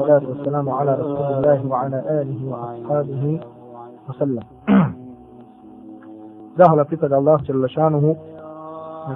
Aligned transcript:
والصلاة 0.00 0.28
والسلام 0.28 0.68
على 0.68 0.94
رسول 0.94 1.16
الله 1.16 1.66
وعلى 1.66 2.04
آله 2.20 2.50
وأصحابه 2.50 3.40
وسلم. 4.08 4.42
ذهل 6.58 6.84
في 6.84 7.06
الله 7.06 7.36
جل 7.36 7.70
شانه 7.70 8.16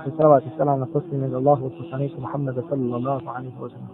في 0.04 0.10
صلاة 0.18 0.42
السلام 0.52 0.80
والتسليم 0.80 1.24
إلى 1.24 1.38
الله 1.38 1.64
وصحبه 1.64 2.10
محمد 2.18 2.64
صلى 2.70 2.96
الله 2.96 3.30
عليه 3.30 3.60
وسلم. 3.60 3.88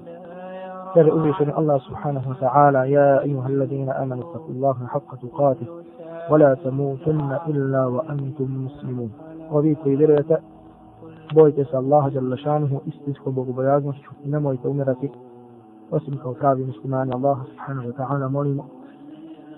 سر 0.94 1.10
أولي 1.10 1.58
الله 1.58 1.78
سبحانه 1.78 2.22
وتعالى 2.30 2.90
يا 2.92 3.20
أيها 3.20 3.48
الذين 3.48 3.90
آمنوا 3.90 4.30
اتقوا 4.30 4.50
الله 4.50 4.76
حق 4.86 5.14
تقاته 5.14 5.66
ولا 6.30 6.54
تموتن 6.54 7.38
إلا 7.46 7.86
وأنتم 7.86 8.66
مسلمون. 8.66 9.10
وبيكي 9.52 9.96
درية 9.96 10.40
بويتس 11.34 11.74
الله 11.74 12.08
جل 12.08 12.38
شانه 12.38 12.80
استسكو 12.88 13.30
بغبياغ 13.30 13.92
نمويت 14.26 14.66
أمرتي 14.66 15.10
osim 15.90 16.18
kao 16.22 16.34
pravi 16.34 16.64
muslimani 16.64 17.12
Allah 17.14 17.38
subhanahu 17.50 17.88
wa 17.88 17.96
ta'ala 17.96 18.28
molimo 18.30 18.66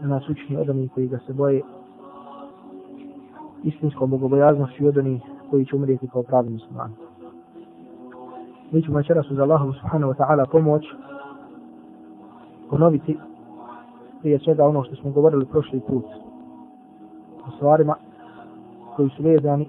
da 0.00 0.06
nas 0.06 0.28
učini 0.28 0.60
od 0.60 0.68
onih 0.68 0.90
koji 0.94 1.08
ga 1.08 1.18
se 1.26 1.32
boje 1.32 1.62
istinskom 3.64 4.10
bogobojaznošću 4.10 4.84
i 4.84 4.88
od 4.88 4.98
onih 4.98 5.22
koji 5.50 5.64
će 5.64 5.76
umrijeti 5.76 6.08
kao 6.08 6.22
pravi 6.22 6.50
muslimani. 6.50 6.94
Mi 8.70 8.82
ćemo 8.82 8.96
večeras 8.96 9.30
uz 9.30 9.38
Allahu 9.38 9.72
subhanahu 9.72 10.12
wa 10.12 10.16
ta'ala 10.16 10.50
pomoć 10.50 10.84
ponoviti 12.70 13.18
prije 14.20 14.38
svega 14.38 14.66
ono 14.66 14.84
što 14.84 14.96
smo 14.96 15.10
govorili 15.10 15.46
prošli 15.46 15.80
put 15.80 16.04
o 17.46 17.50
stvarima 17.56 17.94
koji 18.96 19.10
su 19.10 19.22
vezani 19.22 19.68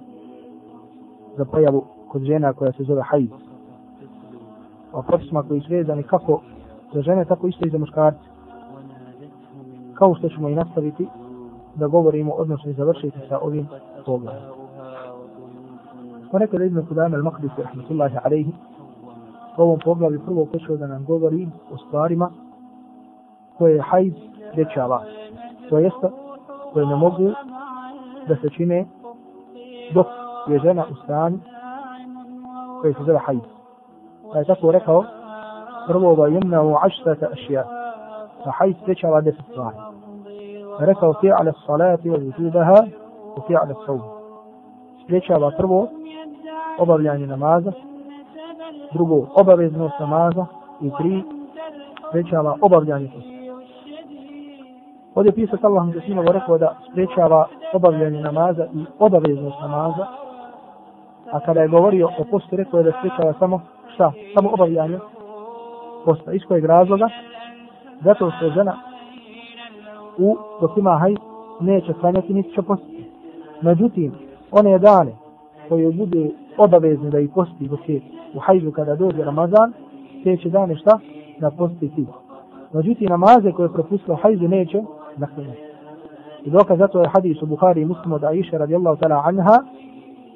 za 1.37 1.45
pojavu 1.45 1.85
kod 2.07 2.21
žena 2.21 2.53
koja 2.53 2.71
se 2.71 2.83
zove 2.83 3.01
hajz. 3.01 3.29
O 4.93 5.01
propisima 5.01 5.43
koji 5.43 5.61
su 5.61 5.67
vezani 5.73 6.03
kako 6.03 6.41
za 6.93 7.01
žene, 7.01 7.25
tako 7.25 7.47
isto 7.47 7.67
i 7.67 7.69
za 7.69 7.77
muškarce. 7.77 8.19
Kao 9.93 10.15
što 10.15 10.29
ćemo 10.29 10.49
i 10.49 10.55
nastaviti 10.55 11.07
da 11.75 11.87
govorimo, 11.87 12.33
odnosno 12.33 12.71
i 12.71 12.73
završiti 12.73 13.19
sa 13.29 13.39
ovim 13.39 13.67
pogledom. 14.05 14.43
Smo 16.29 16.39
rekli 16.39 16.59
da 16.59 16.65
Ibn 16.65 16.85
Kudame 16.85 17.17
al-Maqdisi, 17.17 17.63
rahmatullahi 17.63 18.17
alaihi, 18.23 18.53
u 19.57 19.61
ovom 19.61 19.79
poglavi 19.83 20.19
prvo 20.25 20.45
počeo 20.45 20.77
da 20.77 20.87
nam 20.87 21.05
govori 21.05 21.47
o 21.71 21.77
stvarima 21.77 22.31
koje 23.57 23.75
je 23.75 23.81
hajz 23.81 24.13
rečava. 24.53 25.03
To 25.69 25.79
jeste, 25.79 26.09
koje 26.73 26.85
ne 26.85 26.95
mogu 26.95 27.31
da 28.27 28.35
se 28.35 28.49
čine 28.49 28.85
dok 29.93 30.07
je 30.47 30.59
žena 30.59 30.85
u 30.91 30.95
stanju 30.95 31.39
koje 32.81 32.93
se 32.93 33.03
zove 33.03 33.19
hajz. 33.25 33.39
Pa 34.31 34.39
je 34.39 34.45
tako 34.45 34.71
rekao, 34.71 35.03
prvo 35.89 36.15
da 36.15 36.27
jemna 36.27 36.61
u 36.63 36.75
ašija. 37.33 37.63
Pa 38.43 38.51
hajz 38.51 38.75
sprečava 38.81 39.21
deset 39.21 39.45
stvari. 39.51 39.77
Rekao 40.79 41.13
fi'ala 41.13 41.53
salati 41.65 42.09
wa 42.09 42.33
vujudaha 42.37 42.83
u 43.37 43.39
fi'ala 43.47 43.85
saum. 43.85 44.01
Sprečava 45.03 45.51
prvo 45.57 45.87
obavljanje 46.79 47.27
namaza, 47.27 47.71
drugo 48.93 49.27
obaveznost 49.35 49.99
namaza 49.99 50.45
i 50.81 50.91
tri 50.97 51.23
sprečava 52.09 52.57
obavljanje 52.61 53.07
posta. 53.15 53.29
Ovdje 55.15 55.31
pisac 55.31 55.63
Allah 55.63 55.85
mi 55.85 55.93
rekao 56.31 56.57
da 56.57 56.75
sprečava 56.91 57.47
obavljanje 57.73 58.21
namaza 58.21 58.65
i 58.73 58.85
obaveznost 58.99 59.57
namaza, 59.61 60.05
a 61.31 61.39
kada 61.39 61.61
je 61.61 61.67
govorio 61.67 62.09
o 62.19 62.23
postu 62.31 62.55
rekao 62.55 62.77
je 62.77 62.83
da 62.83 62.91
sprečava 62.99 63.33
samo 63.39 63.61
šta? 63.93 64.11
Samo 64.35 64.49
obavljanje 64.53 64.99
posta. 66.05 66.33
Iz 66.33 66.41
kojeg 66.47 66.65
razloga? 66.65 67.09
Zato 68.03 68.31
što 68.31 68.45
je 68.45 68.51
žena 68.51 68.77
u 70.17 70.37
dok 70.61 70.77
ima 70.77 70.97
haj 70.97 71.15
neće 71.59 71.93
klanjati 71.93 72.33
niti 72.33 72.53
će 72.53 72.61
postiti. 72.61 73.11
Međutim, 73.61 74.11
one 74.51 74.79
dane 74.79 75.11
koje 75.69 75.91
bude 75.91 76.29
obavezne 76.57 77.09
da 77.09 77.19
ih 77.19 77.29
posti 77.35 77.67
dok 77.67 77.89
je 77.89 78.01
u 78.35 78.39
hajdu 78.39 78.71
kada 78.71 78.95
dođe 78.95 79.23
Ramazan, 79.23 79.73
te 80.23 80.37
će 80.37 80.49
dane 80.49 80.75
šta? 80.75 80.99
Da 81.39 81.51
posti 81.51 81.89
ti. 81.95 82.05
Međutim, 82.73 83.07
namaze 83.09 83.51
koje 83.51 83.65
je 83.65 83.73
propustilo 83.73 84.15
hajdu 84.15 84.47
neće 84.47 84.83
naklanjati. 85.17 85.69
I 86.45 86.49
dokaz 86.49 86.77
zato 86.77 87.01
je 87.01 87.09
hadis 87.13 87.41
u 87.41 87.45
Buhari 87.45 87.81
i 87.81 87.85
muslimu 87.85 88.19
da 88.19 88.27
Aisha 88.27 88.57
radijallahu 88.57 88.97
ta'ala 88.97 89.21
anha 89.25 89.57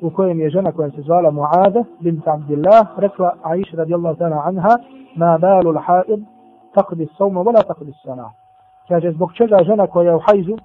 u 0.01 0.09
kojem 0.09 0.39
je 0.39 0.49
žena 0.49 0.71
koja 0.71 0.91
se 0.91 1.01
zvala 1.01 1.31
Mu'ada 1.31 1.83
bint 1.99 2.27
Abdillah 2.27 2.87
rekla 2.97 3.33
Aisha 3.43 3.77
radijallahu 3.77 4.15
ta'ala 4.19 4.41
anha 4.45 4.77
ما 5.15 5.37
بال 5.37 5.67
الحائض 5.69 6.23
تقضي 6.75 7.03
الصوم 7.03 7.37
ولا 7.37 7.61
تقضي 7.61 7.89
الصلاة. 7.89 8.31
كاجي 8.89 9.11
زبوك 9.11 9.31
تشجا 9.31 9.57
جنك 9.57 9.95
ويو 9.95 10.19
حيزو 10.19 10.55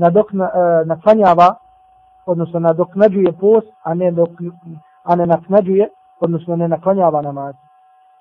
ندوك 0.00 0.34
آه، 0.34 0.84
نتفنيا 0.86 1.32
با 1.34 1.56
ونسا 2.26 2.58
ندوك 2.58 2.96
نجوية 2.96 3.30
بوس 3.30 3.64
أني 3.88 4.10
دوك 4.10 4.40
أني 5.10 5.24
نك 5.24 5.50
نجوية 5.50 5.92
ونسا 6.22 6.54
نتفنيا 6.54 7.10
با 7.10 7.20
نماز. 7.20 7.54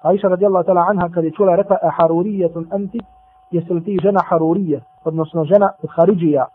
عائشة 0.06 0.30
رضي 0.30 0.48
الله 0.48 0.62
تعالى 0.62 0.80
عنها 0.80 1.08
كذي 1.08 1.34
رفا 1.40 1.90
حرورية 1.90 2.54
أنت 2.74 2.96
يسلتي 3.52 3.96
جنة 3.96 4.22
حرورية 4.22 4.82
ونسا 5.06 5.44
جنة 5.44 5.70
خارجية. 5.88 6.48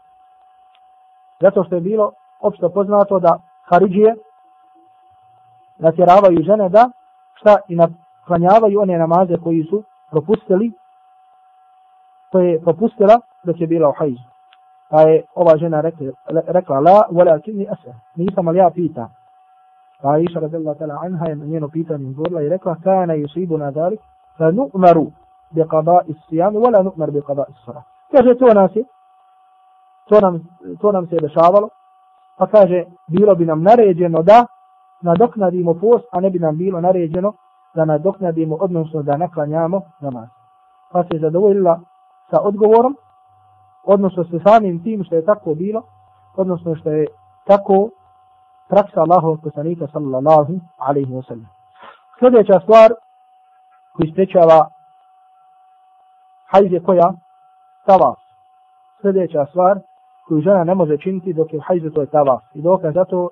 Zato 1.41 1.65
što 1.65 1.75
je 1.75 1.81
bilo 1.81 2.13
opšto 2.41 2.69
poznato 2.69 3.19
da 3.19 3.39
Haridžije 3.63 4.15
natjeravaju 5.79 6.43
žene 6.43 6.69
da 6.69 6.91
šta 7.35 7.57
klanjavaju 8.28 8.81
one 8.81 8.99
namaze 8.99 9.37
koji 9.44 9.62
su 9.71 9.83
propustili, 10.11 10.72
koje 12.33 12.53
je 12.53 12.61
propustila 12.61 13.21
da 13.44 13.53
će 13.53 13.66
bila 13.66 13.89
u 13.89 13.93
hajzu. 13.99 14.28
Pa 14.91 15.00
je 15.00 15.22
ova 15.34 15.56
žena 15.56 15.81
rekla, 15.81 16.06
rekla 16.47 16.81
la, 16.81 17.03
wala 17.11 17.41
kini 17.44 17.67
asa, 17.71 17.94
nisam 18.17 18.49
ali 18.49 18.59
ja 18.59 18.71
pita. 18.75 19.09
Pa 20.03 20.12
Aisha 20.12 20.41
radijallahu 20.41 20.78
ta'la 20.78 20.99
anha 21.05 21.27
je 21.28 21.37
njeno 21.37 21.69
pitanje 21.69 22.12
govorila 22.12 22.43
i 22.43 22.49
rekla, 22.49 22.77
kana 22.84 23.15
yusibu 23.15 23.59
na 23.59 23.71
dalik, 23.71 24.00
fa 24.38 24.50
nu'maru 24.50 25.06
bi 25.50 25.61
qada'i 25.61 26.15
sijam, 26.28 26.55
wala 26.55 26.83
nu'mar 26.84 27.11
bi 27.11 27.21
qada'i 27.21 27.53
sara. 27.65 27.83
Kaže, 28.12 28.34
to 28.38 28.47
nas 28.55 28.77
je, 28.77 28.84
to 30.09 30.21
nam, 30.21 30.41
to 30.81 30.93
nam 30.93 31.06
se 31.06 31.15
je 31.15 31.21
dešavalo, 31.21 31.69
pa 32.38 32.47
kaže, 32.47 32.84
bilo 33.09 33.34
bi 33.34 33.44
nam 33.47 33.62
naređeno 33.62 34.22
da 34.22 34.47
nadoknadimo 35.03 35.75
post, 35.75 36.05
a 36.12 36.21
ne 36.21 36.31
bi 36.31 36.38
nam 36.38 36.56
bilo 36.59 36.81
naređeno 36.81 37.33
da 37.78 37.84
nadoknadimo, 37.84 38.56
odnosno 38.61 39.03
da 39.03 39.16
naklanjamo 39.16 39.81
namaz. 40.00 40.28
Pa 40.93 41.03
se 41.03 41.19
zadovoljila 41.19 41.81
sa 42.31 42.41
odgovorom, 42.43 42.97
odnosno 43.84 44.25
sa 44.25 44.39
samim 44.47 44.83
tim 44.83 45.05
što 45.05 45.15
je 45.15 45.25
tako 45.25 45.55
bilo, 45.55 45.83
odnosno 46.37 46.75
što 46.77 46.91
je 46.91 47.06
tako 47.47 47.88
praksa 48.69 49.00
Allahov 49.00 49.37
poslanika 49.43 49.87
sallallahu 49.93 50.53
alaihi 50.78 51.12
wa 51.12 51.27
sallam. 51.28 51.49
Sljedeća 52.19 52.61
stvar 52.61 52.91
koji 53.97 54.12
sprečava 54.12 54.69
hajz 56.50 56.72
je 56.72 56.83
koja? 56.83 57.12
Tavaf. 57.87 58.19
Sljedeća 59.00 59.47
stvar 59.50 59.78
koju 60.28 60.41
žena 60.41 60.65
ne 60.65 60.75
može 60.75 60.99
činiti 60.99 61.33
dok 61.33 61.53
je 61.53 61.59
u 61.59 61.62
hajzu 61.67 61.91
to 61.91 62.00
je 62.00 62.06
tavaf. 62.06 62.43
I 62.55 62.62
dokaz 62.62 62.94
zato 62.94 63.31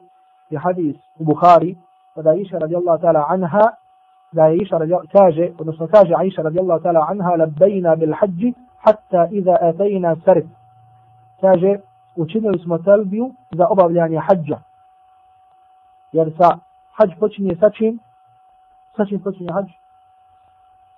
je 0.51 0.59
hadis 0.59 0.97
u 1.19 1.25
Bukhari 1.25 1.77
kada 2.15 2.35
Iša 2.35 2.59
radijallahu 2.59 3.03
ta'ala 3.03 3.25
anha 3.29 3.86
da 4.33 4.47
je 4.47 4.57
Iša 4.57 4.79
kaže, 5.13 5.51
odnosno 5.59 5.89
kaže 5.89 6.15
Iša 6.25 6.43
radijallahu 6.43 6.83
ta'ala 6.83 7.07
anha 7.11 7.37
labbejna 7.37 7.97
bil 7.97 8.13
hađi 8.21 8.55
hatta 8.87 9.29
iza 9.31 9.57
atajna 9.61 10.17
sarif. 10.25 10.47
Kaže, 11.41 11.77
učinili 12.17 12.59
smo 12.59 12.79
talbiju 12.79 13.35
za 13.51 13.67
obavljanje 13.71 14.19
hađa. 14.19 14.59
Jer 16.13 16.33
sa 16.39 16.59
hađ 16.93 17.11
počinje 17.21 17.57
sa 17.61 17.71
čim? 17.71 17.99
Sa 18.97 19.05
čim 19.07 19.21
počinje 19.21 19.53
hađ? 19.53 19.67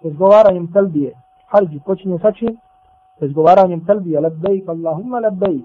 Izgovaranjem 0.01 0.73
talbije. 0.73 1.13
Hađ 1.47 1.69
počinje 1.85 2.19
sa 2.19 2.33
čim? 2.33 2.59
Izgovaranjem 3.21 3.85
talbije. 3.87 4.21
Labbejk, 4.21 4.69
Allahumma 4.69 5.19
labbejk. 5.19 5.65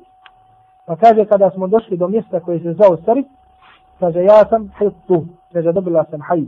Pa 0.86 0.96
kaže, 0.96 1.26
kada 1.26 1.52
smo 1.52 1.68
došli 1.68 1.98
do 1.98 2.08
mjesta 2.08 2.40
koje 2.40 2.60
se 2.60 2.74
zove 2.74 2.98
sarif, 3.06 3.26
kaže, 4.00 4.24
ja 4.24 4.46
sam 4.50 4.72
hittu. 4.80 5.26
Kaže, 5.54 5.72
dobila 5.72 6.06
sam 6.10 6.22
hađ. 6.22 6.44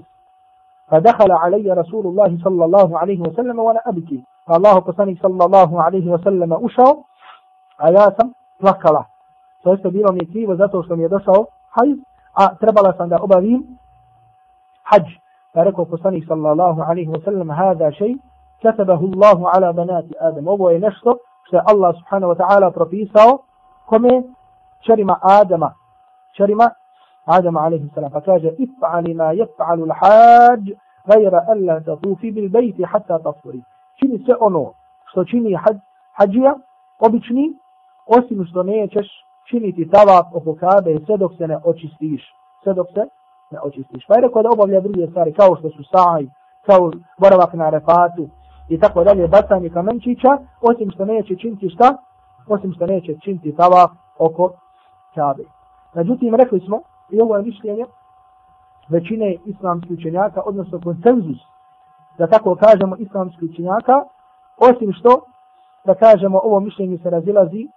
فدخل 0.88 1.32
علي 1.32 1.72
رسول 1.72 2.08
الله 2.08 2.38
صلى 2.44 2.66
الله 2.66 3.00
عليه 3.00 3.20
وسلم 3.20 3.60
وأنا 3.60 3.82
ابكي 3.86 4.24
فالله 4.48 4.82
poslanik 4.82 5.18
sallallahu 5.22 5.80
alaihi 5.80 6.10
wa 6.10 6.20
sallam 6.24 6.52
ušao, 6.62 7.04
a 7.78 7.90
ja 7.90 8.12
sam 8.18 8.34
plakala. 8.60 9.06
To 9.64 9.72
jeste 9.72 9.90
bilo 9.90 10.12
mi 10.12 10.32
krivo 10.32 10.56
zato 10.56 10.84
što 10.84 10.96
mi 10.96 11.04
je 11.04 11.10
došao 11.10 11.46
hajz, 11.70 11.98
a 12.34 12.56
trebala 12.56 12.94
sam 12.98 13.10
da 13.10 13.18
obavim 13.22 13.78
hađ. 14.84 15.04
Pa 15.54 15.64
rekao 15.64 15.86
poslanik 15.86 16.28
sallallahu 16.28 16.82
alaihi 16.82 17.10
wa 17.10 17.24
sallam, 17.24 17.50
hada 17.50 17.92
šej, 17.92 18.16
katabahu 18.62 19.06
Allahu 19.16 19.46
ala 19.54 19.74
banati 19.74 20.14
Adam. 20.20 20.48
Ovo 20.48 20.70
je 20.70 20.80
nešto 20.80 21.18
što 21.44 21.56
je 21.56 21.64
Allah 21.66 21.96
subhanahu 21.96 22.34
wa 22.34 22.38
ta'ala 22.38 22.72
propisao 22.72 23.40
kome 23.86 24.24
čerima 24.86 25.20
Adama. 25.22 25.74
Čerima 26.38 26.70
Adama 27.26 27.60
alaihi 27.60 27.90
salam, 27.96 28.12
pa 28.12 28.22
kaže, 28.22 28.50
if'ali 28.58 29.16
ma 29.16 29.34
jef'alu 29.34 29.86
l'hađ, 29.86 30.76
gajra 31.06 31.46
alla 31.48 31.82
tatufi 31.82 32.32
bil 32.32 32.50
bejti 32.50 32.84
hatta 32.84 33.20
tatfuri. 33.20 33.62
Čini 34.00 34.18
se 34.26 34.34
ono 34.40 34.74
što 35.12 35.26
čini 35.26 35.58
hađija, 36.14 36.56
obični, 37.00 37.54
osim 38.06 38.46
što 38.46 38.64
nećeš 38.64 39.08
činiti 39.50 39.90
tavap 39.90 40.36
oko 40.36 40.56
kabe 40.56 41.00
sve 41.06 41.18
dok 41.18 41.32
se 41.38 41.48
ne 41.48 41.58
očistiš. 41.64 42.22
Sve 42.64 42.74
dok 42.74 42.88
se 42.94 43.04
ne 43.52 43.60
očistiš. 43.64 44.06
Pa 44.08 44.16
je 44.16 44.22
rekao 44.22 44.44
da 44.44 44.50
obavlja 44.50 44.80
druge 44.82 45.08
stvari 45.08 45.34
kao 45.34 45.56
što 45.56 45.70
su 45.70 45.84
saj, 45.84 46.28
kao 46.66 46.92
boravak 47.20 47.54
na 47.54 47.70
refatu 47.70 48.30
i 48.70 48.80
tako 48.80 49.04
dalje, 49.04 49.28
bacanje 49.28 49.70
kamenčića, 49.70 50.38
osim 50.62 50.92
što 50.92 51.06
neće 51.06 51.36
činiti 51.36 51.70
šta? 51.70 51.98
Osim 52.48 52.74
što 52.74 52.86
neće 52.86 53.16
činiti 53.24 53.56
tavap 53.56 53.92
oko 54.20 54.52
kabe. 55.16 55.44
Međutim, 55.94 56.36
rekli 56.36 56.60
smo, 56.60 56.82
i 57.10 57.22
ovo 57.22 57.38
je 57.38 57.44
mišljenje 57.44 57.86
većine 58.90 59.36
islamskih 59.46 59.92
učenjaka, 59.92 60.42
odnosno 60.46 60.82
konsenzus, 60.84 61.38
da 62.18 62.28
tako 62.28 62.56
kažemo 62.56 62.96
islamskih 62.96 63.50
učenjaka, 63.50 64.04
osim 64.58 64.94
što, 64.94 65.22
da 65.86 65.96
kažemo 65.96 66.40
ovo 66.44 66.60
mišljenje 66.60 66.98
se 66.98 67.10
razilazi 67.10 67.68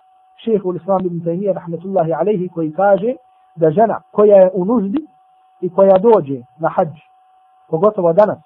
šehu 0.45 0.73
l'Islam 0.73 1.07
ibn 1.07 1.21
Taymiyyah, 1.21 1.55
rahmetullahi 1.55 2.13
alaihi, 2.13 2.49
koji 2.49 2.73
kaže 2.73 3.15
da 3.57 3.71
žena 3.71 4.01
koja 4.11 4.37
je 4.37 4.51
u 4.55 4.65
nuždi 4.65 5.07
i 5.61 5.71
koja 5.75 5.99
dođe 5.99 6.41
na 6.59 6.69
hađ, 6.69 6.89
pogotovo 7.69 8.13
danas, 8.13 8.39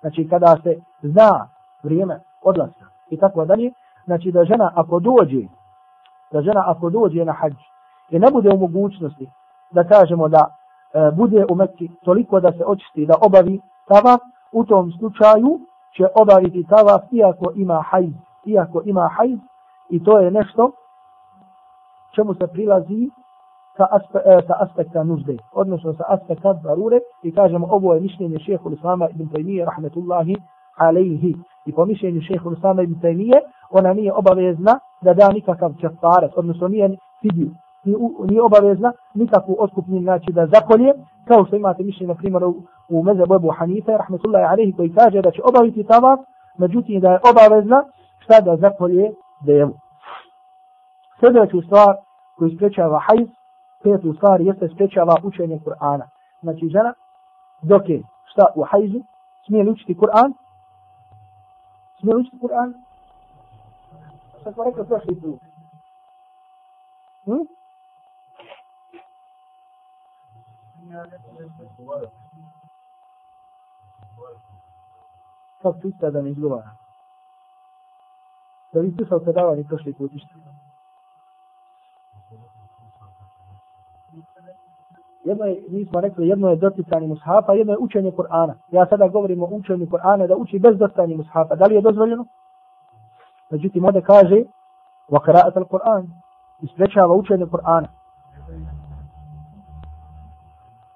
znači 0.00 0.28
kada 0.28 0.56
se 0.62 0.80
zna 1.02 1.48
vrijeme 1.82 2.20
odlaska 2.42 2.84
i 3.10 3.16
tako 3.16 3.44
dalje, 3.44 3.72
znači 4.04 4.32
da 4.32 4.44
žena 4.44 4.72
ako 4.74 5.00
dođe, 5.00 5.42
da 6.32 6.42
žena 6.42 6.64
ako 6.66 6.90
dođe 6.90 7.24
na 7.24 7.32
hađ 7.32 7.54
i 8.10 8.18
ne 8.18 8.30
bude 8.32 8.50
u 8.54 8.58
mogućnosti 8.58 9.28
da 9.72 9.84
kažemo 9.84 10.28
da 10.28 10.46
e, 10.46 11.10
bude 11.10 11.46
u 11.50 11.54
Mekki 11.54 11.90
toliko 12.04 12.40
da 12.40 12.52
se 12.52 12.64
očisti 12.66 13.06
da 13.06 13.14
obavi 13.20 13.60
tavaf, 13.88 14.20
u 14.52 14.64
tom 14.64 14.92
slučaju 14.98 15.60
će 15.96 16.06
obaviti 16.14 16.66
tavaf 16.68 17.02
iako 17.12 17.52
ima 17.54 17.84
hajz, 17.90 18.12
iako 18.46 18.82
ima 18.84 19.08
hajz 19.16 19.38
i 19.90 20.04
to 20.04 20.20
je 20.20 20.30
nešto 20.30 20.70
čemu 22.14 22.34
se 22.34 22.46
prilazi 22.46 23.10
sa, 23.76 23.86
aspe, 23.90 24.18
e, 24.24 24.38
sa 24.46 24.54
aspekta 24.60 25.04
nužde, 25.04 25.36
odnosno 25.52 25.94
sa 25.94 26.04
aspekta 26.08 26.52
darure 26.52 26.98
i 27.22 27.34
kažemo 27.34 27.66
ovo 27.70 27.94
je 27.94 28.00
mišljenje 28.00 28.38
šehu 28.38 28.72
Islama 28.72 29.08
ibn 29.08 29.28
Taymiye 29.28 29.64
rahmetullahi 29.64 30.36
alaihi. 30.76 31.34
I 31.66 31.72
po 31.72 31.84
mišljenju 31.84 32.20
šehu 32.20 32.52
Islama 32.52 32.82
ibn 32.82 33.00
Taymiye 33.00 33.40
ona 33.70 33.92
nije 33.92 34.12
obavezna 34.12 34.78
da 35.00 35.14
da 35.14 35.32
nikakav 35.32 35.72
čefaret, 35.80 36.32
odnosno 36.36 36.68
nije 36.68 36.96
fidiju, 37.20 37.50
ni 38.30 38.40
obavezna 38.40 38.92
nikakvu 39.14 39.56
otkupnju 39.58 40.00
znači 40.00 40.32
da 40.32 40.46
zakolje, 40.46 40.92
kao 41.24 41.44
što 41.46 41.56
imate 41.56 41.82
mišljenje 41.82 42.08
na 42.08 42.14
primjer 42.14 42.44
u, 42.44 42.54
u 42.88 43.02
mezebu 43.02 43.34
Ebu 43.34 43.50
Hanife, 43.58 43.92
rahmetullahi 43.92 44.44
alaihi, 44.44 44.76
koji 44.76 44.94
kaže 44.94 45.22
da 45.22 45.30
će 45.30 45.42
obaviti 45.44 45.84
tavaf, 45.84 46.20
međutim 46.58 47.00
da 47.00 47.12
je 47.12 47.20
obavezna 47.30 47.84
šta 48.18 48.40
da 48.40 48.56
zakolje 48.56 49.12
devu. 49.46 49.74
Sljedeću 51.20 51.62
stvar 51.62 51.96
koju 52.38 52.50
sprečava 52.56 52.98
hajz, 52.98 53.28
petu 53.82 54.14
stvar 54.14 54.40
jeste 54.40 54.68
sprečava 54.68 55.16
učenje 55.22 55.58
Kur'ana. 55.64 56.06
Znači 56.42 56.68
žena, 56.68 56.94
dok 57.62 57.88
je 57.88 58.02
šta 58.24 58.46
u 58.54 58.62
hajzu, 58.62 59.00
smije 59.46 59.64
li 59.64 59.70
učiti 59.70 59.94
Kur'an? 59.94 60.32
Smije 62.00 62.14
li 62.14 62.20
učiti 62.20 62.36
Kur'an? 62.36 62.72
Šta 64.40 64.52
smo 64.52 64.64
rekli 64.64 64.86
prošli 64.86 65.20
put? 65.20 65.40
Hm? 67.24 67.61
Kako 75.62 75.80
čusta 75.82 76.10
da 76.10 76.22
ne 76.22 76.30
izgovara? 76.30 76.70
Da 78.72 78.80
vi 78.80 78.94
slušao 78.96 79.20
predavanje 79.20 79.64
prošli 79.64 79.92
put, 79.92 80.12
išto? 80.14 80.34
Jedno 85.24 85.44
je, 85.44 85.62
mi 85.68 85.84
smo 85.84 86.00
rekli, 86.00 86.28
jedno 86.28 86.48
je 86.48 86.56
doticanje 86.56 87.06
mushafa, 87.06 87.52
jedno 87.52 87.72
je 87.72 87.78
učenje 87.78 88.12
Kur'ana. 88.12 88.54
Ja 88.70 88.86
sada 88.86 89.08
govorim 89.08 89.42
o 89.42 89.48
učenju 89.50 89.86
Kur'ana 89.86 90.26
da 90.26 90.36
uči 90.36 90.58
bez 90.58 90.78
doticanja 90.78 91.16
mushafa. 91.16 91.54
Da 91.54 91.66
li 91.66 91.74
je 91.74 91.80
dozvoljeno? 91.80 92.26
Međutim, 93.50 93.84
ovdje 93.84 94.02
kaže, 94.02 94.36
wa 95.08 95.20
qira'at 95.24 95.54
al-Qur'an, 95.56 96.06
isprečava 96.60 97.14
učenje 97.14 97.46
Kur'ana. 97.46 97.86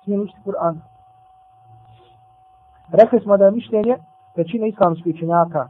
Smije 0.06 0.20
učiti 0.20 0.40
Kur'an. 0.44 0.76
Rekli 2.92 3.20
smo 3.20 3.36
da 3.36 3.44
je 3.44 3.50
mišljenje 3.50 3.96
većine 4.36 4.68
islamskih 4.68 5.14
učenjaka, 5.14 5.68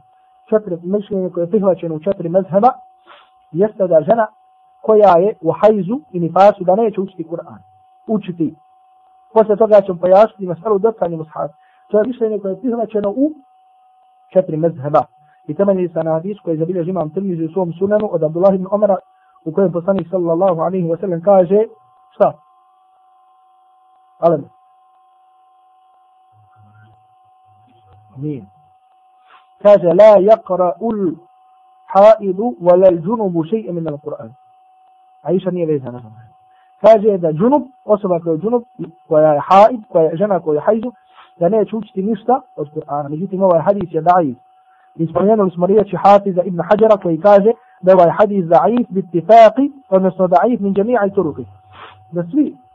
četiri 0.49 0.77
mišljenje 0.83 1.29
koje 1.29 1.43
je 1.43 1.49
prihvaćeno 1.49 1.95
u 1.95 1.99
četiri 1.99 2.29
mezheba, 2.29 2.69
jeste 3.51 3.87
da 3.87 4.01
žena 4.01 4.27
koja 4.81 5.17
je 5.17 5.33
u 5.41 5.51
hajzu 5.51 5.99
i 6.11 6.19
nifasu 6.19 6.63
da 6.63 6.75
neće 6.75 7.01
učiti 7.01 7.23
Kur'an 7.23 7.59
učiti. 8.07 8.55
Poslije 9.33 9.57
toga 9.57 9.81
ćemo 9.81 9.99
pojasniti 9.99 10.47
masalu 10.47 10.79
dotkanje 10.79 11.17
mushaf. 11.17 11.51
To 11.87 11.99
je 11.99 12.07
mišljenje 12.07 12.39
koje 12.39 12.51
je 12.51 12.61
prihvaćeno 12.61 13.09
u 13.09 13.31
četiri 14.33 14.57
mezheba. 14.57 15.03
I 15.47 15.55
temelji 15.55 15.89
se 15.89 16.03
na 16.03 16.13
hadis 16.13 16.37
koji 16.43 16.53
je 16.53 16.59
zabilježi 16.59 16.89
imam 16.89 17.09
Tirmizi 17.09 17.45
u 17.45 17.53
svom 17.53 17.73
sunanu 17.73 18.09
od 18.11 18.23
Abdullah 18.23 18.55
ibn 18.55 18.67
Omara 18.71 18.97
u 19.45 19.51
kojem 19.51 19.71
poslanik 19.71 20.07
sallallahu 20.09 20.59
alaihi 20.61 20.87
wa 20.87 20.99
sallam 20.99 21.21
kaže 21.21 21.59
šta? 22.15 22.46
قلم. 24.21 24.45
مين؟ 28.17 28.47
كذا 29.59 29.93
لا 29.93 30.17
يقرأ 30.17 30.75
الحائض 30.81 32.55
ولا 32.61 32.89
الجنب 32.89 33.45
شيئا 33.45 33.71
من 33.71 33.87
القرآن. 33.87 34.31
عيشة 35.25 35.51
نية 35.51 35.65
بيتها 35.65 35.91
نفسها 35.91 36.27
كذا 36.81 37.15
إذا 37.15 37.31
جنب 37.31 37.67
وصبك 37.85 38.29
جنب 38.29 38.63
ويا 39.09 39.39
حائض 39.39 39.81
ويا 39.89 40.15
جنك 40.15 40.47
ويا 40.47 40.61
حيض. 40.61 40.91
لأنه 41.39 41.63
تشوش 41.63 41.91
تنشتا 41.91 42.43
القرآن. 42.59 43.11
نجيتي 43.11 43.37
ما 43.37 43.45
هو 43.45 43.51
الحديث 43.51 43.93
يا 43.93 44.01
ضعيف. 44.01 44.37
إسمانيان 45.01 45.39
والإسمارية 45.39 45.97
حافظ 45.97 46.39
ابن 46.39 46.63
حجر 46.63 46.87
كي 46.87 47.17
كذا 47.17 47.53
ده 47.81 47.93
هو 47.93 48.03
الحديث 48.03 48.45
ضعيف 48.45 48.87
باتفاقي 48.89 49.69
ونصر 49.91 50.25
ضعيف 50.25 50.61
من 50.61 50.73
جميع 50.73 51.07
طرقه. 51.07 51.45
بس 52.13 52.25
ليه؟ 52.25 52.66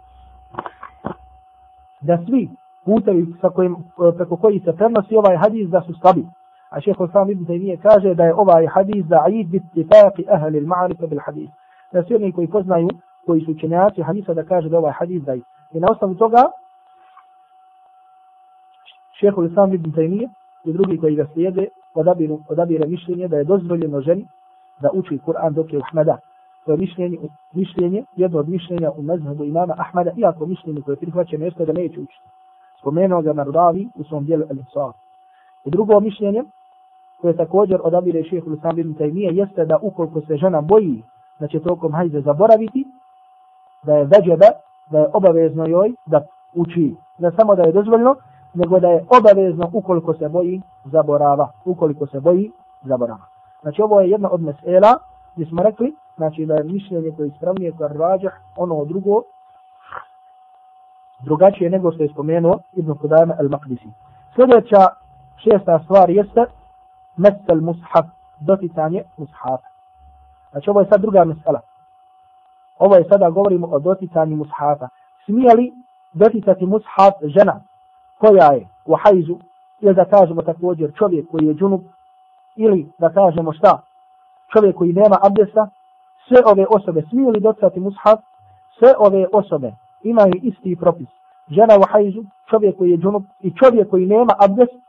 Da 2.02 2.18
svi 2.26 2.48
putevi 2.84 3.26
sa 3.40 3.50
kojim, 3.50 3.76
preko 4.16 4.36
koji 4.36 4.60
se 4.60 4.72
prenosi 4.72 5.16
ovaj 5.16 5.36
hadis 5.36 5.68
da 5.68 5.80
su 5.80 5.94
slabi. 6.00 6.26
A 6.70 6.80
šeho 6.80 7.08
sam 7.08 7.30
ibn 7.30 7.46
Taymiye 7.46 7.76
kaže 7.76 8.14
da 8.14 8.24
je 8.24 8.34
ovaj 8.34 8.66
hadis 8.66 9.04
da'id 9.04 9.50
bit 9.50 9.62
tifaqi 9.74 10.24
ahli 10.28 10.58
il-ma'rifa 10.58 11.06
bil 11.06 11.20
hadis. 11.26 11.50
Da 11.92 12.02
svi 12.02 12.14
oni 12.14 12.32
koji 12.32 12.46
poznaju 12.48 12.88
koji 13.26 13.40
su 13.44 13.50
učenjaci 13.50 14.02
hadisa 14.02 14.34
da 14.34 14.44
kaže 14.44 14.68
da 14.68 14.78
ovaj 14.78 14.92
hadis 14.92 15.22
da 15.22 15.34
I 15.34 15.80
na 15.80 15.88
osnovu 15.90 16.14
toga 16.14 16.42
šeho 19.20 19.44
Islam 19.44 19.74
ibn 19.74 19.92
Taymiye 19.92 20.28
i 20.64 20.72
drugi 20.72 20.98
koji 20.98 21.16
ga 21.16 21.26
slijede 21.32 21.66
odabiru, 21.94 22.38
odabire 22.48 22.86
mišljenje 22.86 23.28
da 23.28 23.36
je 23.36 23.44
dozvoljeno 23.44 24.00
ženi 24.00 24.26
da 24.80 24.90
uči 24.92 25.18
Kur'an 25.26 25.54
dok 25.54 25.72
je 25.72 25.78
u 25.78 25.82
Ahmeda. 25.82 26.18
To 26.64 26.72
je 26.72 26.78
mišljenje, 26.78 27.18
mišljenje, 27.52 28.04
jedno 28.16 28.38
od 28.38 28.48
mišljenja 28.48 28.90
u 28.96 29.02
mezhebu 29.02 29.44
imama 29.44 29.74
Ahmeda, 29.78 30.10
iako 30.16 30.46
mišljenje 30.46 30.82
koje 30.82 30.96
je 31.30 31.38
mjesto 31.38 31.64
da 31.64 31.72
neće 31.72 32.00
učiti. 32.00 32.24
Spomenuo 32.80 33.22
ga 33.22 33.32
Nardavi 33.32 33.88
u 33.94 34.04
svom 34.04 34.24
dijelu 34.24 34.42
El 34.50 34.58
Isra. 34.58 34.92
I 35.64 35.70
drugo 35.70 36.00
mišljenje, 36.00 36.44
koje 37.20 37.36
također 37.36 37.80
odabire 37.82 38.24
šehe 38.24 38.50
Islam 38.56 38.76
bin 38.76 38.94
Taymiye, 38.94 39.32
jeste 39.32 39.64
da 39.64 39.78
ukoliko 39.82 40.20
se 40.20 40.36
žena 40.36 40.60
boji 40.60 41.02
da 41.40 41.48
će 41.48 41.60
tokom 41.60 41.92
hajde 41.92 42.20
zaboraviti, 42.20 42.84
da 43.82 43.96
je 43.96 44.04
veđebe, 44.04 44.46
da 44.90 44.98
je 44.98 45.06
obavezno 45.12 45.66
joj 45.66 45.94
da 46.06 46.20
uči. 46.54 46.94
Ne 47.18 47.30
samo 47.36 47.54
da 47.54 47.62
je 47.62 47.72
dozvoljno, 47.72 48.16
nego 48.54 48.80
da 48.80 48.88
je 48.88 49.04
obavezno 49.18 49.70
ukoliko 49.72 50.14
se 50.14 50.28
boji 50.28 50.62
zaborava. 50.84 51.48
Ukoliko 51.64 52.06
se 52.06 52.20
boji 52.20 52.52
zaborava. 52.82 53.26
Znači 53.62 53.82
ovo 53.82 54.00
je 54.00 54.10
jedna 54.10 54.28
od 54.32 54.42
mesela 54.42 54.98
gdje 55.34 55.46
smo 55.46 55.62
rekli, 55.62 55.94
znači 56.22 56.46
da 56.46 56.54
je 56.54 56.64
mišljenje 56.64 57.10
koje 57.16 57.28
ispravnije 57.28 57.72
koje 57.72 57.88
rađah, 57.88 58.32
ono 58.56 58.84
drugo, 58.84 59.22
drugačije 61.20 61.70
nego 61.70 61.92
što 61.92 62.02
je 62.02 62.08
spomenuo 62.08 62.58
Ibn 62.72 62.94
Kudajma 62.94 63.34
al-Maqdisi. 63.40 63.90
Sljedeća 64.34 64.82
šesta 65.44 65.80
stvar 65.84 66.10
jeste 66.10 66.44
mesel 67.16 67.60
mushaf, 67.60 68.06
doticanje 68.40 69.02
mushafa. 69.16 69.68
Znači 70.50 70.70
ovo 70.70 70.80
je 70.80 70.86
sad 70.86 71.00
druga 71.00 71.24
mesela. 71.24 71.60
Ovo 72.78 72.94
je 72.96 73.04
sada 73.10 73.30
govorimo 73.30 73.66
o 73.66 73.78
doticanju 73.78 74.36
mushafa. 74.36 74.88
Smije 75.24 75.54
li 75.54 75.72
doticati 76.12 76.66
mushaf 76.66 77.14
žena 77.22 77.60
koja 78.18 78.52
je 78.52 78.68
u 78.84 78.94
hajzu 79.02 79.38
ili 79.80 79.94
da 79.94 80.04
kažemo 80.04 80.42
također 80.42 80.92
čovjek 80.98 81.30
koji 81.30 81.46
je 81.46 81.54
džunub 81.54 81.80
ili 82.56 82.92
da 82.98 83.08
kažemo 83.08 83.52
šta 83.52 83.82
čovjek 84.52 84.76
koji 84.76 84.92
nema 84.92 85.16
abdesta 85.22 85.68
sve 86.28 86.38
ove 86.46 86.66
osobe 86.70 87.02
smiju 87.10 87.30
li 87.30 87.40
doticati 87.40 87.80
mushaf 87.80 88.20
sve 88.78 88.94
ove 88.98 89.26
osobe 89.32 89.72
imaju 90.02 90.34
isti 90.42 90.76
propis 90.80 91.08
žena 91.50 91.74
u 91.78 91.82
hajzu 91.92 92.22
čovjek 92.50 92.78
koji 92.78 92.90
je 92.90 92.98
džunup 92.98 93.24
i 93.40 93.52
čovjek 93.60 93.90
koji 93.90 94.06
nema 94.06 94.32
abdest 94.38 94.82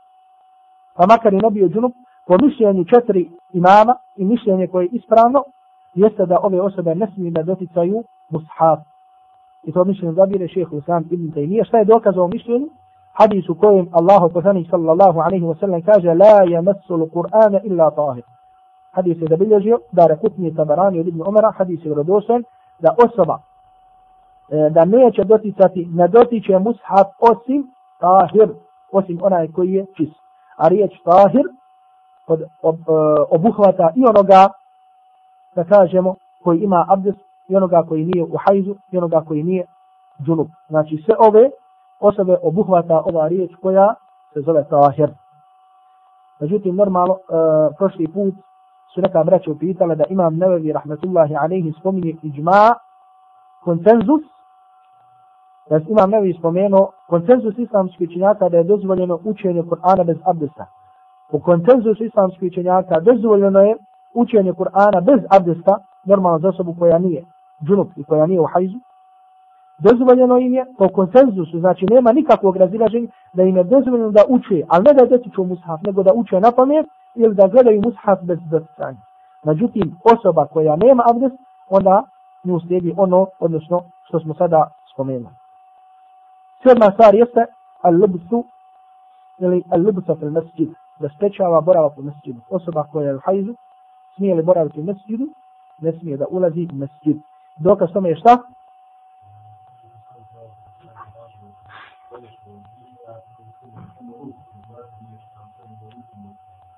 pa 0.96 1.06
makar 1.06 1.32
i 1.34 1.36
ne 1.36 1.50
bio 1.50 1.68
džunup, 1.68 1.94
po 2.26 2.36
mišljenju 2.42 2.84
četiri 2.84 3.30
imama 3.52 3.94
i 4.16 4.24
mišljenje 4.24 4.66
koje 4.66 4.84
je 4.84 4.88
ispravno, 4.92 5.44
jeste 5.94 6.26
da 6.26 6.38
ove 6.42 6.60
osobe 6.60 6.94
ne 6.94 7.06
smiju 7.14 7.30
da 7.30 7.42
doticaju 7.42 8.04
mushaf. 8.30 8.78
I 9.62 9.72
to 9.72 9.84
mišljenje 9.84 10.14
zabire 10.14 10.48
šehu 10.48 10.78
Islam 10.78 11.04
ibn 11.10 11.32
Taymiye. 11.32 11.64
Šta 11.64 11.78
je 11.78 11.84
dokaz 11.84 12.18
o 12.18 12.28
mišljenju? 12.28 12.68
Hadis 13.12 13.48
u 13.48 13.54
kojem 13.54 13.88
Allahu 13.92 14.28
poslanik 14.32 14.70
sallallahu 14.70 15.20
alaihi 15.20 15.44
wa 15.44 15.60
sallam 15.60 15.82
kaže 15.82 16.08
La 16.08 16.44
yamassu 16.54 16.94
l-Qur'ana 17.00 17.60
illa 17.64 17.90
tahir. 17.90 18.24
Hadis 18.94 19.20
je 19.20 19.26
zabilježio 19.30 19.78
da 19.92 20.06
rekutni 20.06 20.54
tabarani 20.54 21.00
od 21.00 21.06
ibn 21.06 21.22
Umara, 21.26 21.50
hadis 21.50 21.84
je 21.84 21.94
rodosan, 21.94 22.44
da 22.78 22.94
osoba 23.04 23.38
e, 24.50 24.70
da 24.70 24.84
neće 24.84 25.24
doticati, 25.24 25.88
ne 25.92 26.08
dotiče 26.08 26.58
mushaf 26.58 27.06
osim 27.20 27.70
tahir, 28.00 28.48
osim 28.92 29.18
onaj 29.22 29.52
koji 29.52 29.72
je 29.72 29.86
čist. 29.96 30.16
A 30.56 30.68
riječ 30.68 30.92
tahir 31.04 31.44
od, 32.26 32.42
ob, 32.62 32.74
e, 32.74 32.92
obuhvata 33.30 33.90
i 33.96 34.04
onoga, 34.06 34.48
da 35.54 35.64
kažemo, 35.64 36.14
koji 36.42 36.58
ima 36.58 36.86
abdes, 36.88 37.14
i 37.48 37.56
onoga 37.56 37.82
koji 37.88 38.04
nije 38.04 38.24
u 38.24 38.36
hajzu, 38.46 38.74
i 38.90 38.98
onoga 38.98 39.24
koji 39.28 39.42
nije 39.42 39.66
džunup. 40.22 40.48
Znači 40.68 41.02
sve 41.04 41.14
ove 41.18 41.50
osobe 42.00 42.36
obuhvata 42.42 43.02
ova 43.04 43.28
riječ 43.28 43.50
koja 43.62 43.94
se 44.32 44.40
zove 44.40 44.64
tahir. 44.68 45.10
Međutim, 46.40 46.76
normalno, 46.76 47.14
e, 47.14 47.18
prošli 47.78 48.08
put 48.08 48.34
su 48.94 49.00
neka 49.00 49.24
braća 49.24 49.50
upitala 49.50 49.94
da 49.94 50.04
imam 50.10 50.36
nevevi 50.36 50.72
rahmetullahi 50.72 51.34
alaihi 51.36 51.72
spominje 51.80 52.14
iđma, 52.22 52.74
konsenzus, 53.64 54.22
da 55.70 55.80
imam 55.88 56.10
nevevi 56.10 56.34
spomenuo 56.38 56.90
konsenzus 57.08 57.58
islamskih 57.58 58.10
činjaka 58.12 58.48
da 58.48 58.56
je 58.56 58.64
dozvoljeno 58.64 59.18
učenje 59.24 59.62
Kur'ana 59.62 60.04
bez 60.06 60.16
abdesta. 60.24 60.66
U 61.32 61.40
konsenzusu 61.40 62.04
islamskih 62.04 62.52
činjaka 62.52 63.00
dozvoljeno 63.00 63.60
je 63.60 63.76
učenje 64.14 64.52
Kur'ana 64.52 65.00
bez 65.04 65.20
abdesta, 65.30 65.78
normalno 66.04 66.38
za 66.38 66.48
osobu 66.48 66.74
koja 66.78 66.98
nije 66.98 67.24
džunup 67.66 67.88
i 67.96 68.04
koja 68.04 68.26
nije 68.26 68.40
u 68.40 68.46
hajzu, 68.46 68.78
dozvoljeno 69.78 70.38
im 70.38 70.54
je 70.54 70.64
po 70.78 70.88
konsenzusu, 70.88 71.58
znači 71.58 71.86
nema 71.90 72.12
nikakvog 72.12 72.56
razilaženja 72.56 73.08
da 73.34 73.42
im 73.42 73.56
je 73.56 73.64
dozvoljeno 73.64 74.10
da 74.10 74.22
uče, 74.28 74.62
ali 74.68 74.84
ne 74.84 74.92
da 74.92 75.06
detiču 75.06 75.44
mushaf, 75.44 75.80
nego 75.86 76.02
da 76.02 76.12
uče 76.12 76.40
na 76.40 76.52
pamet 76.52 76.86
ili 77.14 77.34
da 77.34 77.48
gledaju 77.48 77.82
mushaf 77.84 78.18
bez 78.22 78.38
doticanja. 78.50 78.98
Međutim, 79.44 79.96
osoba 80.04 80.46
koja 80.46 80.76
nema 80.76 81.02
abdest, 81.10 81.36
onda 81.68 82.02
nju 82.44 82.60
slijedi 82.60 82.94
ono, 82.96 83.26
odnosno 83.38 83.82
što 84.04 84.20
smo 84.20 84.34
sada 84.34 84.70
spomenuli. 84.92 85.34
Sedma 86.62 86.90
stvar 86.92 87.14
jeste 87.14 87.46
al-libsu 87.82 88.44
ili 89.38 89.62
al-libsa 89.70 90.18
fil 90.18 90.30
masjid, 90.30 90.68
da 90.98 91.08
sprečava 91.08 91.60
boravak 91.60 91.98
u 91.98 92.02
masjidu. 92.02 92.40
Osoba 92.50 92.84
koja 92.92 93.08
je 93.08 93.16
u 93.16 93.20
hajzu, 93.24 93.54
smije 94.16 94.34
li 94.34 94.42
boraviti 94.42 94.80
u 94.80 94.84
masjidu, 94.84 95.26
ne 95.78 95.92
smije 95.92 96.16
da 96.16 96.26
ulazi 96.30 96.68
u 96.72 96.76
masjid. 96.76 97.16
Dokaz 97.56 97.88
tome 97.92 98.08
je 98.08 98.16
šta? 98.16 98.38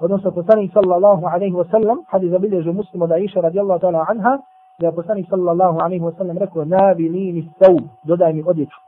Odnosno, 0.06 0.30
poslanik 0.30 0.72
sallallahu 0.72 1.26
alaihi 1.26 1.54
wa 1.54 1.66
sallam, 1.70 1.98
hadis 2.12 2.30
zabilježu 2.30 2.72
muslim 2.72 3.02
od 3.02 3.12
Aisha 3.12 3.40
radijallahu 3.40 3.80
ta'ala 3.80 4.04
anha, 4.08 4.38
da 4.78 4.86
je 4.86 4.92
poslanik 4.94 5.26
sallallahu 5.30 5.78
alaihi 5.84 6.04
wa 6.04 6.12
sallam 6.18 6.38
rekao, 6.38 6.64
nabi 6.64 7.08
nini 7.10 7.42
stav, 7.56 7.74
dodaj 8.04 8.32
mi 8.32 8.42
odjeću. 8.46 8.78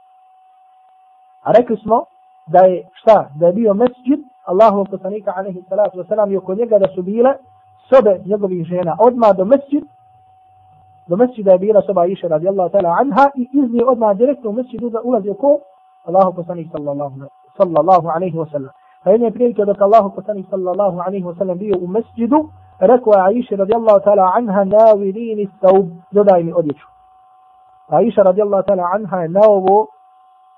A 1.42 1.52
rekli 1.52 1.76
smo 1.76 2.04
da 2.46 2.58
je 2.66 2.86
šta? 2.92 3.30
Da 3.34 3.46
je 3.46 3.52
bio 3.52 3.74
mesđid 3.74 4.20
Allahu 4.44 4.84
poslanika 4.90 5.32
alaihi 5.36 5.62
salatu 5.68 5.98
wa 5.98 6.08
sallam 6.08 6.32
i 6.32 6.36
oko 6.36 6.54
njega 6.54 6.78
da 6.78 6.88
su 6.94 7.02
bile 7.02 7.34
sobe 7.88 8.20
njegovih 8.26 8.64
žena. 8.64 8.96
Odmah 9.00 9.36
do 9.36 9.44
mesđid, 9.44 9.84
do 11.08 11.16
mesđida 11.16 11.52
je 11.52 11.58
bila 11.58 11.82
soba 11.82 12.00
Aisha 12.00 12.28
radijallahu 12.28 12.70
ta'ala 12.70 12.96
anha 13.00 13.30
i 13.36 13.48
iz 13.52 13.72
nje 13.72 13.84
odmah 13.86 14.16
direktno 14.16 14.50
u 14.50 14.52
mesđidu 14.52 14.90
da 14.90 15.00
ulazi 15.04 15.30
oko 15.30 15.58
Allahu 16.04 16.32
poslanik 16.36 16.68
sallallahu, 17.56 18.08
alaihi 18.08 18.38
wa 18.38 18.70
Pa 19.04 19.10
jedne 19.10 19.30
prilike 19.30 19.64
dok 19.64 19.80
Allahu 19.80 20.14
poslanik 20.14 20.46
sallallahu 20.50 21.00
alaihi 21.06 21.24
wa 21.24 21.38
sallam 21.38 21.58
bio 21.58 21.74
u 21.80 21.86
mesđidu, 21.86 22.48
rekao 22.80 23.12
je 23.12 23.22
Aisha 23.22 23.56
radijallahu 23.56 24.00
ta'ala 24.04 24.32
anha 24.36 24.64
navilini 24.64 25.48
staub, 25.56 25.86
dodaj 26.12 26.42
mi 26.42 26.52
odjeću. 26.52 26.86
Aisha 27.88 28.22
radijallahu 28.22 28.62
ta'ala 28.66 28.90
anha 28.94 29.22
je 29.22 29.28
na 29.28 29.40
ovo 29.48 29.86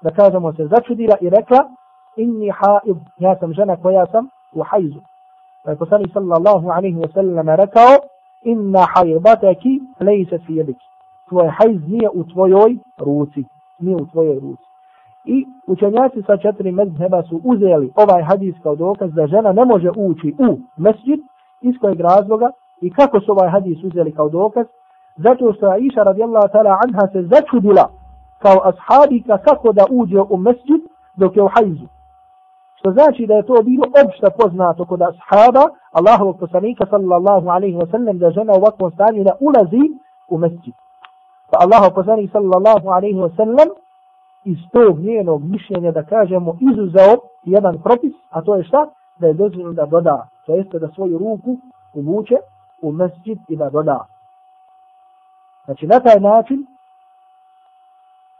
da 0.02 0.10
kažemo 0.10 0.52
se 0.52 0.66
začudila 0.66 1.16
i 1.20 1.30
rekla 1.30 1.68
inni 2.16 2.50
haid, 2.50 2.96
ja 3.18 3.36
sam 3.38 3.52
žena 3.52 3.76
koja 3.76 4.06
sam 4.06 4.28
u 4.54 4.62
hajzu. 4.62 5.00
Pa 5.64 5.70
je 5.70 5.76
poslanik 5.76 6.12
sallallahu 6.12 6.70
alaihi 6.70 6.96
wa 6.96 7.12
sallam 7.14 7.48
rekao 7.48 7.92
inna 8.42 8.86
hajbataki 8.94 9.80
lejse 10.00 10.38
fi 10.38 10.56
jebiki. 10.56 10.86
Tvoj 11.28 11.48
hajz 11.48 11.88
nije 11.88 12.08
u 12.14 12.24
tvojoj 12.24 12.78
ruci. 12.98 13.44
Nije 13.78 13.96
u 13.96 14.06
tvojoj 14.06 14.40
ruci. 14.40 14.69
I 15.24 15.46
učenjaci 15.66 16.22
sa 16.26 16.36
četiri 16.36 16.72
mezheba 16.72 17.22
su 17.22 17.40
uzeli 17.44 17.92
ovaj 17.94 18.22
hadis 18.22 18.54
kao 18.62 18.76
dokaz 18.76 19.12
da 19.12 19.26
žena 19.26 19.52
ne 19.52 19.64
može 19.64 19.90
ući 19.96 20.34
u 20.38 20.58
mesđid, 20.76 21.20
iz 21.60 21.74
kojeg 21.80 22.00
razloga 22.00 22.50
i 22.80 22.90
kako 22.90 23.20
su 23.20 23.32
ovaj 23.32 23.50
hadis 23.50 23.84
uzeli 23.84 24.12
kao 24.12 24.28
dokaz 24.28 24.66
zato 25.16 25.52
što 25.52 25.66
Aisha 25.66 26.02
radijallahu 26.02 26.48
ta'ala 26.52 26.78
anha 26.84 27.06
se 27.12 27.22
začudila 27.22 27.90
kao 28.38 28.58
ashabika 28.70 29.38
kako 29.38 29.72
da 29.72 29.84
uđe 29.90 30.20
u 30.20 30.36
mesđid 30.36 30.82
dok 31.16 31.36
je 31.36 31.42
u 31.42 31.48
hajzu. 31.54 31.86
Što 32.78 32.90
znači 32.92 33.26
da 33.26 33.34
je 33.34 33.46
to 33.46 33.62
bilo 33.62 33.84
opšte 34.04 34.26
poznato 34.38 34.84
kod 34.84 35.02
ashaba 35.02 35.64
Allahovog 35.98 36.38
poslanika 36.38 36.86
sallallahu 36.90 37.48
alaihi 37.48 37.76
wa 37.76 37.90
sallam 37.90 38.18
da 38.18 38.30
žena 38.30 38.52
u 38.52 38.56
ovakvom 38.56 38.90
stanju 38.90 39.24
ne 39.24 39.32
ulazi 39.40 39.84
u 40.28 40.38
mesđid. 40.38 40.74
Pa 41.50 41.56
Allahov 41.64 41.90
poslanik 41.94 42.30
sallallahu 42.32 42.88
alaihi 42.88 43.18
wa 43.18 43.36
sallam 43.36 43.68
iz 44.44 44.58
tog 44.72 44.98
njenog 44.98 45.44
mišljenja 45.44 45.92
da 45.92 46.02
kažemo 46.02 46.56
izuzeo 46.72 47.16
jedan 47.44 47.82
propis, 47.82 48.12
a 48.30 48.42
to 48.42 48.56
je 48.56 48.64
šta? 48.64 48.86
Da 49.18 49.26
je 49.26 49.34
dozvoljeno 49.34 49.72
da 49.72 49.86
doda, 49.86 50.28
to 50.46 50.54
jeste 50.54 50.78
da 50.78 50.88
svoju 50.88 51.18
ruku 51.18 51.56
uvuče 51.94 52.36
u 52.82 52.92
mesjid 52.92 53.38
i 53.48 53.56
da 53.56 53.70
doda. 53.70 54.04
Znači 55.64 55.86
na 55.86 56.00
taj 56.00 56.20
način 56.20 56.66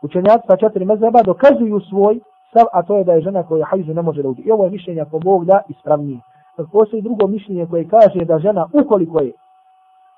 učenjaci 0.03 0.47
sa 0.47 0.57
četiri 0.57 0.85
mezeba 0.85 1.23
dokazuju 1.23 1.81
svoj 1.81 2.21
stav, 2.51 2.67
a 2.73 2.83
to 2.83 2.97
je 2.97 3.05
da 3.05 3.13
je 3.13 3.21
žena 3.21 3.43
koja 3.43 3.67
hajzu 3.67 3.95
ne 3.95 4.03
može 4.03 4.23
da 4.23 4.29
uđe. 4.29 4.43
I 4.43 4.51
ovo 4.51 4.65
je 4.65 4.71
mišljenje 4.71 5.01
ako 5.01 5.19
Bog 5.19 5.45
da 5.45 5.61
ispravnije. 5.69 6.21
Postoji 6.73 7.03
drugo 7.03 7.27
mišljenje 7.27 7.67
koje 7.67 7.89
kaže 7.89 8.25
da 8.25 8.39
žena 8.39 8.67
ukoliko 8.73 9.21
je, 9.21 9.33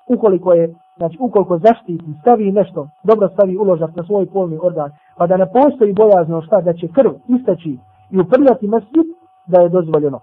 ukoliko 0.07 0.53
je, 0.53 0.73
znači 0.97 1.17
ukoliko 1.19 1.57
zaštiti, 1.57 2.05
stavi 2.21 2.51
nešto, 2.51 2.87
dobro 3.03 3.29
stavi 3.29 3.57
uložak 3.57 3.95
na 3.95 4.03
svoj 4.03 4.25
polni 4.25 4.59
organ, 4.61 4.91
pa 5.17 5.27
da 5.27 5.37
ne 5.37 5.47
postoji 5.51 5.93
bojazno 5.93 6.41
šta 6.41 6.61
da 6.61 6.73
će 6.73 6.87
krv 6.87 7.11
istaći 7.27 7.77
i 8.11 8.19
uprljati 8.19 8.67
mesjid, 8.67 9.07
da 9.45 9.61
je 9.61 9.69
dozvoljeno. 9.69 10.19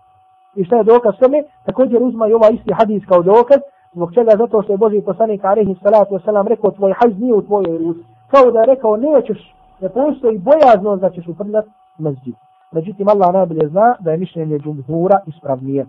I 0.54 0.64
šta 0.64 0.76
je 0.76 0.84
dokaz 0.84 1.14
tome? 1.20 1.42
Također 1.64 2.02
uzma 2.02 2.28
i 2.28 2.32
ovaj 2.32 2.50
isti 2.52 2.72
hadis 2.72 3.06
kao 3.06 3.22
dokaz, 3.22 3.60
zbog 3.92 4.14
čega 4.14 4.30
zato 4.38 4.62
što 4.62 4.72
je 4.72 4.78
Boži 4.78 5.02
poslanik 5.02 5.44
alaihi 5.44 5.76
salatu 5.82 6.14
wasalam 6.14 6.48
rekao 6.48 6.70
tvoj 6.70 6.92
hajz 6.92 7.18
nije 7.18 7.34
u 7.34 7.42
tvojoj 7.42 7.78
ruci. 7.78 8.00
Kao 8.30 8.50
da 8.50 8.60
je 8.60 8.66
rekao 8.66 8.96
nećeš, 8.96 9.54
ne 9.80 9.88
postoji 9.88 10.38
bojazno 10.38 10.96
da 10.96 11.10
ćeš 11.10 11.28
uprljati 11.28 11.70
mesjid. 11.98 12.34
Međutim, 12.72 13.08
Allah 13.08 13.32
najbolje 13.32 13.68
zna 13.68 13.94
da 14.00 14.10
je 14.10 14.18
mišljenje 14.18 14.58
džumhura 14.58 15.18
ispravnije. 15.26 15.86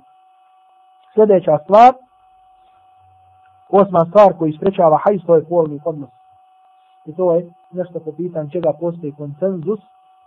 Sljedeća 1.13 1.57
stvar, 1.63 1.93
osma 3.71 4.05
stvar 4.09 4.37
koji 4.37 4.53
sprečava 4.53 4.97
hajz, 5.03 5.21
to 5.25 5.35
je 5.35 5.45
polni 5.45 5.79
odnos. 5.85 6.09
I 7.05 7.15
to 7.15 7.33
je 7.33 7.49
nešto 7.71 7.99
po 7.99 8.11
pitanju 8.11 8.49
čega 8.49 8.73
postoji 8.79 9.11
konsenzus 9.11 9.79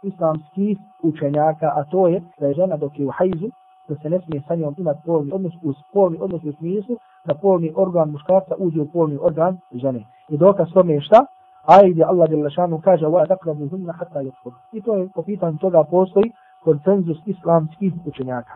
islamskih 0.02 0.78
učenjaka, 1.02 1.66
a 1.76 1.84
to 1.84 2.08
je 2.08 2.22
da 2.40 2.46
je 2.46 2.54
žena 2.54 2.76
dok 2.76 2.98
je 2.98 3.06
u 3.06 3.10
hajzu, 3.10 3.48
da 3.88 3.94
se 3.96 4.10
ne 4.10 4.20
smije 4.20 4.42
sa 4.48 4.54
njom 4.54 4.74
imati 4.78 5.00
polni 5.06 5.32
odnos, 5.32 5.52
uz 5.62 5.76
polni 5.92 6.18
odnos 6.20 6.44
u 6.44 6.52
smislu 6.52 6.96
da 7.24 7.34
polni 7.34 7.72
organ 7.76 8.10
muškarca 8.10 8.54
uđe 8.58 8.80
u 8.80 8.90
polni 8.92 9.18
organ 9.20 9.58
žene. 9.74 10.04
I 10.28 10.36
dokaz 10.36 10.68
tome 10.74 10.92
je 10.92 11.00
šta? 11.00 11.26
Ajde 11.64 12.04
Allah 12.04 12.30
je 12.30 12.36
lašanu 12.36 12.80
kaže 12.84 13.06
wa 13.06 13.28
takrabu 13.28 13.68
hunna 13.68 13.92
hatta 13.92 14.20
yutfur. 14.20 14.52
I 14.72 14.82
to 14.82 14.96
je 14.96 15.08
po 15.14 15.22
pitanju 15.22 15.58
toga 15.58 15.84
postoji 15.90 16.32
konsenzus 16.64 17.18
islamskih 17.26 17.92
učenjaka. 18.06 18.52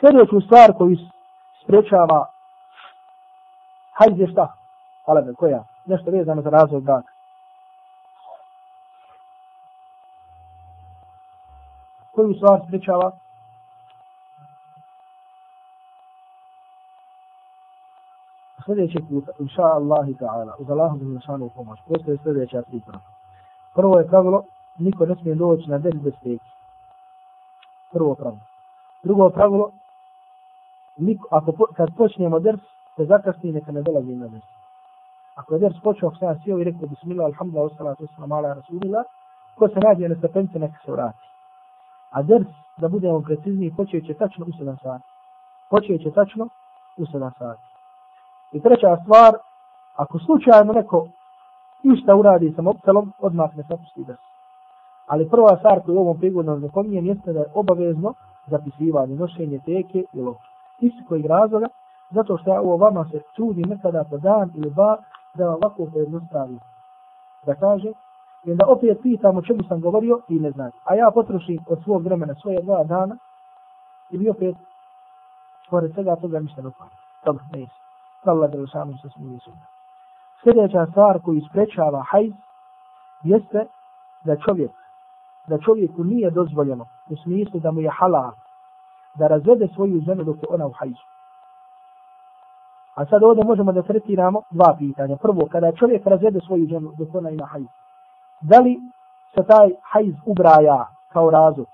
Sljedeću 0.00 0.40
stvar 0.40 0.72
koju 0.78 0.96
sprečava 1.62 2.26
hajde 3.98 4.26
šta? 4.26 4.52
Halebe, 5.06 5.34
koja? 5.34 5.64
Nešto 5.86 6.10
vezano 6.10 6.42
za 6.42 6.50
razvoj 6.50 6.80
braka. 6.80 7.14
koju 12.14 12.34
stvar 12.34 12.60
spričava? 12.66 13.10
Sljedeći 18.64 18.98
put, 19.08 19.24
inša 19.38 19.62
Allahi 19.62 20.14
ta'ala, 20.14 20.52
uz 20.58 20.70
Allahu 20.70 20.96
bi 20.96 21.04
našanu 21.04 21.50
pomoć, 21.54 21.78
postoje 21.88 22.18
sljedeća 22.22 22.62
cifra. 22.62 22.98
Prvo 23.74 23.98
je 23.98 24.08
pravilo, 24.08 24.44
niko 24.78 25.06
ne 25.06 25.14
smije 25.14 25.34
doći 25.34 25.70
na 25.70 25.78
den 25.78 26.00
bez 26.02 26.12
teki. 26.22 26.50
Prvo 27.92 28.14
pravilo. 28.14 28.42
Drugo 29.02 29.30
pravilo, 29.30 29.70
niko, 30.96 31.28
ako 31.30 31.52
po, 31.52 31.66
kad 31.76 31.88
počnemo 31.96 32.38
ders, 32.38 32.60
da 32.96 33.04
zakasni, 33.04 33.52
neka 33.52 33.72
ne 33.72 33.82
dolazi 33.82 34.14
na 34.16 34.28
ders. 34.28 34.44
Ako 35.34 35.54
je 35.54 35.60
ders 35.60 35.80
počeo, 35.82 36.08
ako 36.08 36.16
sam 36.16 36.28
ja 36.28 36.36
sjeo 36.44 36.58
i 36.58 36.64
rekao, 36.64 36.88
bismillah, 36.88 37.26
alhamdulillah, 37.26 37.70
wassalatu 37.70 38.06
wassalamu 38.06 38.36
ala 38.38 38.54
rasulillah, 38.54 39.04
ko 39.54 39.68
se 39.68 39.80
nađe 39.80 40.08
na 40.08 40.14
stepence, 40.14 40.58
neka 40.58 40.78
se 40.84 40.92
vrati. 40.92 41.24
A 42.10 42.22
ders, 42.22 42.46
da 42.76 42.88
budemo 42.88 43.20
precizniji, 43.20 43.74
počeo 43.76 44.00
će 44.00 44.14
tačno 44.14 44.46
u 44.46 44.48
7 44.48 44.82
sati. 44.82 45.04
Počeo 45.70 45.98
će 45.98 46.10
tačno 46.10 46.48
u 46.96 47.02
7 47.02 47.30
sati. 47.38 47.62
I 48.52 48.60
treća 48.60 48.96
stvar, 49.02 49.34
ako 49.96 50.18
slučajno 50.18 50.72
neko 50.72 51.08
išta 51.82 52.14
uradi 52.14 52.52
sa 52.56 52.62
mobitelom, 52.62 53.12
odmah 53.18 53.56
ne 53.56 53.62
sapusti 53.62 54.04
ders. 54.04 54.20
Ali 55.06 55.28
prva 55.30 55.56
stvar 55.56 55.80
koju 55.82 55.98
ovom 55.98 56.18
prigodnom 56.18 56.60
zapominjem 56.60 57.06
jeste 57.06 57.32
da 57.32 57.40
je 57.40 57.52
obavezno 57.54 58.14
zapisivanje, 58.46 59.14
nošenje 59.16 59.58
teke 59.58 60.04
i 60.12 60.20
lopke. 60.20 60.48
Iz 60.80 60.92
kojeg 61.08 61.26
razloga? 61.26 61.68
Zato 62.14 62.36
što 62.38 62.50
ja 62.50 62.60
ovo 62.60 62.76
vama 62.76 63.04
se 63.10 63.20
čudi 63.36 63.62
nekada 63.62 64.04
po 64.10 64.18
dan 64.18 64.50
ili 64.54 64.70
dva 64.70 64.98
da 65.34 65.44
vam 65.44 65.54
ovako 65.54 65.86
pojednostavim. 65.92 66.60
Da 67.46 67.54
kaže, 67.54 67.92
i 68.44 68.52
onda 68.52 68.66
opet 68.68 68.98
pitam 69.02 69.36
o 69.36 69.42
čemu 69.42 69.62
sam 69.68 69.80
govorio 69.80 70.20
i 70.28 70.40
ne 70.40 70.50
znam. 70.50 70.70
A 70.84 70.94
ja 70.94 71.10
potrošim 71.14 71.58
od 71.68 71.82
svog 71.84 72.02
vremena 72.02 72.34
svoje 72.34 72.62
dva 72.62 72.84
dana 72.84 73.16
i 74.10 74.18
bi 74.18 74.28
opet 74.28 74.56
pored 75.70 75.94
svega 75.94 76.16
toga 76.16 76.40
ništa 76.40 76.62
ne 76.62 76.68
upam. 76.68 76.88
Dobro, 77.24 77.44
ne 77.52 77.60
jesam. 77.60 77.76
Allah 78.24 78.50
da 78.50 78.58
lišanu 78.58 78.98
se 79.02 79.08
smije 79.08 79.38
suda. 79.38 79.66
Sljedeća 80.42 80.86
stvar 80.90 81.22
koju 81.22 81.40
sprečava 81.50 82.02
hajz 82.02 82.32
jeste 83.22 83.66
da 84.24 84.36
čovjek 84.36 84.70
da 85.46 85.58
čovjeku 85.58 86.04
nije 86.04 86.30
dozvoljeno 86.30 86.86
u 87.10 87.16
smislu 87.16 87.60
da 87.60 87.70
mu 87.70 87.80
je 87.80 87.90
halal 87.90 88.32
da 89.14 89.26
razvede 89.26 89.68
svoju 89.74 90.00
ženu 90.00 90.24
dok 90.24 90.36
je 90.36 90.48
ona 90.50 90.66
u 90.66 90.72
hajzu. 90.72 91.13
A 92.94 93.06
sad 93.06 93.22
ovdje 93.22 93.44
možemo 93.44 93.72
da 93.72 93.82
tretiramo 93.82 94.42
dva 94.50 94.76
pitanja. 94.78 95.16
Prvo, 95.16 95.48
kada 95.52 95.72
čovjek 95.72 96.06
razvede 96.06 96.40
svoju 96.40 96.66
ženu 96.66 96.92
dok 96.98 97.14
ona 97.14 97.30
ima 97.30 97.46
hajz, 97.46 97.66
da 98.40 98.58
li 98.58 98.80
se 99.34 99.46
taj 99.46 99.70
hajz 99.82 100.14
ubraja 100.26 100.86
kao 101.12 101.30
razvod? 101.30 101.66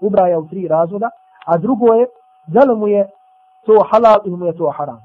Ubraja 0.00 0.38
u 0.38 0.48
tri 0.48 0.68
razvoda. 0.68 1.10
A 1.46 1.58
drugo 1.58 1.94
je, 1.94 2.06
da 2.46 2.60
li 2.60 2.76
mu 2.76 2.88
je 2.88 3.10
to 3.66 3.84
halal 3.90 4.20
ili 4.24 4.36
mu 4.36 4.46
je 4.46 4.56
to 4.56 4.70
haram? 4.76 5.00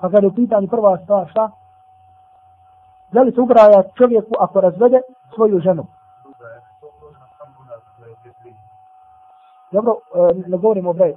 Pa 0.00 0.10
kada 0.10 0.26
je 0.26 0.26
u 0.26 0.34
pitanju 0.34 0.68
prva 0.68 0.98
stvar, 0.98 1.28
šta? 1.30 1.50
Da 3.12 3.22
li 3.22 3.32
se 3.32 3.40
ubraja 3.40 3.82
čovjeku 3.98 4.34
ako 4.40 4.60
razvede 4.60 5.00
svoju 5.34 5.60
ženu? 5.60 5.86
Dobro, 9.72 9.92
eh, 10.14 10.34
ne 10.46 10.56
govorimo 10.56 10.90
o 10.90 10.92
broju. 10.92 11.16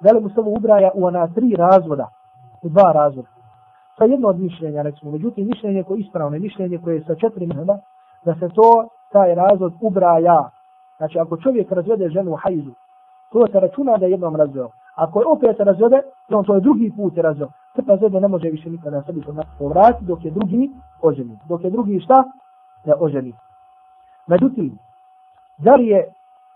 Da 0.00 0.12
li 0.12 0.20
mu 0.20 0.28
se 0.28 0.40
ovo 0.40 0.50
ubraja 0.50 0.90
u 0.94 1.06
ona 1.06 1.26
tri 1.26 1.54
razvoda? 1.56 2.08
U 2.62 2.68
dva 2.68 2.92
razloga. 2.92 3.28
To 3.96 4.04
je 4.04 4.10
jedno 4.10 4.28
od 4.28 4.38
mišljenja, 4.40 4.82
recimo. 4.82 5.10
Međutim, 5.10 5.46
mišljenje 5.46 5.82
koje 5.82 5.98
je 5.98 6.00
ispravno, 6.00 6.38
mišljenje 6.38 6.78
koje 6.78 6.94
je 6.94 7.04
sa 7.04 7.14
četiri 7.14 7.46
mehna, 7.46 7.78
da 8.24 8.34
se 8.34 8.48
to, 8.54 8.88
taj 9.12 9.34
razvod 9.34 9.72
ubraja. 9.80 10.50
Znači, 10.96 11.18
ako 11.18 11.36
čovjek 11.36 11.72
razvede 11.72 12.08
ženu 12.08 12.32
u 12.32 12.36
hajzu, 12.36 12.72
to 13.32 13.46
se 13.46 13.60
računa 13.60 13.96
da 13.96 14.06
je 14.06 14.10
jednom 14.10 14.36
razveo. 14.36 14.70
Ako 14.94 15.20
je 15.20 15.26
opet 15.26 15.60
razvede, 15.60 16.02
on 16.30 16.44
to 16.44 16.54
je 16.54 16.60
drugi 16.60 16.92
put 16.96 17.16
je 17.16 17.22
razveo. 17.22 17.48
Sve 17.74 17.84
razvede 17.86 18.20
ne 18.20 18.28
može 18.28 18.50
više 18.50 18.70
nikada 18.70 19.02
sebi 19.02 19.22
povrati 19.58 20.04
dok 20.04 20.24
je 20.24 20.30
drugi 20.30 20.70
oženi. 21.02 21.38
Dok 21.48 21.64
je 21.64 21.70
drugi 21.70 22.00
šta? 22.00 22.24
Da 22.84 22.94
oženi. 23.00 23.32
Međutim, 24.26 24.78
da 25.58 25.74
li 25.74 25.86
je 25.86 26.04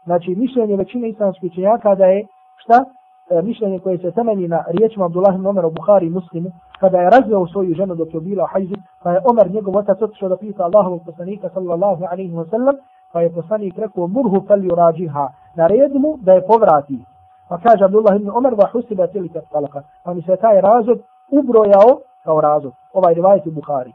znači 0.05 0.35
mišljenje 0.35 0.77
većine 0.77 1.09
islamskih 1.09 1.51
učenjaka 1.53 1.95
da 1.95 2.07
je 2.07 2.27
šta 2.57 2.85
E, 3.33 3.43
mišljenje 3.43 3.79
koje 3.79 3.99
se 3.99 4.11
temelji 4.11 4.49
na 4.49 4.65
riječima 4.67 5.05
Abdullah 5.05 5.35
ibn 5.35 5.47
Omer 5.47 5.65
u 5.67 5.71
Buhari 5.71 6.07
i 6.07 6.11
Muslimu 6.11 6.51
kada 6.81 6.99
je 7.01 7.11
razveo 7.11 7.47
svoju 7.47 7.75
ženu 7.75 7.95
dok 7.95 8.15
je 8.15 8.21
bila 8.21 8.47
hajzu 8.47 8.75
pa 9.03 9.13
je 9.13 9.21
Omer 9.31 9.51
njegov 9.51 9.77
otac 9.77 10.03
otišao 10.03 10.29
da 10.29 10.37
pita 10.37 10.65
Allahovog 10.65 11.01
poslanika 11.07 11.49
sallallahu 11.55 12.05
alaihi 12.11 12.33
wa 12.33 12.51
sallam 12.51 12.75
pa 13.13 13.21
je 13.21 13.35
poslanik 13.35 13.79
rekao 13.79 14.07
murhu 14.07 14.45
fel 14.47 14.61
yurađiha 14.61 15.29
naredi 15.57 15.99
mu 15.99 16.17
da 16.21 16.33
je 16.33 16.47
povrati. 16.47 17.05
Pa 17.49 17.59
kaže 17.59 17.85
Abdullah 17.85 18.17
ibn 18.17 18.31
Omer 18.31 18.55
va 18.55 18.67
husiba 18.73 19.07
tilika 19.07 19.41
talaka 19.53 19.83
pa 20.05 20.15
mi 20.15 20.23
se 20.23 20.37
taj 20.37 20.61
razod 20.61 20.99
ubrojao 21.31 21.91
kao 22.25 22.41
razod 22.41 22.73
ovaj 22.93 23.15
rivajet 23.15 23.47
u 23.47 23.51
Buhari 23.51 23.93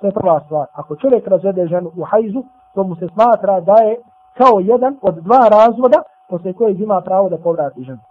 to 0.00 0.06
je 0.06 0.12
prva 0.12 0.40
stvar. 0.44 0.66
Ako 0.72 0.96
čovjek 0.96 1.28
razvede 1.28 1.66
ženu 1.66 1.90
u 1.96 2.04
hajzu 2.04 2.42
to 2.74 2.84
mu 2.84 2.96
se 2.96 3.08
smatra 3.14 3.60
da 3.60 3.72
je 3.72 3.96
kao 4.38 4.60
jedan 4.60 4.98
od 5.02 5.14
dva 5.14 5.48
razvoda 5.48 6.02
posle 6.28 6.52
kojeg 6.52 6.80
ima 6.80 7.00
pravo 7.00 7.28
da 7.28 7.38
povrati 7.38 7.82
ženu. 7.82 8.09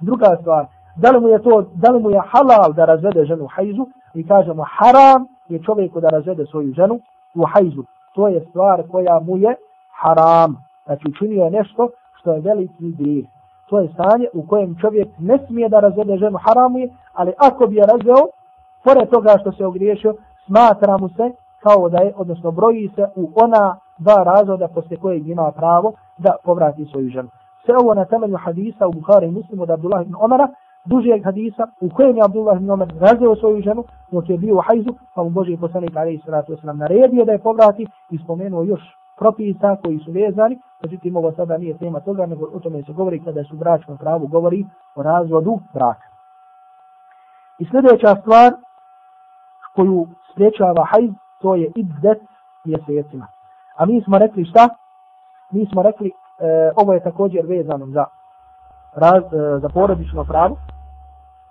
Druga 0.00 0.36
stvar, 0.40 0.66
da 0.96 1.10
li 1.10 1.20
mu 1.20 1.28
je 1.28 1.42
to, 1.42 1.64
da 1.74 1.90
li 1.90 2.00
mu 2.00 2.10
je 2.10 2.20
halal 2.32 2.72
da 2.72 2.84
razvede 2.84 3.24
ženu 3.24 3.44
u 3.44 3.48
hajzu 3.48 3.86
i 4.14 4.26
kažemo 4.26 4.64
haram 4.78 5.26
je 5.48 5.62
čovjeku 5.62 6.00
da 6.00 6.08
razvede 6.08 6.46
svoju 6.46 6.72
ženu 6.72 7.00
u 7.34 7.44
hajzu. 7.52 7.82
To 8.14 8.28
je 8.28 8.46
stvar 8.50 8.82
koja 8.90 9.20
mu 9.20 9.36
je 9.36 9.54
haram. 10.00 10.56
Znači 10.84 11.08
učinio 11.08 11.44
je 11.44 11.50
nešto 11.50 11.88
što 12.20 12.32
je 12.32 12.40
veliki 12.40 12.92
grijeh. 12.98 13.26
To 13.68 13.80
je 13.80 13.88
stanje 13.88 14.26
u 14.34 14.46
kojem 14.46 14.76
čovjek 14.80 15.08
ne 15.18 15.38
smije 15.46 15.68
da 15.68 15.80
razvede 15.80 16.16
ženu 16.16 16.38
haramu 16.46 16.78
je, 16.78 16.88
ali 17.12 17.32
ako 17.38 17.66
bi 17.66 17.76
je 17.76 17.86
razveo, 17.86 18.24
pored 18.84 19.10
toga 19.10 19.36
što 19.40 19.52
se 19.52 19.66
ogriješio, 19.66 20.14
smatra 20.46 20.98
mu 20.98 21.08
se 21.08 21.32
kao 21.62 21.88
da 21.88 21.98
je, 21.98 22.12
odnosno 22.16 22.50
broji 22.50 22.90
se 22.94 23.06
u 23.16 23.30
ona 23.34 23.76
dva 23.98 24.22
razloda 24.24 24.68
posle 24.68 24.96
kojeg 24.96 25.28
ima 25.28 25.52
pravo 25.52 25.92
da 26.18 26.36
povrati 26.44 26.84
svoju 26.84 27.08
ženu. 27.08 27.28
Sve 27.64 27.74
ovo 27.76 27.94
na 27.94 28.04
temelju 28.04 28.36
hadisa 28.36 28.86
u 28.86 28.92
Bukhari 28.92 29.26
i 29.26 29.30
Muslimu 29.30 29.62
od 29.62 29.70
Abdullah 29.70 30.02
ibn 30.02 30.14
Omara, 30.20 30.48
dužijeg 30.84 31.24
hadisa 31.24 31.66
u 31.80 31.90
kojem 31.90 32.16
je 32.16 32.24
Abdullah 32.24 32.56
ibn 32.56 32.70
Omar 32.70 32.88
razveo 33.00 33.36
svoju 33.36 33.62
ženu, 33.62 33.84
dok 34.10 34.28
je 34.28 34.38
bio 34.38 34.54
u 34.56 34.60
hajzu, 34.60 34.94
pa 35.14 35.22
mu 35.22 35.30
Boži 35.30 35.56
poslanik 35.60 35.96
alaihi 35.96 36.22
sallatu 36.24 36.52
wasalam 36.52 36.78
naredio 36.78 37.24
da 37.24 37.32
je 37.32 37.38
povrati 37.38 37.86
i 38.10 38.18
spomenuo 38.18 38.62
još 38.62 38.80
propisa 39.18 39.76
koji 39.82 39.98
su 39.98 40.12
vezani, 40.12 40.58
međutim 40.82 41.16
ovo 41.16 41.32
sada 41.32 41.58
nije 41.58 41.78
tema 41.78 42.00
toga, 42.00 42.26
nego 42.26 42.44
o 42.54 42.60
tome 42.60 42.82
se 42.82 42.92
govori 42.92 43.24
kada 43.24 43.44
su 43.44 43.56
bračnom 43.56 43.98
pravu 43.98 44.26
govori 44.26 44.66
o 44.94 45.02
razvodu 45.02 45.60
braka. 45.74 46.06
I 47.58 47.64
sljedeća 47.70 48.20
stvar 48.20 48.52
koju 49.74 50.06
spriječava 50.32 50.84
hajz, 50.84 51.10
to 51.40 51.54
je 51.54 51.72
iddet 51.76 52.20
mjesecima. 52.64 53.26
A 53.76 53.86
mi 53.86 54.02
smo 54.02 54.18
rekli 54.18 54.44
šta? 54.44 54.68
Mi 55.50 55.66
smo 55.66 55.82
rekli, 55.82 56.10
e, 56.40 56.72
ovo 56.76 56.92
je 56.92 57.02
također 57.02 57.46
vezano 57.46 57.86
za, 57.86 58.04
raz, 58.94 59.22
e, 59.32 59.58
za 59.58 59.68
porodično 59.68 60.24
pravo, 60.24 60.56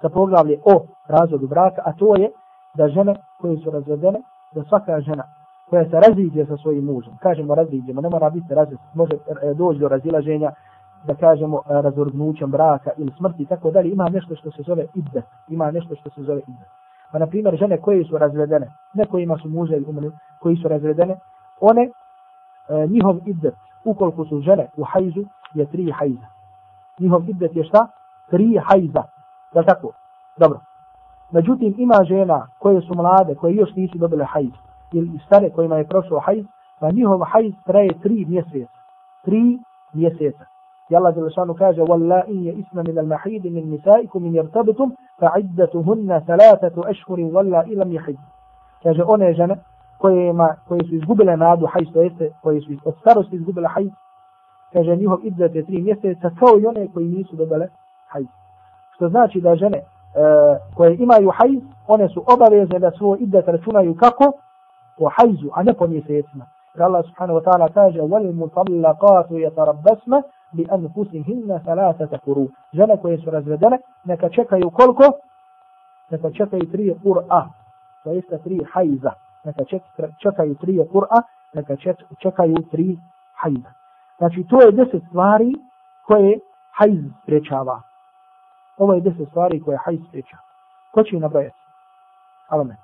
za 0.02 0.10
poglavlje 0.10 0.60
o 0.66 0.86
razvodu 1.08 1.48
braka, 1.48 1.82
a 1.86 1.94
to 1.94 2.16
je 2.16 2.32
da 2.74 2.88
žene 2.88 3.16
koje 3.42 3.58
su 3.58 3.72
razvedene, 3.72 4.22
da 4.52 4.64
svaka 4.64 5.02
žena 5.02 5.24
koja 5.70 5.84
se 5.90 6.00
raziđe 6.00 6.46
sa 6.46 6.58
svojim 6.58 6.86
mužem, 6.86 7.18
kažemo 7.18 7.56
raziđemo, 7.56 8.02
ne 8.02 8.10
mora 8.10 8.30
biti 8.30 8.54
razved, 8.54 8.80
može 8.94 9.14
e, 9.14 9.54
doći 9.54 9.80
do 9.80 9.88
razilaženja, 9.88 10.52
da 11.04 11.16
kažemo 11.16 11.58
e, 11.58 11.82
razvrgnućem 11.82 12.52
braka 12.52 12.92
ili 12.98 13.12
smrti 13.18 13.44
i 13.44 13.46
tako 13.46 13.72
dalje, 13.72 13.90
ima 13.90 14.10
nešto 14.10 14.36
što 14.36 14.52
se 14.52 14.64
zove 14.64 14.86
idde, 14.94 15.22
ima 15.48 15.72
nešto 15.72 15.96
što 15.96 16.10
se 16.10 16.22
zove 16.22 16.42
idde. 16.48 16.66
Pa 17.12 17.20
na 17.20 17.28
primjer 17.28 17.56
žene 17.56 17.78
koje 17.78 18.04
su 18.04 18.18
razvedene, 18.18 18.72
ne 18.94 19.06
kojima 19.06 19.38
su 19.38 19.50
muže 19.50 19.76
ili 19.76 19.86
umrli, 19.88 20.12
koji 20.40 20.56
su 20.56 20.68
razvedene, 20.68 21.16
one 21.62 21.84
e, 21.84 21.90
njihov 22.88 23.18
iddet, 23.26 23.56
ukoliko 23.86 24.26
su 24.26 24.42
žene 24.42 24.68
u 24.78 24.84
hajzu, 24.84 25.24
je 25.54 25.66
tri 25.66 25.92
hajza. 25.92 26.28
Njihov 27.00 27.30
iddet 27.30 27.56
je 27.56 27.64
šta? 27.64 27.88
Tri 28.30 28.60
hajza. 28.64 29.04
Je 29.54 29.66
tako? 29.66 29.92
Dobro. 30.38 30.60
Međutim, 31.32 31.76
ima 31.78 32.04
žena 32.04 32.48
koje 32.60 32.82
su 32.82 32.96
mlade, 32.96 33.36
koje 33.36 33.56
još 33.56 33.76
nisu 33.76 33.98
dobile 33.98 34.26
hajz, 34.26 34.54
ili 34.94 35.20
stare 35.26 35.50
kojima 35.50 35.76
je 35.78 35.88
prošao 35.88 36.20
hajz, 36.20 36.46
pa 36.80 36.92
njihov 36.92 37.20
hajz 37.20 37.54
traje 37.66 38.00
tri 38.04 38.26
mjeseca. 38.26 38.72
Tri 39.26 39.60
mjeseca. 39.94 40.46
I 40.90 40.96
Allah 40.96 41.16
Đelešanu 41.16 41.54
kaže 41.54 41.82
وَاللَّهِ 41.82 42.26
يَئِسْنَ 42.28 42.78
مِنَ 42.90 42.98
الْمَحِيدِ 43.00 43.46
مِنْ 43.46 43.64
نِسَائِكُمْ 43.74 44.20
مِنْ 44.24 44.36
يَرْتَبِتُمْ 44.36 44.90
فَعِدَّتُهُنَّ 45.22 46.20
ثَلَاثَةُ 46.28 46.76
أَشْهُرٍ 46.92 47.20
وَاللَّهِ 47.34 47.62
إِلَمْ 47.62 47.90
يَحِدْ 47.94 48.18
Kaže 48.84 49.04
one 49.04 49.34
žene 49.34 49.56
koje, 50.00 50.30
ima, 50.30 50.56
koje 50.68 50.84
su 50.84 50.96
izgubile 50.96 51.38
nadu 51.38 51.66
hajz, 51.66 51.88
to 51.94 52.02
jeste 52.02 52.32
koje 52.42 52.62
su 52.62 52.72
od 52.86 52.96
starosti 53.02 53.36
izgubile 53.36 53.68
hajz, 53.68 53.92
kaže 54.74 54.96
njihov 54.96 55.20
idzet 55.24 55.56
je 55.56 55.66
tri 55.66 55.82
mjeseca, 55.82 56.30
kao 56.40 56.60
i 56.60 56.66
one 56.66 56.88
koji 56.94 57.06
nisu 57.06 57.36
dobile 57.36 57.68
hajz. 58.08 58.26
Što 58.96 59.10
znači 59.10 59.42
da 59.42 59.56
žene 59.56 59.78
e, 59.78 59.84
koje 60.76 60.98
imaju 61.00 61.30
hajz, 61.30 61.62
one 61.88 62.10
su 62.10 62.24
obavezne 62.34 62.80
da 62.80 62.92
svoj 62.92 63.18
idzet 63.22 63.48
računaju 63.48 63.96
kako? 63.96 64.32
Po 64.98 65.10
hajzu, 65.16 65.50
a 65.54 65.64
ne 65.64 65.74
po 65.74 65.88
mjesecima. 65.88 66.46
Jer 66.74 66.84
Allah 66.84 67.06
subhanahu 67.06 67.40
wa 67.40 67.44
ta'ala 67.44 67.74
kaže 67.74 68.00
وَالْمُطَلَّقَاتُ 68.02 69.30
يَتَرَبَّسْمَ 69.32 70.22
بِأَنْفُسِهِنَّ 70.54 71.60
ثَلَاثَةَ 71.66 72.18
قُرُوا 72.26 72.48
Žene 72.74 72.98
koje 72.98 73.18
su 73.18 73.30
razvedene, 73.30 73.78
neka 74.04 74.30
čekaju 74.30 74.70
koliko? 74.70 75.04
Neka 76.10 76.32
čekaju 76.32 76.72
tri 76.72 76.96
qur'a, 77.04 77.44
to 78.04 78.12
jeste 78.12 78.38
tri 78.38 78.60
hajza 78.72 79.12
neka 79.50 79.64
čekaju 80.24 80.56
tri 80.56 80.80
Kur'a, 80.92 81.22
neka 81.54 81.76
čekaju 82.22 82.56
tri 82.72 82.98
hajda. 83.34 83.74
Znači, 84.18 84.46
to 84.50 84.62
je 84.62 84.72
deset 84.72 85.04
stvari 85.08 85.54
koje 86.06 86.40
hajz 86.72 87.04
sprečava. 87.24 87.82
Ovo 88.78 88.94
je 88.94 89.02
deset 89.02 89.30
stvari 89.30 89.62
koje 89.62 89.78
hajz 89.86 90.00
sprečava. 90.08 90.44
Ko 90.92 91.04
će 91.04 91.16
ih 91.16 91.22
nabrojati? 91.22 91.60
Alo 92.50 92.64
me. 92.64 92.76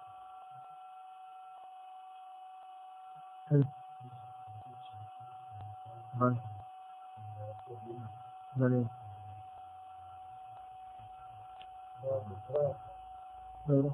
Dobro. 13.67 13.91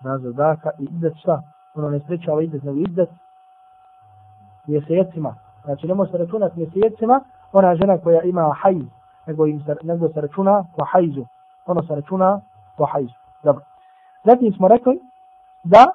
Nazor 0.00 0.32
daka 0.32 0.70
i 0.78 0.84
idet 0.84 1.16
šta? 1.16 1.42
Ono 1.74 1.90
ne 1.90 2.00
sprečava 2.00 2.42
idet, 2.42 2.62
nego 2.62 2.78
idet 2.78 3.10
mjesecima. 4.66 5.34
Znači 5.64 5.86
ne 5.86 5.94
može 5.94 6.10
se 6.10 6.18
računati 6.18 6.58
mjesecima 6.58 7.20
ona 7.52 7.74
žena 7.74 7.98
koja 7.98 8.22
ima 8.22 8.54
hajz, 8.62 8.86
nego, 9.26 9.46
im 9.46 9.60
se, 9.64 9.76
nego 9.82 10.08
se 10.08 10.20
računa 10.20 10.64
po 10.76 10.84
hajzu. 10.84 11.24
Ono 11.66 11.82
se 11.82 11.94
računa 11.94 12.40
po 12.76 12.84
hajzu. 12.84 13.14
Dobro. 13.42 13.64
Zatim 14.24 14.52
smo 14.52 14.68
rekli 14.68 15.00
da 15.64 15.86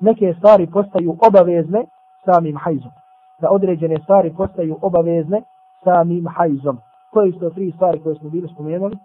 neke 0.00 0.34
stvari 0.38 0.70
postaju 0.70 1.16
obavezne 1.26 1.84
samim 2.24 2.56
hajzom. 2.56 2.92
Da 3.38 3.50
određene 3.50 3.98
stvari 4.02 4.34
postaju 4.36 4.78
obavezne 4.82 5.42
samim 5.84 6.26
hajzom. 6.36 6.78
Koje 7.10 7.32
su 7.32 7.38
to 7.38 7.50
tri 7.50 7.72
stvari 7.72 8.02
koje 8.02 8.14
smo 8.14 8.30
bili 8.30 8.48
spomenuli? 8.48 8.98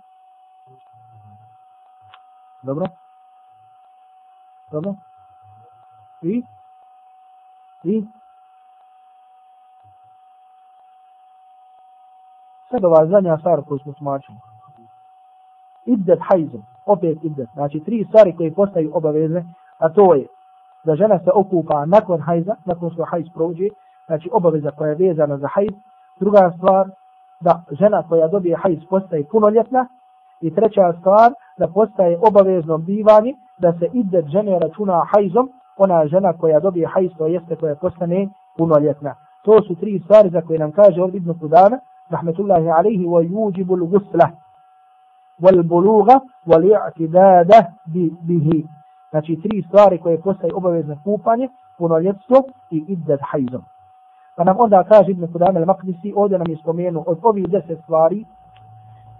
Dobro? 2.61 2.85
Dobro? 4.71 4.95
I? 6.21 6.43
I? 7.83 8.05
Sad 12.69 12.85
ova 12.85 13.05
zadnja 13.05 13.37
stvar 13.37 13.61
koju 13.67 13.79
smo 13.79 13.93
smačili. 13.93 14.37
Iddet 15.85 16.19
hajzom. 16.29 16.61
Opet 16.85 17.23
iddet. 17.23 17.49
Znači 17.53 17.79
tri 17.79 18.05
stvari 18.07 18.35
koje 18.35 18.53
postaju 18.53 18.91
obavezne, 18.93 19.45
a 19.77 19.89
to 19.89 20.13
je 20.13 20.27
da 20.83 20.95
žena 20.95 21.19
se 21.19 21.31
okupa 21.35 21.85
nakon 21.85 22.21
hajza, 22.21 22.55
nakon 22.65 22.91
što 22.91 23.05
hajz 23.05 23.25
prođe, 23.33 23.67
znači 24.05 24.29
obaveza 24.33 24.71
koja 24.71 24.89
je 24.89 24.95
vezana 24.95 25.37
za 25.37 25.47
hajz. 25.47 25.73
Druga 26.19 26.53
stvar, 26.57 26.89
da 27.39 27.63
žena 27.71 28.03
koja 28.09 28.27
dobije 28.27 28.57
hajz 28.57 28.79
postaje 28.89 29.27
punoljetna. 29.31 29.87
I 30.41 30.55
treća 30.55 30.93
stvar, 30.99 31.31
da 31.57 31.67
postaje 31.67 32.19
obavezno 32.27 32.77
bivanje, 32.77 33.33
da 33.59 33.73
se 33.73 33.89
iddet 33.93 34.25
žene 34.25 34.59
računa 34.59 35.03
hajzom, 35.11 35.49
ona 35.77 36.07
žena 36.07 36.33
koja 36.33 36.59
dobije 36.59 36.87
hajz, 36.87 37.11
to 37.17 37.27
jeste 37.27 37.55
koja 37.55 37.75
postane 37.75 38.27
punoljetna. 38.57 39.15
To 39.43 39.61
su 39.61 39.75
tri 39.75 40.01
stvari 40.03 40.29
za 40.29 40.41
koje 40.41 40.59
nam 40.59 40.71
kaže 40.71 41.01
od 41.01 41.15
Ibn 41.15 41.39
Kudana, 41.39 41.79
rahmetullahi 42.09 42.69
alaihi, 42.69 43.05
wa 43.05 43.21
yuđibu 43.23 43.75
l'gusla, 43.77 44.27
wal 45.41 45.63
buluga, 45.63 46.19
wal 46.47 46.63
i'tidada 46.63 47.65
bihi. 48.27 48.67
Znači 49.09 49.39
tri 49.43 49.63
stvari 49.67 49.97
koje 49.97 50.21
postaje 50.21 50.53
obavezno 50.55 50.97
kupanje, 51.03 51.49
punoljetstvo 51.77 52.43
i 52.71 52.85
iddet 52.87 53.19
hajzom. 53.31 53.63
Pa 54.35 54.43
nam 54.43 54.55
onda 54.59 54.83
kaže 54.83 55.11
Ibn 55.11 55.31
Kudana 55.31 55.59
al-Maqdisi, 55.59 56.13
ovdje 56.15 56.37
nam 56.37 56.47
je 56.49 56.57
spomenuo 56.57 57.03
od 57.07 57.19
ovih 57.23 57.47
deset 57.49 57.79
stvari, 57.83 58.25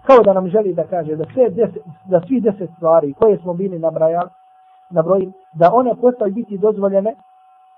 kao 0.06 0.22
da 0.24 0.32
nam 0.32 0.48
želi 0.48 0.74
da 0.74 0.84
kaže 0.84 1.16
da 1.16 1.24
sve 1.34 1.50
deset, 1.50 1.82
da 2.04 2.20
svi 2.20 2.40
deset 2.40 2.70
stvari 2.76 3.14
koje 3.14 3.38
smo 3.38 3.54
bili 3.54 3.78
nabrajali, 3.78 4.30
nabrojili, 4.90 5.32
da 5.52 5.70
one 5.72 5.94
postaju 6.00 6.34
biti 6.34 6.58
dozvoljene 6.58 7.14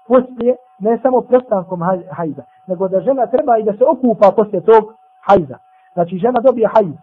poslije, 0.08 0.56
ne 0.78 0.98
samo 1.02 1.20
prestankom 1.20 1.80
hajza, 2.10 2.42
nego 2.66 2.88
da 2.88 3.00
žena 3.00 3.26
treba 3.26 3.58
i 3.58 3.62
da 3.62 3.72
se 3.72 3.84
okupa 3.84 4.32
poslije 4.36 4.60
tog 4.60 4.94
hajza. 5.20 5.58
Znači 5.94 6.18
žena 6.18 6.40
dobije 6.40 6.68
hajz, 6.74 6.94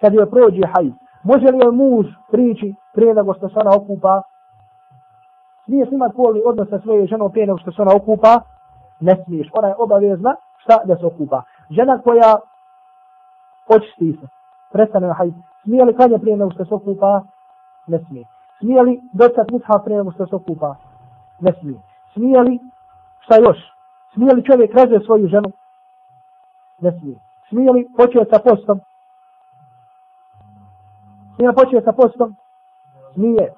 kad 0.00 0.14
joj 0.14 0.30
prođe 0.30 0.62
hajz. 0.74 0.92
Može 1.22 1.46
li 1.46 1.58
joj 1.58 1.72
muž 1.72 2.06
prići 2.30 2.74
prije 2.92 3.14
nego 3.14 3.34
što 3.34 3.48
se 3.48 3.54
ona 3.58 3.70
okupa? 3.76 4.22
Smiješ 5.64 5.88
se 5.88 5.94
imati 5.94 6.16
polni 6.16 6.40
odnos 6.46 6.68
sa 6.68 6.78
svojoj 6.78 7.06
ženom 7.06 7.30
prije 7.32 7.46
nego 7.46 7.58
što 7.58 7.72
se 7.72 7.82
ona 7.82 7.92
okupa? 7.96 8.40
Ne 9.00 9.16
smiješ. 9.24 9.48
Ona 9.52 9.68
je 9.68 9.74
obavezna 9.78 10.36
šta 10.58 10.80
da 10.84 10.96
se 10.96 11.06
okupa. 11.06 11.42
Žena 11.70 12.00
koja 12.02 12.36
očisti 13.68 14.18
se, 14.20 14.26
prestane 14.72 15.06
na 15.06 15.14
hajdu. 15.14 15.42
smije 15.62 15.84
li 15.84 15.96
klanje 15.96 16.18
prije 16.18 16.36
nego 16.36 16.50
što 16.50 16.64
se 16.64 16.74
okupa? 16.74 17.22
Ne 17.86 17.98
smije. 17.98 18.24
Smije 18.58 18.82
li 18.82 19.00
docat 19.12 19.50
misha 19.50 19.78
prije 19.84 19.98
nego 19.98 20.12
što 20.12 20.26
se 20.26 20.36
okupa? 20.36 20.74
Ne 21.40 21.52
smije. 21.60 21.80
Smije 22.12 22.40
li, 22.40 22.58
šta 23.20 23.34
još? 23.36 23.58
Smije 24.12 24.34
li 24.34 24.44
čovjek 24.44 24.74
razve 24.74 25.00
svoju 25.00 25.28
ženu? 25.28 25.50
Ne 26.80 26.98
smije. 26.98 27.16
Smije 27.48 27.72
li 27.72 27.88
početi 27.96 28.30
sa 28.32 28.38
postom? 28.48 28.80
Smije 31.34 31.52
početi 31.52 31.84
sa 31.84 31.92
postom? 31.92 32.36
Smije. 33.14 33.52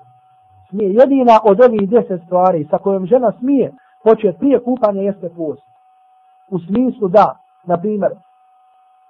Smije. 0.68 0.92
Jedina 0.92 1.38
od 1.44 1.60
ovih 1.60 1.90
deset 1.90 2.22
stvari 2.26 2.66
sa 2.70 2.78
kojom 2.78 3.06
žena 3.06 3.32
smije 3.38 3.72
početi 4.04 4.38
prije 4.38 4.64
kupanja 4.64 5.02
jeste 5.02 5.28
post. 5.36 5.62
U 6.50 6.58
smislu 6.58 7.08
da, 7.08 7.36
na 7.64 7.76
primjer, 7.78 8.12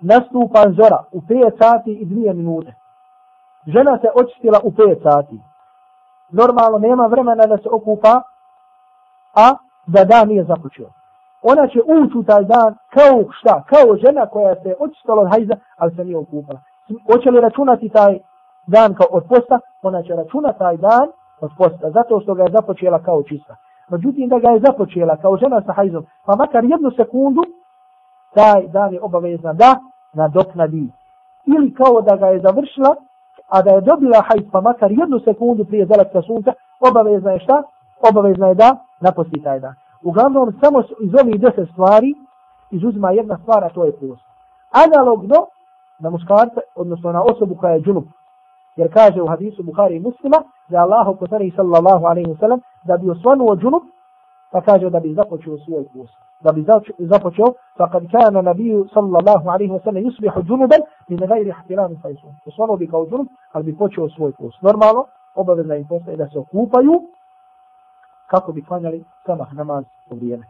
nastupa 0.02 0.62
zora 0.78 1.04
u 1.12 1.20
5 1.20 1.58
sati 1.58 1.92
i 1.92 2.06
2 2.06 2.34
minute. 2.34 2.74
Žena 3.66 3.98
se 3.98 4.08
očistila 4.14 4.60
u 4.64 4.70
5 4.70 5.02
sati. 5.02 5.40
Normalno 6.30 6.78
nema 6.78 7.06
vremena 7.06 7.46
da 7.46 7.56
se 7.56 7.68
okupa, 7.72 8.22
a 9.34 9.56
da 9.86 10.04
dan 10.04 10.28
nije 10.28 10.44
započeo. 10.44 10.90
Ona 11.42 11.68
će 11.68 11.80
ući 11.80 12.18
u 12.18 12.22
taj 12.22 12.44
dan 12.44 12.74
kao 12.90 13.24
šta? 13.30 13.62
Kao 13.66 13.96
žena 13.96 14.26
koja 14.26 14.54
se 14.54 14.74
očistila 14.80 15.22
od 15.22 15.30
hajza, 15.30 15.54
ali 15.76 15.94
se 15.96 16.04
nije 16.04 16.18
okupala. 16.18 16.60
Hoće 17.06 17.30
li 17.30 17.40
računati 17.40 17.88
taj 17.88 18.18
dan 18.66 18.94
kao 18.94 19.06
od 19.10 19.24
posta? 19.28 19.60
Ona 19.82 20.02
će 20.02 20.12
računati 20.14 20.58
taj 20.58 20.76
dan 20.76 21.08
od 21.40 21.50
posta, 21.58 21.90
zato 21.90 22.20
što 22.20 22.34
ga 22.34 22.42
je 22.42 22.52
započela 22.52 23.02
kao 23.02 23.22
čista. 23.22 23.56
Međutim, 23.88 24.28
da 24.28 24.38
ga 24.38 24.48
je 24.48 24.60
započela 24.60 25.16
kao 25.16 25.36
žena 25.36 25.62
sa 25.66 25.72
hajzom, 25.72 26.06
pa 26.26 26.36
makar 26.36 26.64
jednu 26.64 26.90
sekundu, 26.90 27.42
taj 28.34 28.68
dan 28.68 28.94
je 28.94 29.00
obavezna 29.02 29.52
da 29.52 29.76
nadoknadi. 30.14 30.88
Ili 31.46 31.74
kao 31.74 32.00
da 32.00 32.16
ga 32.16 32.26
je 32.26 32.40
završila, 32.40 32.94
a 33.48 33.62
da 33.62 33.70
je 33.70 33.80
dobila 33.80 34.22
hajt 34.28 34.46
pa 34.52 34.60
makar 34.60 34.90
jednu 34.92 35.20
sekundu 35.20 35.64
prije 35.64 35.86
zalaska 35.86 36.22
sunca, 36.22 36.52
obavezna 36.88 37.30
je 37.32 37.40
šta? 37.40 37.62
Obavezna 38.10 38.46
je 38.48 38.54
da 38.54 38.76
naposti 39.00 39.42
taj 39.42 39.60
dan. 39.60 39.74
Uglavnom, 40.04 40.58
samo 40.62 40.82
iz 41.00 41.14
ovih 41.22 41.40
deset 41.40 41.68
stvari 41.72 42.14
izuzima 42.70 43.10
jedna 43.10 43.38
stvar, 43.42 43.64
a 43.64 43.68
to 43.68 43.84
je 43.84 43.92
post. 43.92 44.22
Analogno 44.84 45.46
na 45.98 46.10
muškarca, 46.10 46.60
odnosno 46.74 47.12
na 47.12 47.22
osobu 47.22 47.54
koja 47.54 47.72
je 47.72 47.80
džunup. 47.80 48.04
Jer 48.76 48.92
kaže 48.92 49.22
u 49.22 49.26
hadisu 49.26 49.62
Bukhari 49.62 49.96
i 49.96 50.00
muslima 50.00 50.38
da 50.68 50.76
je 50.76 50.82
Allah 50.82 51.16
poslani 51.20 51.52
sallallahu 51.56 52.04
alaihi 52.06 52.30
wa 52.30 52.38
sallam 52.40 52.60
da 52.84 52.96
bi 52.96 53.10
osvanuo 53.10 53.56
džunup, 53.56 53.82
pa 54.52 54.60
kaže 54.60 54.90
da 54.90 55.00
bi 55.00 55.14
započeo 55.14 55.58
svoj 55.58 55.84
post. 55.94 56.14
Da 56.44 56.52
bi 56.52 56.64
započeo, 56.98 57.54
fa 57.76 57.90
kad 57.90 58.02
kana 58.10 58.42
nabiju 58.42 58.86
sallallahu 58.94 59.48
alaihi 59.48 59.72
wa 59.72 59.82
sallam 59.84 60.02
yusbihu 60.04 60.42
džunuben 60.42 60.82
mi 61.08 61.16
ne 61.16 61.26
gajri 61.26 61.48
ihtilami 61.48 61.96
fajsu. 62.02 62.26
Osvanuo 62.46 62.76
bi 62.76 62.86
kao 62.86 63.06
džunup, 63.06 63.28
ali 63.52 63.64
bi 63.64 63.78
počeo 63.78 64.08
svoj 64.08 64.32
post. 64.32 64.62
Normalno, 64.62 65.04
obavezna 65.34 65.76
im 65.76 65.86
postaje 65.88 66.16
da 66.16 66.28
se 66.28 66.38
okupaju 66.38 67.02
kako 68.30 68.52
bi 68.52 68.64
klanjali 68.64 69.04
samah 69.26 69.54
namaz 69.54 69.84
u 70.10 70.14
vrijeme. 70.14 70.46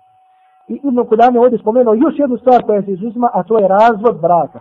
I 0.68 0.80
Ibn 0.84 1.08
Kudame 1.08 1.40
ovdje 1.40 1.58
spomenuo 1.58 1.94
još 1.94 2.14
jednu 2.18 2.36
stvar 2.36 2.62
koja 2.66 2.82
se 2.82 2.92
izuzima, 2.92 3.30
a 3.32 3.42
to 3.42 3.58
je 3.58 3.68
razvod 3.68 4.20
braka. 4.20 4.60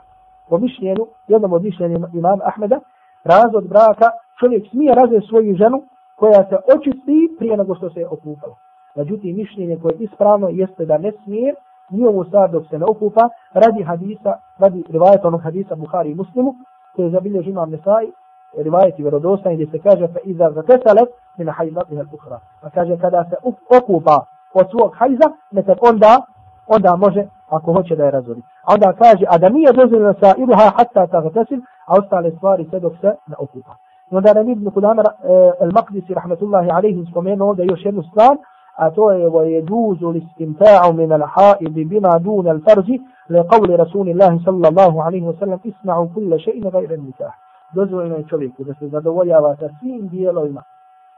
Po 0.49 0.57
mišljenju, 0.57 1.05
jednom 1.27 1.53
od 1.53 1.63
mišljenja 1.63 2.07
imama 2.13 2.43
Ahmeda, 2.45 2.79
razvod 3.23 3.67
braka, 3.67 4.07
čovjek 4.39 4.69
smije 4.69 4.95
razvesti 4.95 5.27
svoju 5.29 5.55
ženu 5.55 5.83
koja 6.15 6.41
se 6.49 6.55
očisti 6.75 7.35
prije 7.37 7.57
nego 7.57 7.75
što 7.75 7.89
se 7.89 7.99
je 7.99 8.07
okupala. 8.07 8.55
Međutim, 8.95 9.35
mišljenje 9.35 9.79
koje 9.81 9.93
je 9.93 10.03
ispravno 10.03 10.47
jeste 10.49 10.85
da 10.85 10.97
ne 10.97 11.11
smije 11.23 11.53
njihovu 11.91 12.23
stvar 12.23 12.51
dok 12.51 12.67
se 12.69 12.79
ne 12.79 12.85
okupa 12.85 13.29
radi 13.53 13.83
hadisa, 13.83 14.33
radi 14.59 14.83
rivajeta 14.89 15.27
onog 15.27 15.41
hadisa 15.41 15.75
Buhari 15.75 16.11
i 16.11 16.15
Muslimu, 16.15 16.53
koje 16.95 17.05
je 17.05 17.11
zabilježi 17.11 17.49
imam 17.49 17.69
Nesai, 17.69 18.11
rivajeti 18.57 19.01
vjerodostan 19.01 19.53
gdje 19.53 19.67
se 19.67 19.79
kaže 19.79 20.07
fa 20.07 20.19
iza 20.23 20.51
zatesalet 20.51 21.09
min 21.37 21.47
hajdatiha 21.47 22.01
al-ukhra. 22.01 22.39
Pa 22.61 22.69
kaže 22.69 22.97
kada 22.97 23.25
se 23.29 23.35
okupa 23.77 24.25
od 24.53 24.65
svog 24.71 24.95
hajza, 24.95 25.27
nekad 25.51 25.77
onda 25.81 26.21
onda 26.67 26.95
može 26.95 27.27
ako 27.49 27.73
hoće 27.73 27.95
da 27.95 28.05
je 28.05 28.11
razvodi. 28.11 28.41
A 28.63 28.73
onda 28.73 28.93
kaže 28.93 29.25
a 29.29 29.37
da 29.37 29.49
nije 29.49 29.73
dozvoljeno 29.73 30.13
sa 30.13 30.33
iluha 30.37 30.71
hatta 30.77 31.07
tagtasil, 31.07 31.59
a 31.87 31.91
ostale 31.99 32.31
stvari 32.31 32.67
sve 32.69 32.79
dok 32.79 32.93
se 33.01 33.07
ne 33.27 33.35
okupa. 33.39 33.73
I 34.11 34.15
onda 34.15 34.33
nam 34.33 34.49
Ibn 34.49 34.71
Kudama 34.71 35.03
eh, 35.03 35.51
al-Maqdisi 35.65 36.13
rahmetullahi 36.13 36.69
alaihi 36.69 37.05
spomenuo 37.11 37.49
ovdje 37.49 37.65
još 37.65 37.85
jednu 37.85 38.03
stvar, 38.03 38.37
je 38.81 39.27
ويجوز 39.27 40.03
الاستمتاع 40.03 40.91
من 40.91 41.13
الحائض 41.13 41.73
بما 41.73 42.17
دون 42.17 42.47
الفرج 42.47 42.99
لقول 43.29 43.79
رسول 43.79 44.09
الله 44.09 44.39
صلى 44.45 44.67
الله 44.67 45.03
عليه 45.03 45.21
وسلم 45.21 45.59
اسمعوا 45.65 46.07
كل 46.15 46.39
شيء 46.39 46.67
غير 46.67 46.93
النكاح 46.93 47.51
dozvoljeno 47.73 48.15
je 48.15 48.27
čovjeku 48.27 48.63
da 48.63 48.73
se 48.73 48.87
zadovoljava 48.87 49.55
sa 49.55 49.69
svim 49.79 50.07
dijelovima 50.07 50.63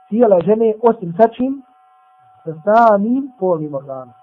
tijela 0.10 0.40
žene 0.40 0.74
osim 0.84 1.14
sa 1.18 1.28
čim? 1.28 1.64
Sa 2.44 2.54
samim 2.66 3.32
polnim 3.40 3.76
organom. 3.76 4.14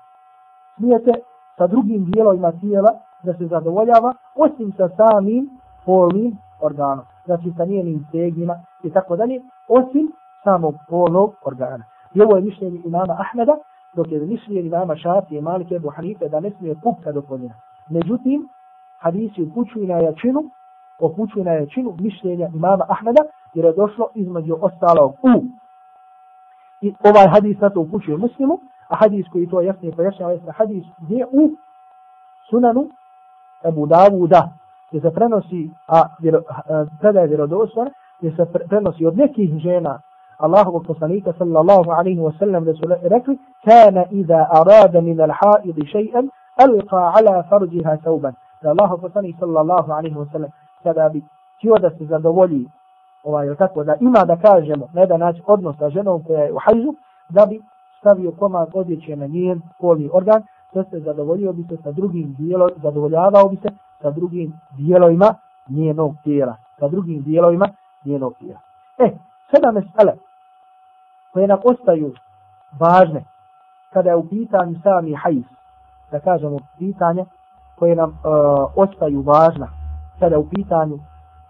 Smijete 0.76 1.12
sa 1.57 1.66
drugim 1.66 2.05
dijelovima 2.05 2.53
tijela 2.53 2.90
da 3.22 3.35
se 3.35 3.46
zadovoljava 3.46 4.14
osim 4.35 4.72
sa 4.76 4.88
samim 4.88 5.50
polnim 5.85 6.38
organom. 6.61 7.05
Znači 7.24 7.53
sa 7.57 7.64
njenim 7.64 8.07
stegnima 8.09 8.55
i 8.83 8.90
tako 8.90 9.16
dalje, 9.16 9.40
osim 9.68 10.12
samog 10.44 10.74
polnog 10.88 11.35
organa. 11.44 11.85
I 12.14 12.20
ovo 12.23 12.37
je 12.37 12.42
mišljenje 12.42 12.81
imama 12.85 13.16
Ahmeda, 13.18 13.57
dok 13.94 14.12
je 14.12 14.20
mišljenje 14.20 14.61
imama 14.61 14.96
Šafi 14.96 15.37
i 15.37 15.40
Malike 15.40 15.75
Ebu 15.75 15.88
Hanife 15.88 16.29
da 16.29 16.40
ne 16.40 16.51
smije 16.51 16.75
kupka 16.83 17.12
do 17.12 17.23
koljena. 17.23 17.55
Međutim, 17.90 18.49
hadisi 18.99 19.42
upućuju 19.42 19.87
na 19.87 19.94
jačinu, 19.94 20.40
upućuju 21.01 21.44
na 21.44 21.53
jačinu 21.53 21.96
mišljenja 22.01 22.49
imama 22.55 22.85
Ahmeda, 22.88 23.23
jer 23.55 23.64
je 23.64 23.73
došlo 23.73 24.09
između 24.14 24.57
ostalog 24.61 25.12
u. 25.23 25.42
I 26.81 26.94
ovaj 27.05 27.29
hadis 27.29 27.61
na 27.61 27.70
to 27.70 27.81
upućuje 27.81 28.16
muslimu, 28.16 28.59
a 28.88 28.96
hadis 28.96 29.27
koji 29.33 29.49
to 29.49 29.61
jasnije 29.61 29.96
pojašnjava 29.96 30.33
jeste 30.33 30.53
hadis 30.53 30.85
gdje 30.99 31.27
u 31.27 31.51
sunanu 32.51 32.88
Ebu 33.64 33.87
Davuda, 33.87 34.49
gdje 34.88 35.01
se 35.01 35.11
prenosi, 35.14 35.70
a 35.88 36.03
predaje 37.01 37.27
vjerodostan, 37.27 37.90
gdje 38.18 38.37
se 38.37 38.46
prenosi 38.68 39.07
od 39.07 39.16
nekih 39.16 39.59
žena 39.59 40.01
Allahovog 40.40 40.87
poslanika 40.87 41.33
sallallahu 41.38 41.90
alaihi 41.90 42.20
wa 42.20 42.33
sallam 42.38 42.64
da 42.64 42.74
su 42.74 42.83
rekli 43.03 43.38
kana 43.64 44.05
iza 44.11 44.46
arada 44.50 45.00
min 45.00 45.20
al 45.20 45.33
haidi 45.40 45.83
še'an 45.83 46.29
alqa 46.57 47.12
ala 47.16 47.42
farđiha 47.50 47.96
sauban. 48.05 48.35
Da 48.62 48.70
Allahov 48.70 49.00
poslanik 49.00 49.37
sallallahu 49.40 49.92
alaihi 49.92 50.16
wa 50.16 50.26
sallam 50.33 50.50
kada 50.83 51.09
bi 51.09 51.22
htio 51.59 51.74
da 51.79 51.90
se 51.90 52.05
zadovolji 52.05 52.66
ovaj, 53.24 53.57
tako 53.57 53.85
da 53.85 53.96
ima 54.00 54.24
da 54.24 54.37
kažemo 54.37 54.88
na 54.92 55.00
jedan 55.00 55.20
način 55.20 55.42
odnos 55.46 55.76
sa 55.79 55.90
ženom 55.90 56.24
koja 56.24 56.44
je 56.44 56.53
u 56.53 56.59
hajzu, 56.59 56.94
da 57.29 57.46
bi 57.46 57.62
stavio 57.98 58.33
komad 58.33 58.68
odjeće 58.74 59.16
na 59.16 59.26
njen 59.26 59.61
polni 59.81 60.11
organ, 60.12 60.42
to 60.72 60.85
se 60.85 61.00
zadovoljio 61.00 61.53
bi 61.53 61.62
se 61.62 61.83
sa 61.83 61.92
drugim 61.92 62.35
dijelom, 62.38 62.70
zadovoljavao 62.76 63.48
bi 63.48 63.57
se 63.57 63.68
sa 64.03 64.11
drugim 64.11 64.53
dijelovima 64.76 65.35
njenog 65.68 66.14
tijela. 66.24 66.57
Sa 66.79 66.88
drugim 66.88 67.22
dijelovima 67.22 67.68
njenog 68.05 68.35
tijela. 68.38 68.61
E, 68.98 69.11
sada 69.50 69.70
mesela 69.72 70.12
koje 71.32 71.46
nam 71.46 71.58
ostaju 71.64 72.14
važne 72.80 73.24
kada 73.92 74.10
je 74.10 74.16
u 74.16 74.28
pitanju 74.28 74.74
sami 74.82 75.14
hajz, 75.14 75.44
da 76.10 76.20
kažemo 76.20 76.58
pitanje 76.78 77.24
koje 77.78 77.96
nam 77.96 78.10
uh, 78.10 78.72
ostaju 78.76 79.22
važna 79.22 79.68
kada 80.18 80.34
je 80.34 80.38
u 80.38 80.48
pitanju 80.48 80.98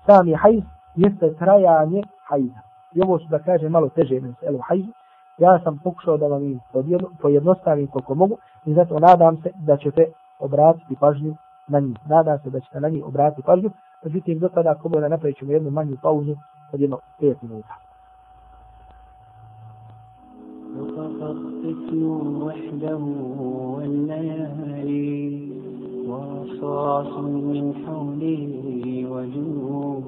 sami 0.07 0.35
hajz, 0.35 0.63
jeste 0.95 1.35
trajanje 1.35 2.03
hajza. 2.29 2.61
I 2.95 3.03
ovo 3.03 3.19
su 3.19 3.27
da 3.31 3.39
kaže 3.39 3.69
malo 3.69 3.89
teže 3.89 4.21
mesele 4.21 4.57
u 4.57 4.61
hajzu, 4.69 4.93
ja 5.39 5.61
sam 5.65 5.79
pokušao 5.85 6.17
da 6.17 6.27
vam 6.27 6.61
pojednostavim 7.21 7.87
koliko 7.87 8.15
mogu 8.15 8.37
i 8.65 8.75
zato 8.75 8.99
nadam 8.99 9.37
se 9.43 9.51
da 9.55 9.77
ćete 9.77 10.13
obratiti 10.39 10.97
pažnju 11.01 11.37
na 11.69 11.81
njih. 11.81 11.97
Nadam 12.09 12.39
se 12.39 12.51
da 12.51 12.61
ćete 12.61 12.81
na 12.81 12.89
njih 12.89 13.05
obratiti 13.05 13.43
pažnju, 13.43 13.71
međutim 14.05 14.39
do 14.39 14.49
tada 14.49 14.71
ako 14.71 14.89
bude 14.89 15.09
napravit 15.09 15.39
ćemo 15.39 15.53
jednu 15.53 15.71
manju 15.71 15.97
pauzu 16.03 16.37
od 16.73 16.81
jedno 16.81 16.99
5 17.21 17.35
minuta. 17.43 17.90
فاختت 21.21 21.93
وحده 22.47 23.01
والليالي 23.77 25.21
ورصاص 26.09 27.13
من 27.19 27.75
حوله 27.85 28.45
وجنوب. 29.13 30.05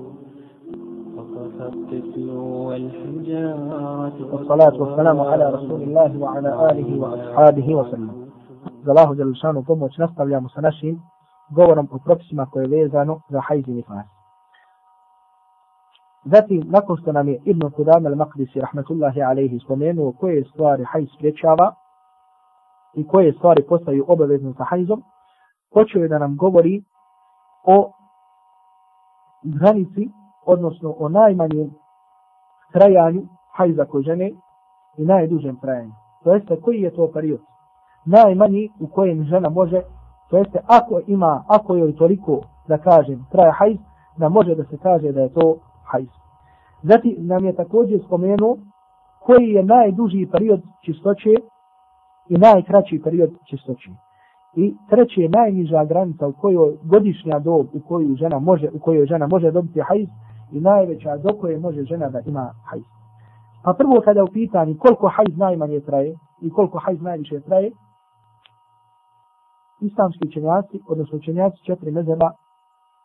والصلاة 4.32 4.76
والسلام 4.82 5.20
على 5.20 5.50
رسول 5.50 5.82
الله 5.82 6.18
وعلى 6.18 6.70
آله 6.70 7.00
وأصحابه 7.00 7.74
وسلم. 7.74 8.10
زلاه 8.86 9.14
جل 9.14 9.36
شانه 9.36 9.62
قم 9.68 9.82
وشنفق 9.82 10.22
ويا 10.22 10.38
مسنشين 10.38 11.00
قولا 11.56 11.86
بروكسما 12.06 12.44
كويليزانو 12.44 13.18
زحيز 13.30 13.70
نفاس 13.70 14.04
Zatim, 16.24 16.62
nakon 16.66 16.96
što 16.96 17.12
nam 17.12 17.28
je 17.28 17.40
Ibn 17.44 17.60
Qudam 17.60 18.06
al-Maqdisi 18.06 18.60
rahmetullahi 18.60 19.22
alaihi 19.22 19.58
spomenuo 19.58 20.12
koje 20.12 20.44
stvari 20.44 20.84
hajz 20.84 21.08
sprečava 21.16 21.74
i 22.94 23.06
koje 23.06 23.32
stvari 23.32 23.62
postaju 23.68 24.04
obavezne 24.08 24.52
sa 24.56 24.64
hajzom, 24.64 25.02
počeo 25.72 26.02
je 26.02 26.08
da 26.08 26.18
nam 26.18 26.36
govori 26.36 26.84
o 27.64 27.92
granici 29.42 30.08
odnosno 30.46 30.94
o 30.98 31.08
najmanjem 31.08 31.70
trajanju 32.72 33.22
hajza 33.52 33.84
kod 33.84 34.02
žene 34.04 34.30
i 34.96 35.04
najdužem 35.04 35.56
trajanju. 35.60 35.92
To 36.24 36.34
jeste 36.34 36.60
koji 36.60 36.80
je 36.80 36.94
to 36.94 37.10
period? 37.12 37.40
Najmanji 38.04 38.70
u 38.80 38.86
kojem 38.86 39.24
žena 39.24 39.48
može, 39.48 39.82
to 40.30 40.36
jeste 40.36 40.60
ako 40.66 41.00
ima, 41.06 41.44
ako 41.48 41.76
joj 41.76 41.96
toliko, 41.96 42.40
da 42.68 42.78
kažem, 42.78 43.26
traja 43.30 43.52
hajz, 43.52 43.78
da 44.16 44.28
može 44.28 44.54
da 44.54 44.64
se 44.64 44.78
kaže 44.82 45.12
da 45.12 45.20
je 45.20 45.32
to 45.32 45.56
hajz. 45.84 46.08
Zatim 46.82 47.14
nam 47.18 47.44
je 47.44 47.56
također 47.56 48.00
spomenuo 48.06 48.56
koji 49.20 49.48
je 49.48 49.64
najduži 49.64 50.28
period 50.32 50.60
čistoće 50.84 51.34
i 52.28 52.38
najkraći 52.38 53.00
period 53.04 53.30
čistoće. 53.50 53.90
I 54.56 54.74
treće 54.90 55.20
je 55.20 55.28
najniža 55.28 55.84
granica 55.84 56.26
u 56.26 56.32
kojoj 56.32 56.76
godišnja 56.82 57.38
dob 57.38 57.66
u 57.72 57.80
kojoj 57.88 58.14
žena 58.14 58.38
može 58.38 58.68
u 58.72 58.78
kojoj 58.78 59.06
žena 59.06 59.26
može 59.26 59.50
dobiti 59.50 59.80
hajz 59.80 60.08
i 60.52 60.60
najveća 60.60 61.16
do 61.16 61.36
koje 61.40 61.58
može 61.58 61.84
žena 61.84 62.08
da 62.08 62.20
ima 62.26 62.50
hajz. 62.64 62.82
Pa 63.64 63.72
prvo 63.72 64.00
kada 64.04 64.24
u 64.24 64.32
pitanju 64.32 64.76
koliko 64.78 65.08
hajz 65.08 65.36
najmanje 65.36 65.80
traje 65.80 66.14
i 66.40 66.50
koliko 66.50 66.78
hajz 66.78 67.00
najviše 67.00 67.40
traje, 67.40 67.70
islamski 69.80 70.28
učenjaci, 70.28 70.80
odnosno 70.88 71.18
učenjaci 71.18 71.64
četiri 71.66 71.90
mezeba, 71.90 72.30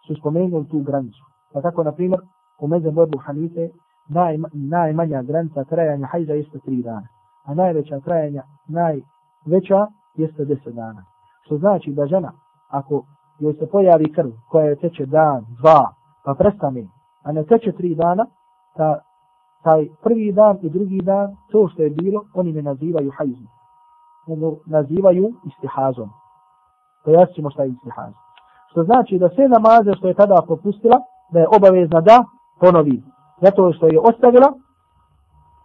su 0.08 0.16
spomenuli 0.16 0.68
tu 0.68 0.80
granicu. 0.80 1.24
Pa 1.54 1.62
tako, 1.62 1.84
na 1.84 1.92
primjer, 1.92 2.20
u 2.62 2.68
mezem 2.68 3.00
Ebu 3.00 3.18
Hanife, 3.18 3.70
naj, 4.10 4.38
najmanja 4.54 5.22
granica 5.22 5.64
trajanja 5.64 6.06
hajza 6.06 6.34
jeste 6.34 6.60
tri 6.60 6.82
dana. 6.84 7.08
A 7.46 7.54
najveća 7.54 8.00
trajanja, 8.00 8.44
najveća, 8.68 9.88
jeste 10.16 10.46
deset 10.46 10.76
dana. 10.76 11.04
Što 11.46 11.58
znači 11.58 11.92
da 11.92 12.08
žena, 12.08 12.32
ako 12.70 13.06
joj 13.40 13.54
se 13.54 13.68
pojavi 13.68 14.14
krv 14.14 14.30
koja 14.50 14.66
je 14.66 14.76
teče 14.76 15.06
dan, 15.06 15.46
dva, 15.62 15.94
pa 16.26 16.34
prestane 16.34 16.88
a 17.28 17.32
ne 17.32 17.44
teče 17.44 17.72
tri 17.72 17.96
dana, 17.96 18.26
ta, 18.78 19.00
taj 19.64 19.88
prvi 20.04 20.32
dan 20.32 20.58
i 20.62 20.70
drugi 20.70 21.02
dan, 21.04 21.36
to 21.52 21.68
što 21.68 21.84
je 21.84 21.90
bilo, 21.90 22.24
oni 22.34 22.52
ne 22.52 22.62
nazivaju 22.62 23.12
hajzom. 23.18 23.48
Nego 24.28 24.56
nazivaju 24.66 25.34
istihazom. 25.46 26.10
Pojasnimo 27.06 27.50
šta 27.50 27.64
je 27.64 27.70
istihaz. 27.70 28.14
Što 28.72 28.84
znači 28.84 29.18
da 29.20 29.30
sve 29.30 29.48
namaze 29.48 29.94
što 29.98 30.08
je 30.08 30.14
tada 30.14 30.42
popustila, 30.48 30.98
da 31.32 31.40
je 31.40 31.48
obavezna 31.58 32.02
da 32.02 32.24
ponovi. 32.60 33.04
Zato 33.42 33.74
što 33.74 33.88
je 33.88 34.00
ostavila, 34.00 34.54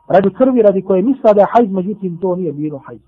radi 0.09 0.35
krvi, 0.35 0.63
radi 0.63 0.83
koje 0.83 1.03
misla 1.03 1.33
da 1.33 1.41
je 1.41 1.47
hajz, 1.53 1.71
međutim 1.71 2.19
to 2.21 2.37
nije 2.37 2.53
bilo 2.53 2.79
hajz. 2.79 3.01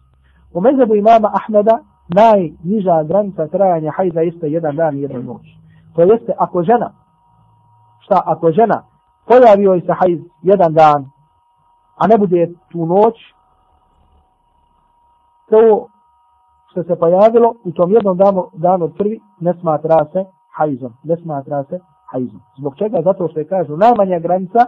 U 0.55 0.61
mezabu 0.61 0.95
imama 0.95 1.31
Ahmeda, 1.35 1.79
najniža 2.09 3.03
granica 3.03 3.47
trajanja 3.47 3.93
hajza 3.97 4.21
jeste 4.21 4.47
jedan 4.51 4.77
dan 4.77 4.97
i 4.97 5.01
jedna 5.01 5.19
noć. 5.19 5.43
To 5.95 6.03
jeste 6.03 6.33
ako 6.39 6.63
žena 6.63 6.91
šta 8.05 8.23
ako 8.27 8.53
žena 8.53 8.83
pojavio 9.27 9.73
joj 9.73 9.81
se 9.81 9.93
hajz 9.93 10.21
jedan 10.43 10.75
dan, 10.75 11.11
a 11.97 12.07
ne 12.07 12.19
bude 12.19 12.53
tu 12.73 12.87
noć, 12.87 13.15
to 15.51 15.89
što 16.71 16.83
se 16.83 16.97
pojavilo 16.97 17.55
u 17.65 17.73
tom 17.73 17.91
jednom 17.91 18.17
danu, 18.17 18.51
danu 18.53 18.89
prvi 18.89 19.21
ne 19.41 19.55
smatra 19.61 20.07
se 20.13 20.25
hajzom. 20.57 20.93
Ne 21.05 21.17
smatra 21.17 21.65
se 21.65 21.81
hajzu. 22.15 22.39
Zbog 22.59 22.77
čega? 22.77 23.03
Zato 23.05 23.29
što 23.29 23.39
je 23.41 23.47
kažu 23.47 23.77
najmanja 23.77 24.19
granica 24.19 24.61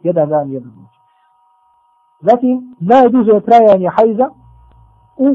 jedan 0.00 0.28
dan, 0.28 0.52
jedan 0.52 0.72
noć. 0.76 0.94
Zatim, 2.20 2.76
najduže 2.80 3.40
trajanje 3.40 3.88
hajza 3.96 4.28
u 5.18 5.26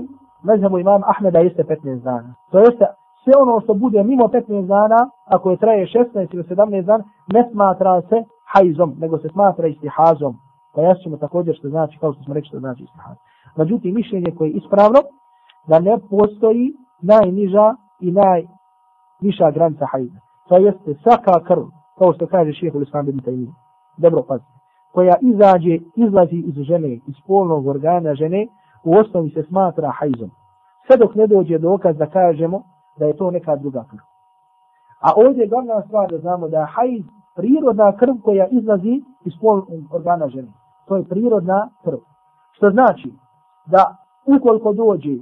mezhebu 0.44 0.80
imam 0.80 1.02
Ahmeda 1.04 1.40
jeste 1.40 1.64
15 1.64 2.02
dana. 2.04 2.34
To 2.52 2.60
jeste 2.60 2.86
sve 3.24 3.34
ono 3.42 3.62
što 3.62 3.74
bude 3.74 4.04
mimo 4.04 4.24
15 4.24 4.68
dana, 4.68 5.10
ako 5.26 5.52
je 5.52 5.58
traje 5.58 5.86
16 5.86 6.34
ili 6.34 6.44
17 6.44 6.82
dana, 6.82 7.04
ne 7.34 7.50
smatra 7.52 8.02
se 8.02 8.24
hajzom, 8.54 8.96
nego 9.00 9.18
se 9.18 9.30
smatra 9.30 9.68
istihazom. 9.68 10.36
Pa 10.76 10.82
ja 10.82 10.96
ćemo 10.96 11.18
također 11.18 11.56
što 11.56 11.70
znači, 11.70 11.98
kao 12.00 12.14
što 12.14 12.24
smo 12.24 12.34
rekli 12.34 12.48
što 12.48 12.60
znači 12.60 12.84
istihaz. 12.84 13.18
Međutim, 13.58 13.96
mišljenje 13.96 14.36
koje 14.38 14.50
je 14.50 14.54
ispravno, 14.54 15.00
da 15.68 15.80
ne 15.80 15.98
postoji 16.10 16.74
najniža 17.02 17.76
i 18.00 18.12
najviša 18.12 19.52
granica 19.52 19.86
hajza. 19.86 20.29
To 20.50 20.58
jeste 20.58 20.94
svaka 21.04 21.44
krv, 21.48 21.64
kao 21.98 22.14
što 22.14 22.28
kaže 22.28 22.54
šijeh 22.54 22.76
u 22.76 22.82
Islam 22.82 23.06
bin 23.06 23.20
Taymi. 23.20 23.48
Dobro 23.98 24.24
pazite. 24.28 24.52
Koja 24.92 25.16
izađe, 25.22 25.80
izlazi 25.96 26.36
iz 26.36 26.56
žene, 26.56 26.94
iz 26.94 27.16
polnog 27.28 27.68
organa 27.68 28.16
žene, 28.16 28.48
u 28.84 28.98
osnovi 28.98 29.30
se 29.30 29.44
smatra 29.44 29.92
hajzom. 29.92 30.32
Sve 30.88 30.98
dok 30.98 31.16
ne 31.16 31.28
dođe 31.28 31.58
dokaz 31.58 31.98
da 31.98 32.06
kažemo 32.06 32.62
da 33.00 33.06
je 33.06 33.18
to 33.18 33.32
neka 33.32 33.56
druga 33.56 33.84
krv. 33.90 34.00
A 35.02 35.10
ovdje 35.16 35.42
je 35.42 35.48
glavna 35.48 35.82
stvar 35.82 36.10
da 36.10 36.18
znamo 36.18 36.48
da 36.48 36.60
je 36.60 36.66
hajz 36.66 37.04
prirodna 37.36 37.98
krv 37.98 38.14
koja 38.24 38.48
izlazi 38.48 39.02
iz 39.26 39.34
polnog 39.42 39.68
organa 39.92 40.30
žene. 40.30 40.52
To 40.88 40.96
je 40.96 41.04
prirodna 41.04 41.70
krv. 41.84 41.98
Što 42.52 42.70
znači 42.70 43.14
da 43.66 43.96
ukoliko 44.38 44.74
dođe 44.74 45.16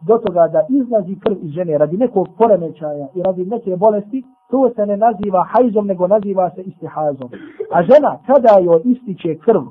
do 0.00 0.18
toga 0.18 0.48
da 0.48 0.66
izlazi 0.68 1.18
krv 1.20 1.36
iz 1.40 1.50
žene 1.50 1.78
radi 1.78 1.96
nekog 1.96 2.28
poremećaja 2.38 3.08
i 3.14 3.22
radi 3.22 3.44
neke 3.44 3.76
bolesti, 3.76 4.24
to 4.50 4.70
se 4.76 4.86
ne 4.86 4.96
naziva 4.96 5.44
hajzom, 5.52 5.86
nego 5.86 6.06
naziva 6.06 6.50
se 6.50 6.62
istihazom. 6.62 7.30
A 7.72 7.82
žena, 7.82 8.18
kada 8.26 8.58
joj 8.60 8.80
ističe 8.84 9.38
krv, 9.38 9.62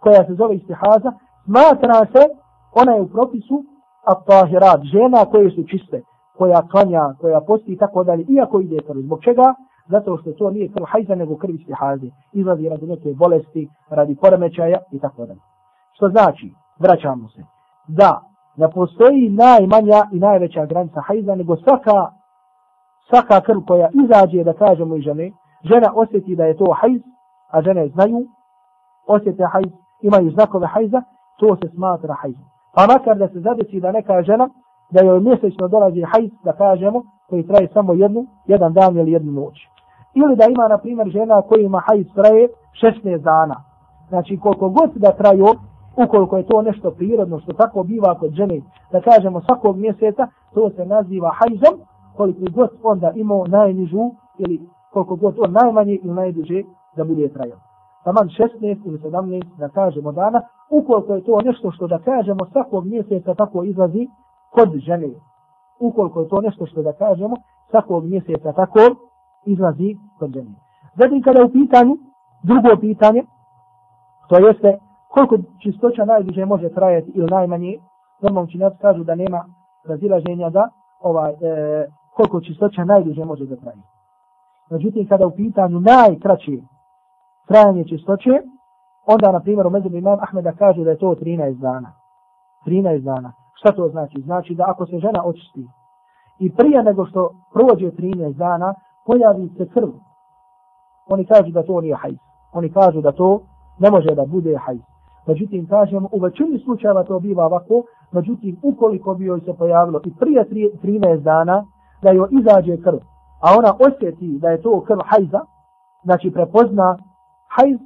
koja 0.00 0.24
se 0.26 0.34
zove 0.34 0.54
istihaza, 0.56 1.12
smatra 1.44 2.00
se, 2.12 2.22
ona 2.74 2.92
je 2.92 3.00
u 3.00 3.08
propisu, 3.08 3.64
a 4.06 4.14
tahirat, 4.14 4.80
žena 4.82 5.24
koje 5.24 5.50
su 5.50 5.62
čiste, 5.70 6.02
koja 6.38 6.62
klanja, 6.70 7.14
koja 7.20 7.40
posti 7.40 7.72
i 7.72 7.76
tako 7.76 8.04
dalje, 8.04 8.24
iako 8.28 8.60
ide 8.60 8.78
krv. 8.86 9.00
Zbog 9.00 9.22
čega? 9.22 9.54
Zato 9.88 10.16
što 10.16 10.32
to 10.32 10.50
nije 10.50 10.72
krv 10.72 10.84
hajza, 10.86 11.14
nego 11.14 11.36
krv 11.36 11.54
istihaze. 11.54 12.06
Izlazi 12.32 12.68
radi 12.68 12.86
neke 12.86 13.14
bolesti, 13.14 13.68
radi 13.90 14.16
poremećaja 14.16 14.78
i 14.92 14.98
tako 14.98 15.26
dalje. 15.26 15.40
Što 15.92 16.08
znači, 16.08 16.52
vraćamo 16.78 17.28
se, 17.28 17.42
da 17.88 18.29
ne 18.56 18.70
postoji 18.70 19.30
najmanja 19.30 20.00
i 20.12 20.18
najveća 20.18 20.66
granica 20.66 21.00
hajza, 21.00 21.34
nego 21.34 21.56
svaka, 21.56 22.12
svaka 23.08 23.40
krv 23.40 23.60
koja 23.66 23.88
izađe, 24.04 24.44
da 24.44 24.52
kažemo 24.52 24.96
i 24.96 25.00
žene, 25.00 25.30
žena 25.64 25.92
osjeti 25.94 26.36
da 26.36 26.44
je 26.44 26.56
to 26.56 26.72
hajz, 26.80 27.00
a 27.50 27.62
žene 27.62 27.88
znaju, 27.88 28.26
osjete 29.06 29.44
hajz, 29.52 29.72
imaju 30.02 30.30
znakove 30.30 30.66
hajza, 30.66 31.02
to 31.38 31.56
se 31.56 31.68
smatra 31.74 32.14
hajzom. 32.14 32.44
Pa 32.74 32.86
makar 32.86 33.16
da 33.18 33.28
se 33.28 33.40
zadesi 33.40 33.80
da 33.80 33.92
neka 33.92 34.22
žena, 34.22 34.48
da 34.90 35.04
joj 35.04 35.20
mjesečno 35.20 35.68
dolazi 35.68 36.02
hajz, 36.02 36.30
da 36.44 36.52
kažemo, 36.52 37.02
koji 37.28 37.46
traje 37.46 37.68
samo 37.72 37.92
jednu, 37.92 38.26
jedan 38.46 38.72
dan 38.72 38.98
ili 38.98 39.12
jednu 39.12 39.32
noć. 39.32 39.56
Ili 40.14 40.36
da 40.36 40.44
ima, 40.44 40.68
na 40.68 40.78
primjer, 40.78 41.08
žena 41.08 41.42
koji 41.42 41.64
ima 41.64 41.82
hajz 41.86 42.06
traje 42.14 42.48
16 42.82 43.18
dana. 43.18 43.56
Znači, 44.08 44.38
koliko 44.42 44.68
god 44.68 44.90
da 44.94 45.12
traju, 45.12 45.46
ukoliko 45.96 46.36
je 46.36 46.46
to 46.46 46.62
nešto 46.62 46.90
prirodno, 46.90 47.40
što 47.40 47.52
tako 47.52 47.82
biva 47.82 48.14
kod 48.14 48.32
žene, 48.32 48.60
da 48.92 49.00
kažemo 49.00 49.40
svakog 49.40 49.76
mjeseca, 49.76 50.26
to 50.54 50.70
se 50.70 50.86
naziva 50.86 51.30
hajzom, 51.38 51.80
koliko 52.16 52.40
god 52.54 52.70
onda 52.82 53.12
imao 53.14 53.46
najnižu, 53.46 54.10
ili 54.38 54.60
koliko 54.92 55.16
god 55.16 55.34
on 55.38 55.52
najmanje 55.52 55.98
ili 56.02 56.14
najduže 56.14 56.62
da 56.96 57.04
bude 57.04 57.28
trajao. 57.28 57.58
Taman 58.04 58.28
16 58.28 58.86
ili 58.86 58.98
17, 58.98 59.44
da 59.58 59.68
kažemo 59.68 60.12
dana, 60.12 60.42
ukoliko 60.70 61.14
je 61.14 61.24
to 61.24 61.40
nešto 61.44 61.70
što 61.70 61.86
da 61.86 61.98
kažemo 61.98 62.46
svakog 62.52 62.86
mjeseca 62.86 63.34
tako 63.34 63.64
izlazi 63.64 64.08
kod 64.50 64.68
žene. 64.74 65.08
Ukoliko 65.80 66.20
je 66.20 66.28
to 66.28 66.40
nešto 66.40 66.66
što 66.66 66.82
da 66.82 66.92
kažemo 66.92 67.36
svakog 67.70 68.04
mjeseca 68.04 68.52
tako 68.52 68.80
izlazi 69.44 69.96
kod 70.18 70.32
žene. 70.32 70.50
Zatim 70.94 71.22
kada 71.22 71.44
u 71.44 71.48
pitanju, 71.48 71.96
drugo 72.42 72.80
pitanje, 72.80 73.22
to 74.28 74.38
jeste 74.46 74.78
koliko 75.10 75.36
čistoća 75.62 76.04
najduže 76.04 76.44
može 76.44 76.68
trajati 76.68 77.10
ili 77.14 77.30
najmanje, 77.30 77.78
normalno 78.22 78.50
činjaci 78.50 78.76
kažu 78.80 79.04
da 79.04 79.14
nema 79.14 79.44
razilaženja 79.88 80.50
da 80.50 80.68
ovaj, 81.00 81.32
e, 81.32 81.36
koliko 82.16 82.40
čistoća 82.40 82.84
najduže 82.84 83.24
može 83.24 83.46
da 83.46 83.56
traje. 83.56 83.82
Međutim, 84.70 85.08
kada 85.08 85.26
u 85.26 85.36
pitanju 85.36 85.80
najkraće 85.80 86.52
trajanje 87.48 87.84
čistoće, 87.84 88.30
onda, 89.06 89.32
na 89.32 89.40
primjer, 89.40 89.66
u 89.66 89.70
među 89.70 89.88
imam 89.88 90.18
Ahmeda 90.20 90.52
kaže 90.52 90.84
da 90.84 90.90
je 90.90 90.98
to 90.98 91.14
13 91.14 91.54
dana. 91.54 91.92
13 92.66 93.00
dana. 93.00 93.32
Šta 93.54 93.72
to 93.72 93.88
znači? 93.88 94.20
Znači 94.20 94.54
da 94.54 94.64
ako 94.66 94.86
se 94.86 94.98
žena 94.98 95.24
očisti 95.24 95.66
i 96.38 96.54
prije 96.56 96.82
nego 96.82 97.06
što 97.06 97.30
prođe 97.52 97.90
13 97.90 98.32
dana, 98.32 98.74
pojavi 99.06 99.48
se 99.56 99.68
krv. 99.68 99.88
Oni 101.06 101.24
kažu 101.26 101.50
da 101.50 101.62
to 101.62 101.80
nije 101.80 101.96
hajz. 101.96 102.16
Oni 102.52 102.72
kažu 102.72 103.00
da 103.00 103.12
to 103.12 103.40
ne 103.78 103.90
može 103.90 104.14
da 104.14 104.24
bude 104.26 104.56
hajz. 104.56 104.80
Međutim, 105.30 105.66
kažemo, 105.66 106.08
u 106.12 106.18
većini 106.18 106.58
slučajeva 106.58 107.04
to 107.04 107.20
biva 107.20 107.44
ovako, 107.46 107.82
međutim, 108.12 108.56
ukoliko 108.62 109.14
bi 109.14 109.24
joj 109.24 109.40
se 109.40 109.52
pojavilo 109.58 110.00
i 110.04 110.14
prije 110.20 110.44
13 110.82 111.22
dana, 111.22 111.64
da 112.02 112.10
joj 112.10 112.28
izađe 112.40 112.82
krv, 112.82 112.98
a 113.42 113.48
ona 113.58 113.72
osjeti 113.86 114.38
da 114.38 114.48
je 114.50 114.62
to 114.62 114.80
krv 114.80 114.98
hajza, 115.04 115.40
znači 116.04 116.30
prepozna 116.30 116.98
hajz, 117.48 117.78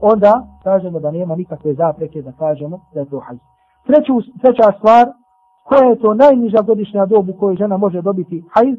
onda 0.00 0.46
kažemo 0.64 1.00
da 1.00 1.10
nema 1.10 1.36
nikakve 1.36 1.74
zapreke 1.74 2.22
da 2.22 2.32
kažemo 2.32 2.80
da 2.94 3.00
je 3.00 3.06
to 3.06 3.20
hajz. 3.20 3.38
Treću, 3.86 4.12
treća 4.42 4.78
stvar, 4.78 5.06
koja 5.64 5.84
je 5.84 5.98
to 5.98 6.14
najniža 6.14 6.62
godišnja 6.62 7.06
dobu 7.06 7.32
koju 7.40 7.56
žena 7.56 7.76
može 7.76 8.02
dobiti 8.02 8.44
hajz, 8.54 8.78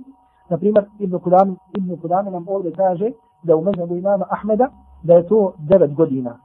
na 0.49 0.57
primjer, 0.57 0.85
Ibn 0.99 1.19
Kudami, 1.19 1.55
Ibn 1.77 2.01
Kudami 2.01 2.31
nam 2.31 2.45
ovdje 2.47 2.71
kaže 2.71 3.11
da 3.43 3.55
u 3.55 3.61
mezhebu 3.61 3.95
imama 3.95 4.25
Ahmeda, 4.29 4.67
da 5.03 5.13
je 5.13 5.27
to 5.27 5.53
9 5.59 5.93
godina 5.93 6.44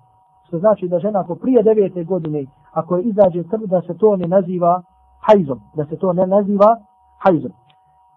što 0.50 0.58
znači 0.58 0.88
da 0.88 0.98
žena 0.98 1.20
ako 1.20 1.34
prije 1.34 1.62
devete 1.62 2.04
godine, 2.04 2.44
ako 2.72 2.96
je 2.96 3.02
izađe 3.02 3.42
krv, 3.50 3.62
da 3.66 3.80
se 3.86 3.94
to 3.98 4.16
ne 4.16 4.28
naziva 4.28 4.82
hajzom, 5.26 5.60
da 5.74 5.84
se 5.84 5.96
to 5.96 6.12
ne 6.12 6.26
naziva 6.26 6.76
hajzom. 7.18 7.52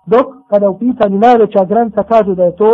Dok, 0.05 0.25
kada 0.49 0.69
u 0.69 0.79
pitanju 0.79 1.17
najveća 1.17 1.65
granica 1.65 2.03
kažu 2.03 2.35
da 2.35 2.43
je 2.43 2.55
to 2.55 2.71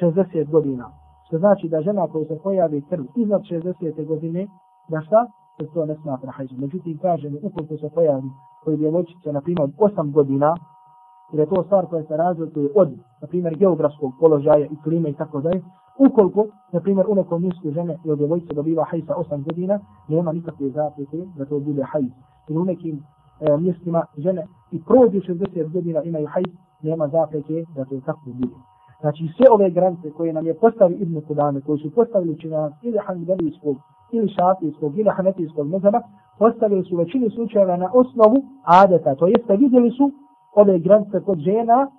60 0.00 0.50
godina, 0.50 0.90
što 1.26 1.38
znači 1.38 1.68
da 1.68 1.82
žena 1.82 2.06
koja 2.06 2.24
se 2.24 2.38
pojavi 2.42 2.82
krv 2.88 3.04
iznad 3.16 3.42
60. 3.42 4.06
godine, 4.06 4.46
da 4.88 5.00
šta? 5.00 5.26
Se 5.60 5.66
to 5.74 5.86
ne 5.86 5.96
smatra 6.02 6.30
hajzom. 6.30 6.58
Međutim, 6.60 6.98
kažem, 6.98 7.36
ukoliko 7.42 7.76
se 7.76 7.88
pojavi 7.94 8.30
koji 8.64 8.76
djevojčice, 8.76 9.32
na 9.32 9.40
primjer, 9.40 9.68
8 9.78 10.12
godina, 10.12 10.54
jer 11.32 11.40
je 11.40 11.54
to 11.54 11.62
stvar 11.62 11.86
koja 11.86 12.02
se 12.04 12.16
razlikuje 12.16 12.68
od, 12.74 12.88
na 13.20 13.28
primjer, 13.28 13.56
geografskog 13.56 14.12
položaja 14.20 14.66
i 14.66 14.82
klime 14.84 15.10
i 15.10 15.14
tako 15.14 15.40
dalje, 15.40 15.62
Ukoliko, 15.98 16.46
na 16.72 16.80
primjer, 16.80 17.06
u 17.08 17.14
nekom 17.14 17.42
mjestu 17.42 17.70
žene 17.70 17.98
ili 18.04 18.16
djevojce 18.16 18.54
dobiva 18.54 18.84
hajsa 18.84 19.14
8 19.14 19.42
godina, 19.42 19.80
nema 20.08 20.32
nikakve 20.32 20.70
zapreke 20.70 21.16
da 21.36 21.44
to 21.44 21.60
bude 21.60 21.82
hajs. 21.82 22.12
Ili 22.48 22.58
u 22.58 22.64
nekim 22.64 23.02
e, 23.40 23.56
mjestima 23.56 24.02
žene 24.16 24.46
i 24.70 24.82
prođu 24.84 25.20
60 25.20 25.72
godina 25.72 26.02
imaju 26.02 26.26
hajs, 26.26 26.52
nema 26.82 27.08
zapreke 27.08 27.64
da 27.74 27.84
to 27.84 28.00
tako 28.06 28.20
bude. 28.26 28.54
Znači 29.00 29.28
sve 29.36 29.46
ove 29.50 29.70
granice 29.70 30.10
koje 30.10 30.32
nam 30.32 30.46
je 30.46 30.54
postavi 30.54 30.94
Ibn 30.94 31.20
Kudame, 31.20 31.60
koji 31.60 31.78
su 31.78 31.90
postavili 31.94 32.32
učinjavac 32.32 32.72
ili 32.82 32.98
Hanbelijskog, 33.06 33.76
ili 34.12 34.28
Šafijskog, 34.28 34.98
ili 34.98 35.10
Hanetijskog 35.16 35.66
mezama, 35.68 36.00
postavili 36.38 36.84
su 36.84 36.96
većinu 36.96 37.30
slučajeva 37.30 37.76
na 37.76 37.90
osnovu 37.94 38.36
adeta. 38.64 39.14
To 39.14 39.26
jeste 39.26 39.56
vidjeli 39.56 39.90
su 39.90 40.10
ove 40.54 40.78
granice 40.78 41.20
kod 41.20 41.38
žena 41.38 41.90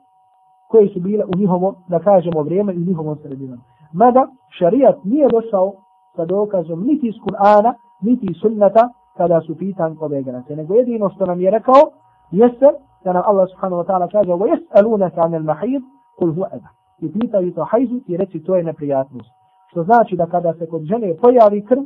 koje 0.70 0.90
su 0.94 1.00
bile 1.00 1.24
u 1.26 1.38
njihovom, 1.38 1.76
da 1.88 2.00
kažemo, 2.00 2.44
vrijeme 2.44 2.74
i 2.74 2.78
u 2.78 2.86
njihovom 2.86 3.18
sredinom. 3.22 3.60
Mada 3.92 4.27
šarijat 4.59 5.05
nije 5.05 5.29
došao 5.29 5.73
sa 6.16 6.25
dokazom 6.25 6.81
niti 6.81 7.07
iz 7.07 7.14
Kur'ana, 7.14 7.75
niti 8.03 8.27
iz 8.31 8.37
sunnata 8.40 8.88
kada 9.16 9.40
su 9.40 9.59
pitan 9.59 9.97
ove 10.01 10.23
granice. 10.23 10.57
Nego 10.57 10.75
jedino 10.75 11.11
što 11.11 11.27
nam 11.27 11.40
je 11.40 11.51
rekao 11.51 11.83
jeste 12.31 12.66
da 13.05 13.12
nam 13.12 13.23
Allah 13.27 13.49
subhanahu 13.51 13.83
wa 13.83 13.87
ta'ala 13.87 14.09
kaže 14.12 14.33
وَيَسْأَلُونَكَ 14.33 15.14
عَنَ 15.25 15.35
الْمَحِيدِ 15.40 15.83
قُلْ 16.21 16.29
هُوَ 16.37 16.45
أَذَا 16.45 16.68
I 16.99 17.12
pitaju 17.12 17.55
to 17.55 17.64
hajzu 17.64 18.01
i 18.07 18.16
reci 18.16 18.45
to 18.45 18.57
je 18.57 18.64
neprijatnost. 18.64 19.31
Što 19.71 19.83
znači 19.85 20.16
da 20.16 20.27
kada 20.27 20.55
se 20.55 20.66
kod 20.66 20.83
žene 20.83 21.16
pojavi 21.23 21.64
krv 21.64 21.83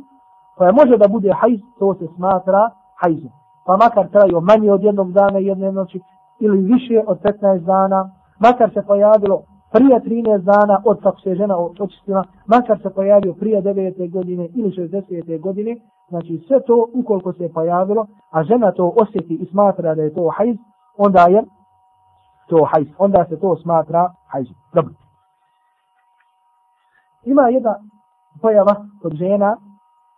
koja 0.57 0.71
može 0.71 0.97
da 0.97 1.07
bude 1.07 1.31
hajz, 1.33 1.59
to 1.79 1.93
se 1.93 2.07
smatra 2.15 2.69
hajzu. 3.01 3.29
Pa 3.65 3.77
makar 3.77 4.07
traju 4.09 4.41
manje 4.41 4.71
od 4.71 4.83
jednog 4.83 5.11
dana 5.11 5.39
i 5.39 5.45
jedne 5.45 5.71
noći 5.71 5.99
ili 6.39 6.61
više 6.61 7.03
od 7.07 7.21
15 7.21 7.59
dana, 7.59 8.09
makar 8.39 8.69
se 8.73 8.81
pojavilo 8.87 9.43
prije 9.72 10.00
13 10.00 10.38
dana 10.38 10.82
od 10.84 11.02
kako 11.02 11.20
se 11.20 11.34
žena 11.34 11.56
očistila, 11.56 12.24
makar 12.46 12.78
se 12.82 12.90
pojavio 12.94 13.34
prije 13.34 13.62
9. 13.62 14.10
godine 14.10 14.48
ili 14.54 14.70
60. 14.70 15.40
godine, 15.40 15.76
znači 16.08 16.44
sve 16.46 16.60
to 16.66 16.88
ukoliko 16.94 17.32
se 17.32 17.52
pojavilo, 17.54 18.06
a 18.30 18.42
žena 18.42 18.72
to 18.72 18.94
osjeti 19.02 19.34
i 19.34 19.46
smatra 19.46 19.94
da 19.94 20.02
je 20.02 20.14
to 20.14 20.28
hajz, 20.36 20.56
onda 20.96 21.26
je 21.28 21.44
to 22.48 22.64
hajz, 22.72 22.86
onda 22.98 23.24
se 23.28 23.40
to 23.40 23.56
smatra 23.56 24.12
hajz. 24.26 24.46
Dobro. 24.74 24.94
Ima 27.24 27.42
jedna 27.42 27.74
pojava 28.42 28.74
kod 29.02 29.12
žena, 29.14 29.56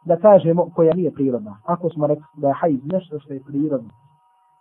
da 0.05 0.17
kažemo, 0.17 0.71
koja 0.75 0.95
nije 0.95 1.13
prirodna. 1.13 1.57
Ako 1.65 1.91
smo 1.91 2.07
rekli 2.07 2.25
da 2.37 2.49
je 2.49 2.55
hajz 2.55 2.81
nešto 2.85 3.19
što 3.19 3.33
je 3.33 3.43
prirodno, 3.47 3.91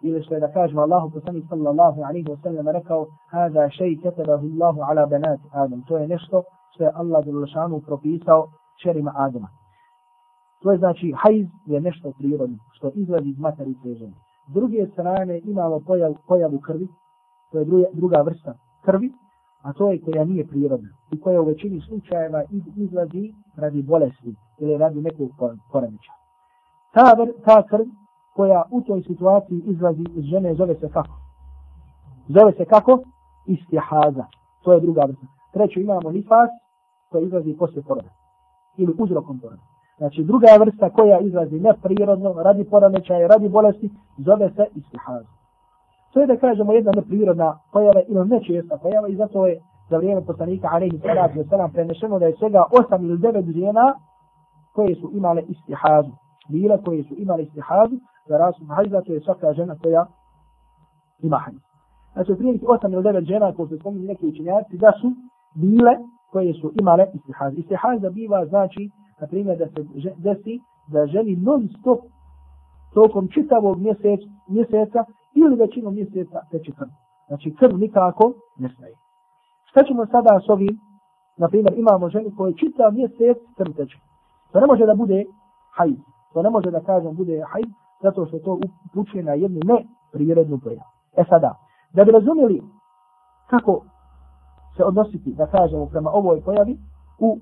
ili 0.04 0.24
što 0.24 0.34
je 0.34 0.40
da 0.40 0.52
kažemo 0.52 0.82
Allahu 0.82 1.12
poslanik 1.12 1.46
sallallahu 1.50 2.02
alaihi 2.02 2.28
wa 2.28 2.42
sallam 2.44 2.68
rekao 2.68 3.06
hada 3.32 3.70
šej 3.70 3.98
ketebahu 4.04 4.46
Allahu 4.54 4.82
ala 4.82 5.06
banati 5.06 5.44
Adam. 5.52 5.82
To 5.88 5.98
je 5.98 6.08
nešto 6.08 6.44
što 6.74 6.84
je 6.84 6.92
Allah 6.96 7.26
Đelešanu 7.26 7.82
propisao 7.82 8.48
čerima 8.84 9.14
Adama. 9.16 9.48
To 10.62 10.72
je 10.72 10.78
znači 10.78 11.14
hajz 11.22 11.48
je 11.66 11.82
nešto 11.82 12.12
prirodno 12.18 12.58
što 12.72 12.92
izlazi 12.96 13.30
iz 13.30 13.40
materice 13.40 13.94
žene. 13.94 14.18
S 14.50 14.54
druge 14.54 14.88
strane 14.94 15.40
imamo 15.44 15.80
pojav, 15.88 16.14
pojavu 16.28 16.60
krvi, 16.60 16.88
to 17.52 17.60
je 17.60 17.66
druga, 17.66 17.88
druga 17.94 18.22
vrsta 18.22 18.54
krvi, 18.86 19.12
a 19.64 19.74
to 19.74 19.92
je 19.92 20.02
koja 20.02 20.26
nije 20.26 20.48
prirodna 20.48 20.90
i 21.12 21.20
koja 21.22 21.42
u 21.42 21.46
većini 21.46 21.82
slučajeva 21.88 22.44
izlazi 22.76 23.34
radi 23.56 23.82
bolesti 23.82 24.36
ili 24.60 24.78
radi 24.78 25.02
nekog 25.02 25.30
poremeća. 25.72 26.12
Ta, 26.94 27.16
ta 27.46 27.64
krv 27.68 27.86
koja 28.36 28.64
u 28.72 28.82
toj 28.82 29.02
situaciji 29.02 29.62
izlazi 29.66 30.04
iz 30.16 30.24
žene 30.24 30.54
zove 30.54 30.76
se 30.76 30.90
kako? 30.90 31.16
Zove 32.28 32.52
se 32.52 32.66
kako? 32.66 33.00
Istihaza. 33.46 34.26
To 34.64 34.74
je 34.74 34.80
druga 34.80 35.02
vrsta. 35.08 35.28
Treću 35.54 35.80
imamo 35.80 36.12
nifas 36.12 36.50
koja 37.12 37.24
izlazi 37.24 37.56
poslije 37.60 37.84
poroda. 37.84 38.10
Ili 38.78 38.94
uzrokom 39.00 39.40
poroda. 39.40 39.62
Znači 39.98 40.24
druga 40.24 40.48
vrsta 40.60 40.90
koja 40.90 41.20
izlazi 41.20 41.60
neprirodno, 41.60 42.34
radi 42.34 42.64
poramećaja, 42.64 43.28
radi 43.28 43.50
bolesti, 43.50 43.90
zove 44.18 44.50
se 44.50 44.66
istihaza. 44.76 45.30
To 46.14 46.22
je 46.22 46.28
da 46.28 46.38
kažemo 46.38 46.74
jedna 46.74 46.92
neprirodna 46.96 47.60
pojava 47.72 48.02
ili 48.08 48.28
nečesta 48.30 48.78
pojava 48.78 49.08
i 49.08 49.16
zato 49.16 49.48
je 49.48 49.60
za 49.90 49.98
vrijeme 49.98 50.22
poslanika 50.26 50.68
alaihi 50.72 51.00
salatu 51.00 51.40
wa 51.40 51.72
prenešeno 51.74 52.20
da 52.20 52.26
je 52.26 52.36
svega 52.40 52.64
osam 52.80 53.06
ili 53.06 53.18
devet 53.18 53.46
žena 53.46 53.94
koje 54.74 54.96
su 54.96 55.12
imale 55.14 55.42
istihazu. 55.42 56.12
Bila 56.50 56.78
koje 56.78 57.04
su 57.04 57.16
imale 57.18 57.44
istihazu 57.44 57.96
za 58.28 58.38
rasu 58.38 58.66
hajza, 58.66 59.02
to 59.02 59.14
je 59.14 59.22
svaka 59.22 59.54
žena 59.54 59.76
koja 59.84 60.06
ima 61.20 61.38
hajza. 61.38 61.68
Znači, 62.14 62.36
prilike 62.38 62.66
8 62.66 62.94
ili 62.94 63.04
9 63.04 63.26
žena 63.28 63.54
koje 63.54 63.68
su 63.70 63.78
spominjali 63.80 64.08
neki 64.08 64.28
učenjaci 64.28 64.78
da 64.78 64.92
su 65.02 65.12
bile 65.56 65.94
koje 66.32 66.54
su 66.54 66.72
imale 66.82 67.06
istihaz. 67.14 67.54
Istihaza 67.58 68.10
biva 68.10 68.46
znači, 68.46 68.90
na 69.22 69.28
primjer, 69.28 69.58
da 69.58 69.68
se 69.68 69.82
desi 70.18 70.60
da 70.88 71.08
ženi 71.08 71.36
non 71.36 71.70
stop 71.80 72.00
tokom 72.94 73.28
čitavog 73.28 73.82
mjesec, 73.82 74.20
mjeseca 74.48 75.06
ili 75.36 75.56
većinu 75.56 75.92
mjeseca 75.92 76.40
teče 76.52 76.72
krv. 76.72 76.90
Znači 77.28 77.56
krv 77.60 77.78
nikako 77.78 78.34
ne 78.58 78.70
staje. 78.70 78.96
Šta 79.70 79.84
ćemo 79.84 80.06
sada 80.06 80.40
s 80.46 80.50
ovim? 80.50 80.80
Na 81.38 81.48
primjer, 81.48 81.74
imamo 81.78 82.10
ženu 82.10 82.32
koja 82.38 82.54
čitav 82.54 82.94
mjesec 82.94 83.38
krv 83.58 83.72
teče. 83.72 83.98
To 84.52 84.60
ne 84.60 84.68
može 84.68 84.86
da 84.86 84.96
bude 84.96 85.26
hajz. 85.76 86.00
To 86.34 86.42
ne 86.42 86.50
može 86.50 86.72
da 86.72 86.80
kažem 86.80 87.16
bude 87.16 87.44
hajz, 87.52 87.72
zato 88.04 88.26
što 88.26 88.40
to 88.40 88.60
upućuje 88.86 89.24
na 89.24 89.34
jednu 89.34 89.60
neprirodnu 89.64 90.60
pojavu. 90.60 90.82
E 91.18 91.24
sada, 91.30 91.56
da 91.94 92.04
bi 92.04 92.12
razumjeli 92.12 92.62
kako 93.50 93.82
se 94.78 94.84
odnositi, 94.84 95.34
da 95.34 95.48
kažemo, 95.48 95.86
prema 95.86 96.10
ovoj 96.12 96.42
pojavi, 96.42 96.78
u 97.20 97.40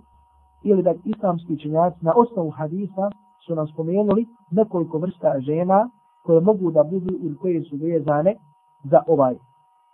ili 0.64 0.84
da 0.84 0.94
islamski 1.06 1.60
činjaci 1.60 2.06
na 2.06 2.14
osnovu 2.16 2.50
hadisa 2.50 3.10
su 3.46 3.56
nam 3.56 3.68
spomenuli 3.68 4.26
nekoliko 4.52 4.98
vrsta 4.98 5.40
žena 5.40 5.90
koje 6.24 6.42
mogu 6.42 6.72
da 6.72 6.84
budu 6.84 7.14
ili 7.22 7.38
koje 7.38 7.64
su 7.64 7.76
vezane 7.76 8.36
za 8.84 9.02
ovaj, 9.08 9.36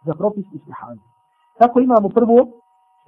za 0.05 0.13
propis 0.13 0.45
istihaza. 0.53 1.01
Tako 1.59 1.79
imamo 1.79 2.09
prvo 2.09 2.47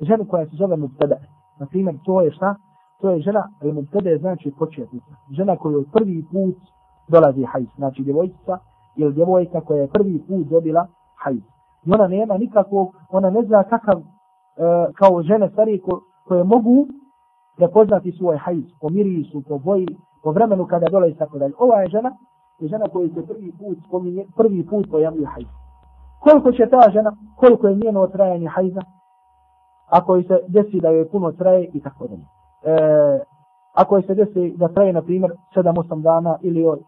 ženu 0.02 0.26
koja 0.26 0.46
se 0.46 0.56
zove 0.56 0.78
Mubtada. 0.78 1.16
Na 1.60 1.66
primjer, 1.66 1.96
to 2.06 2.22
je 2.22 2.32
šta? 2.32 2.56
To 3.02 3.10
je 3.10 3.22
žena, 3.22 3.50
ali 3.62 3.74
Mubtada 3.74 4.10
je 4.10 4.18
znači 4.18 4.52
početnica. 4.60 5.14
Žena 5.32 5.58
koja 5.58 5.78
je 5.78 5.92
prvi 5.94 6.26
put 6.32 6.58
dolazi 7.10 7.44
hajz. 7.44 7.68
Znači 7.76 8.04
djevojčica 8.04 8.58
ili 8.96 9.14
djevojka 9.14 9.62
koja 9.62 9.82
je 9.82 9.88
prvi 9.88 10.24
put 10.28 10.48
dobila 10.48 10.88
hajz. 11.24 11.44
I 11.86 11.94
ona 11.94 12.08
nema 12.08 12.38
nikakvog, 12.38 12.96
ona 13.10 13.30
ne 13.30 13.44
zna 13.44 13.64
kakav, 13.64 13.98
e, 13.98 14.04
kao 14.94 15.24
žene 15.24 15.50
starije 15.50 15.82
ko, 15.82 16.02
koje 16.28 16.44
mogu 16.44 16.88
prepoznati 17.58 18.12
svoj 18.12 18.38
hajz 18.38 18.66
po 18.82 18.90
mirisu, 18.90 19.44
po 19.48 19.58
boji, 19.58 19.88
po 20.24 20.32
vremenu 20.32 20.68
kada 20.68 20.88
dolazi 20.92 21.16
tako 21.16 21.38
dalje. 21.38 21.54
Ova 21.60 21.82
je 21.82 21.90
žena, 21.90 22.12
je 22.60 22.68
žena 22.68 22.86
koja 22.94 23.08
se 23.08 23.28
prvi 23.28 23.52
put 23.60 23.78
spominje, 23.88 24.26
prvi 24.38 24.66
put 24.66 24.88
pojavljuje 24.92 25.28
hajz. 25.28 25.48
Koliko 26.20 26.52
će 26.52 26.70
ta 26.70 26.90
žena, 26.92 27.12
koliko 27.36 27.68
je 27.68 27.76
njeno 27.76 28.08
trajanje 28.08 28.48
hajza, 28.48 28.82
ako 29.90 30.22
se 30.22 30.40
desi 30.48 30.80
da 30.82 30.90
joj 30.90 31.10
puno 31.10 31.32
traje 31.32 31.70
i 31.74 31.82
tako 31.82 32.08
dalje. 32.08 32.26
E, 32.64 33.20
ako 33.74 34.02
se 34.02 34.16
desi 34.16 34.54
da 34.58 34.68
traje, 34.68 34.94
na 34.94 35.02
primjer, 35.02 35.32
7-8 35.56 36.02
dana 36.02 36.38
ili 36.42 36.66
od 36.66 36.80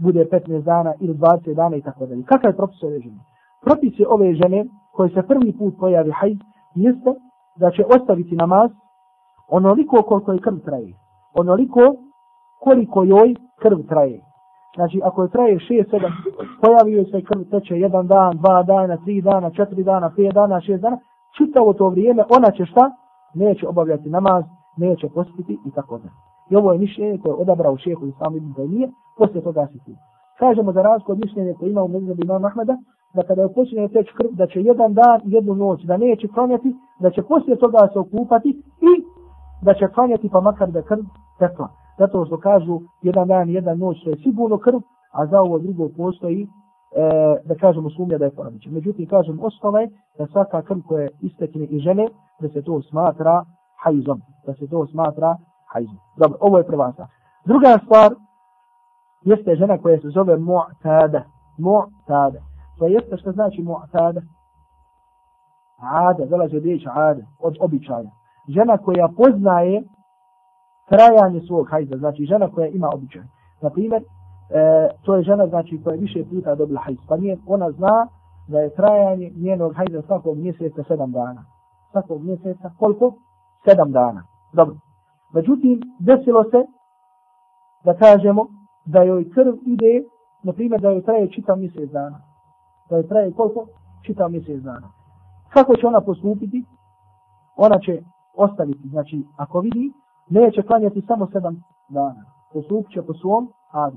bude 0.00 0.24
15 0.24 0.62
dana 0.62 0.92
ili 1.00 1.14
20 1.14 1.54
dana 1.54 1.76
i 1.76 1.82
tako 1.82 2.06
dalje. 2.06 2.22
Kakav 2.24 2.50
je 2.50 2.56
propis 2.56 2.82
ove 2.82 3.00
žene? 3.00 3.20
Propis 3.64 3.98
je 3.98 4.08
ove 4.08 4.34
žene 4.34 4.64
koje 4.92 5.10
se 5.10 5.22
prvi 5.22 5.58
put 5.58 5.74
pojavi 5.78 6.10
hajz, 6.10 6.38
jeste 6.74 7.14
da 7.56 7.70
će 7.70 7.84
ostaviti 7.84 8.36
namaz 8.36 8.70
onoliko 9.48 10.02
koliko 10.02 10.32
je 10.32 10.40
krv 10.40 10.58
traje. 10.64 10.92
Onoliko 11.34 11.80
koliko 12.60 13.04
joj 13.04 13.34
krv 13.62 13.78
traje. 13.88 14.20
Znači, 14.76 15.00
ako 15.04 15.22
je 15.22 15.30
traje 15.30 15.58
6-7, 15.58 16.12
pojavio 16.62 17.04
se 17.04 17.22
krv 17.22 17.42
teče 17.50 17.74
jedan 17.74 18.06
dan, 18.06 18.36
dva 18.36 18.62
dana, 18.62 18.96
tri 19.04 19.20
dana, 19.22 19.50
četiri 19.50 19.84
dana, 19.84 20.12
pet 20.16 20.34
dana, 20.34 20.60
šest 20.60 20.82
dana, 20.82 20.98
čitavo 21.38 21.72
to 21.72 21.88
vrijeme, 21.88 22.22
ona 22.36 22.50
će 22.50 22.66
šta? 22.66 22.90
Neće 23.34 23.68
obavljati 23.68 24.10
namaz, 24.10 24.44
neće 24.76 25.08
postiti 25.08 25.58
i 25.66 25.70
tako 25.74 25.98
da. 25.98 26.08
I 26.50 26.56
ovo 26.56 26.72
je 26.72 26.78
mišljenje 26.78 27.18
koje 27.18 27.30
je 27.30 27.42
odabrao 27.42 27.76
šehu 27.76 28.06
i 28.06 28.12
sami 28.18 28.36
ibn 28.36 28.54
Taymiye, 28.54 28.90
poslije 29.20 29.42
toga 29.48 29.66
se 29.72 29.78
ti. 29.84 29.92
Kažemo 30.38 30.72
za 30.72 30.82
razliku 30.82 31.12
od 31.12 31.18
mišljenja 31.24 31.54
koje 31.58 31.70
ima 31.70 31.82
u 31.82 31.88
međunabi 31.88 32.22
imam 32.24 32.44
Ahmeda, 32.44 32.76
da 33.14 33.22
kada 33.22 33.42
je 33.42 33.54
počinje 33.54 33.88
teći 33.88 34.12
krv, 34.16 34.30
da 34.40 34.46
će 34.46 34.58
jedan 34.70 34.94
dan, 34.94 35.20
jednu 35.24 35.54
noć, 35.54 35.80
da 35.90 35.96
neće 35.96 36.28
klanjati, 36.28 36.70
da 37.00 37.10
će 37.10 37.22
poslije 37.22 37.56
toga 37.56 37.88
se 37.92 37.98
okupati 37.98 38.50
i 38.90 38.92
da 39.62 39.74
će 39.74 39.88
klanjati 39.94 40.30
pa 40.32 40.40
makar 40.40 40.68
da 40.70 40.82
krv 40.82 41.04
tekla 41.38 41.68
zato 42.00 42.26
što 42.26 42.36
kažu 42.38 42.80
jedan 43.02 43.28
dan, 43.28 43.48
jedna 43.48 43.74
noć, 43.74 44.04
to 44.04 44.10
je 44.10 44.16
sigurno 44.16 44.58
krv, 44.58 44.80
a 45.12 45.26
za 45.26 45.40
ovo 45.40 45.58
drugo 45.58 45.88
postoji, 45.96 46.42
e, 46.42 46.48
da 47.44 47.54
kažemo 47.54 47.90
sumnja 47.90 48.18
da 48.18 48.24
je 48.24 48.34
porodića. 48.34 48.70
Međutim, 48.70 49.06
kažem, 49.06 49.40
osnova 49.42 49.80
je 49.80 49.88
da 50.18 50.26
svaka 50.26 50.62
krv 50.62 50.78
koja 50.88 51.08
istekne 51.20 51.64
i 51.64 51.78
žene, 51.78 52.08
da 52.40 52.48
se 52.48 52.62
to 52.62 52.82
smatra 52.82 53.44
hajzom. 53.82 54.20
Da 54.46 54.54
se 54.54 54.68
to 54.68 54.86
smatra 54.86 55.36
hajzom. 55.72 55.98
Dobro, 56.16 56.38
ovo 56.40 56.58
je 56.58 56.66
prva 56.66 56.92
stvar. 56.92 57.08
Druga 57.44 57.78
stvar 57.84 58.10
jeste 59.24 59.54
žena 59.56 59.78
koja 59.78 60.00
se 60.00 60.08
zove 60.08 60.36
mu'tada. 60.36 61.22
Mu'tada. 61.58 62.40
To 62.78 62.86
jeste 62.86 63.16
što 63.16 63.32
znači 63.32 63.62
mu'tada? 63.62 64.22
Ada, 65.80 66.26
dolazi 66.26 66.56
od 66.56 66.62
riječi 66.62 66.86
ada, 66.94 67.22
od 67.40 67.56
običaja. 67.60 68.10
Žena 68.48 68.78
koja 68.78 69.08
poznaje 69.16 69.82
trajanje 70.88 71.40
svog 71.46 71.68
hajza, 71.70 71.96
znači 71.96 72.24
žena 72.24 72.48
koja 72.48 72.68
ima 72.68 72.88
običaj. 72.94 73.22
Na 73.62 73.70
primjer, 73.70 74.02
e, 74.02 74.88
to 75.02 75.16
je 75.16 75.22
žena 75.22 75.46
znači 75.46 75.80
koja 75.84 75.94
je 75.94 76.00
više 76.00 76.24
puta 76.30 76.54
dobila 76.54 76.80
hajz, 76.80 76.98
pa 77.08 77.16
nije, 77.16 77.38
ona 77.46 77.70
zna 77.70 78.06
da 78.48 78.60
je 78.60 78.74
trajanje 78.74 79.30
njenog 79.36 79.74
hajza 79.76 80.02
svakog 80.02 80.38
mjeseca 80.38 80.82
sedam 80.88 81.12
dana. 81.12 81.44
Svakog 81.90 82.22
mjeseca 82.22 82.70
koliko? 82.78 83.14
Sedam 83.64 83.92
dana. 83.92 84.22
Dobro. 84.52 84.76
Međutim, 85.34 85.80
desilo 86.00 86.44
se 86.44 86.66
da 87.84 87.94
kažemo 87.94 88.46
da 88.84 89.02
joj 89.02 89.30
krv 89.30 89.54
ide, 89.66 90.04
na 90.42 90.52
primjer, 90.52 90.80
da 90.80 90.90
joj 90.90 91.02
traje 91.02 91.30
čitav 91.30 91.58
mjesec 91.58 91.90
dana. 91.90 92.20
Da 92.90 92.96
joj 92.96 93.08
traje 93.08 93.32
koliko? 93.32 93.66
Čitav 94.06 94.30
mjesec 94.30 94.62
dana. 94.62 94.88
Kako 95.52 95.76
će 95.76 95.86
ona 95.86 96.00
postupiti? 96.00 96.64
Ona 97.56 97.78
će 97.78 98.02
ostaviti, 98.36 98.88
znači, 98.88 99.24
ako 99.36 99.60
vidi 99.60 99.92
neće 100.30 100.62
klanjati 100.62 101.02
samo 101.06 101.26
sedam 101.32 101.56
dana. 101.88 102.24
Postupit 102.52 102.92
će 102.92 103.02
po 103.02 103.14
svom 103.14 103.48
adu. 103.72 103.96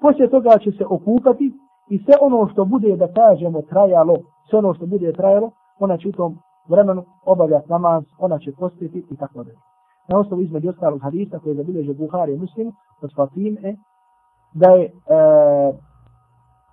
Poslije 0.00 0.30
toga 0.30 0.58
će 0.64 0.70
se 0.70 0.84
okupati 0.86 1.52
i 1.90 1.98
sve 2.04 2.14
ono 2.20 2.48
što 2.52 2.64
bude, 2.64 2.96
da 2.96 3.12
kažemo, 3.12 3.62
trajalo, 3.62 4.16
sve 4.50 4.58
ono 4.58 4.74
što 4.74 4.86
bude 4.86 5.12
trajalo, 5.12 5.50
ona 5.78 5.96
će 5.96 6.08
u 6.08 6.12
tom 6.12 6.38
vremenu 6.68 7.04
obavljati 7.26 7.70
namaz, 7.70 8.04
ona 8.18 8.38
će 8.38 8.52
postiti 8.52 9.04
i 9.10 9.16
tako 9.16 9.44
dalje. 9.44 9.56
Na 10.08 10.18
osnovu 10.18 10.42
između 10.42 10.68
ostalog 10.68 11.00
hadisa 11.02 11.38
koje 11.38 11.50
je 11.50 11.56
zabilježio 11.56 11.94
Buhari 11.94 12.34
i 12.34 12.38
Muslim, 12.38 12.72
od 13.02 13.10
Fatime, 13.16 13.76
da 14.54 14.70
je, 14.70 14.84
e, 14.84 14.92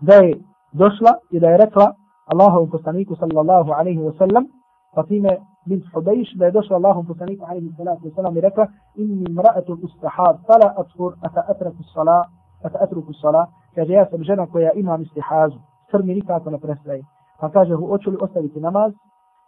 da 0.02 0.14
je 0.14 0.34
došla 0.74 1.14
i 1.32 1.40
da 1.40 1.50
je 1.50 1.58
rekla 1.58 1.94
Allahovom 2.26 2.70
poslaniku 2.70 3.16
sallallahu 3.16 3.72
alaihi 3.72 4.00
wa 4.00 4.18
sallam, 4.18 4.46
Fatime 4.98 5.38
bint 5.70 5.84
Hudejš, 5.94 6.34
da 6.40 6.46
je 6.46 6.52
došla 6.52 6.76
Allahom 6.76 7.06
poslaniku 7.06 7.46
alaihi 7.46 7.72
salatu 7.78 8.10
wasalam 8.10 8.38
i 8.38 8.42
rekla 8.42 8.68
inni 8.96 9.26
mra'atu 9.38 9.78
istihad, 9.88 10.36
fala 10.48 10.74
atvur, 10.82 11.14
ata 11.22 11.44
atraku 11.52 11.84
sala, 11.94 12.24
ata 12.64 12.78
atruku 12.84 13.14
sala, 13.14 13.48
kaže 13.76 13.94
ja 13.94 14.06
sam 14.10 14.24
žena 14.24 14.48
koja 14.48 14.72
imam 14.72 15.02
istihazu, 15.02 15.60
mi 16.04 16.14
nikako 16.14 16.50
ne 16.50 16.60
prestaje. 16.60 17.04
Pa 17.40 17.50
kaže, 17.50 17.76
hoću 17.76 18.10
li 18.10 18.18
ostaviti 18.22 18.60
namaz? 18.60 18.94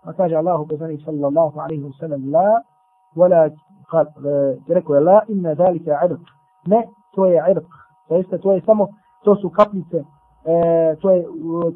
Pa 0.03 0.13
kaže 0.13 0.35
Allahu 0.35 0.67
poslanik 0.67 1.01
sallallahu 1.05 1.59
alaihi 1.59 1.83
wasalam, 1.83 2.31
la, 2.33 2.61
wala, 3.15 3.49
rekao 4.67 4.95
je, 4.95 5.01
la, 5.01 5.21
inna 5.27 5.55
dalika 5.55 5.91
irq. 6.05 6.21
Ne, 6.67 6.83
to 7.15 7.25
je 7.25 7.43
irq. 7.51 7.69
To 8.08 8.16
jeste, 8.16 8.38
to 8.38 8.52
je 8.52 8.60
samo, 8.66 8.88
to 9.24 9.36
su 9.36 9.50
kaplice, 9.50 10.04
e, 10.44 10.96
to 11.00 11.10
je 11.10 11.24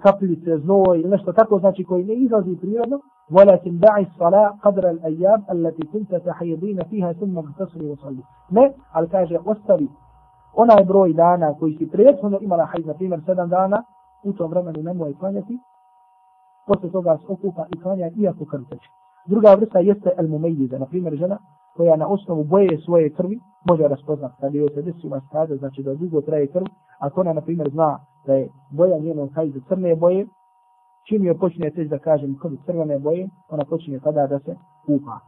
kapljice, 0.03 0.59
znoj 0.59 1.01
ili 1.01 1.11
nešto 1.11 1.33
tako, 1.33 1.59
znači 1.59 1.85
koji 1.85 2.05
ne 2.05 2.15
izlazi 2.15 2.57
prirodno, 2.57 3.01
ولكن 3.31 3.79
دعي 3.79 4.03
الصلاة 4.03 4.55
قدر 4.63 4.91
الأيام 4.91 5.45
التي 5.51 5.87
كنت 5.93 6.15
تحيضين 6.15 6.79
فيها 6.91 7.13
ثم 7.13 7.39
اغتسلي 7.39 7.91
وصلي 7.91 8.23
ne, 8.51 8.73
ali 8.93 9.09
kaže 9.09 9.39
ostavi 9.45 9.89
onaj 10.55 10.85
broj 10.85 11.13
dana 11.13 11.55
koji 11.55 11.77
si 11.77 11.87
prethodno 11.87 12.39
imala 12.41 12.65
hajz, 12.65 12.87
na 12.87 12.95
primjer 12.95 13.21
7 13.21 13.49
dana, 13.49 13.83
u 14.25 14.33
tom 14.33 14.51
vremenu 14.51 14.83
nemoj 14.83 15.15
klanjati, 15.15 15.59
posle 16.67 16.91
toga 16.91 17.19
se 17.19 17.33
okupa 17.33 17.67
i 17.77 17.81
klanja 17.81 18.11
iako 18.17 18.45
krv 18.45 18.63
teče. 18.71 18.89
Druga 19.27 19.55
vrsta 19.55 19.79
jeste 19.79 20.11
el 20.19 20.29
mumejdiza, 20.29 20.79
na 20.79 20.87
primjer 20.87 21.15
žena 21.15 21.39
koja 21.76 21.96
na 21.96 22.08
osnovu 22.08 22.44
boje 22.44 22.82
svoje 22.86 23.10
krvi 23.10 23.40
može 23.70 23.88
raspoznati 23.88 24.36
kada 24.40 24.58
joj 24.58 24.70
se 24.70 24.82
desila 24.82 25.22
skada, 25.28 25.56
znači 25.56 25.84
da 25.84 25.96
dugo 25.96 26.22
traje 26.22 26.48
krv, 26.48 26.66
ako 27.00 27.22
ona 27.22 27.34
na 27.34 27.42
primjer 27.42 27.70
zna 27.70 28.00
da 28.26 28.34
je 28.34 28.50
boja 28.72 29.00
njenog 29.00 29.30
hajza 29.36 29.60
crne 29.68 29.96
boje, 29.96 30.28
čim 31.08 31.26
joj 31.26 31.38
počinje 31.38 31.70
teći 31.70 31.90
da 31.90 32.00
kažem 32.00 32.38
krv 32.42 32.54
crvene 32.66 33.00
boje, 33.00 33.30
ona 33.50 33.66
počinje 33.70 34.00
tada 34.00 34.28
da 34.28 34.40
se 34.40 34.56
kupa. 34.86 35.20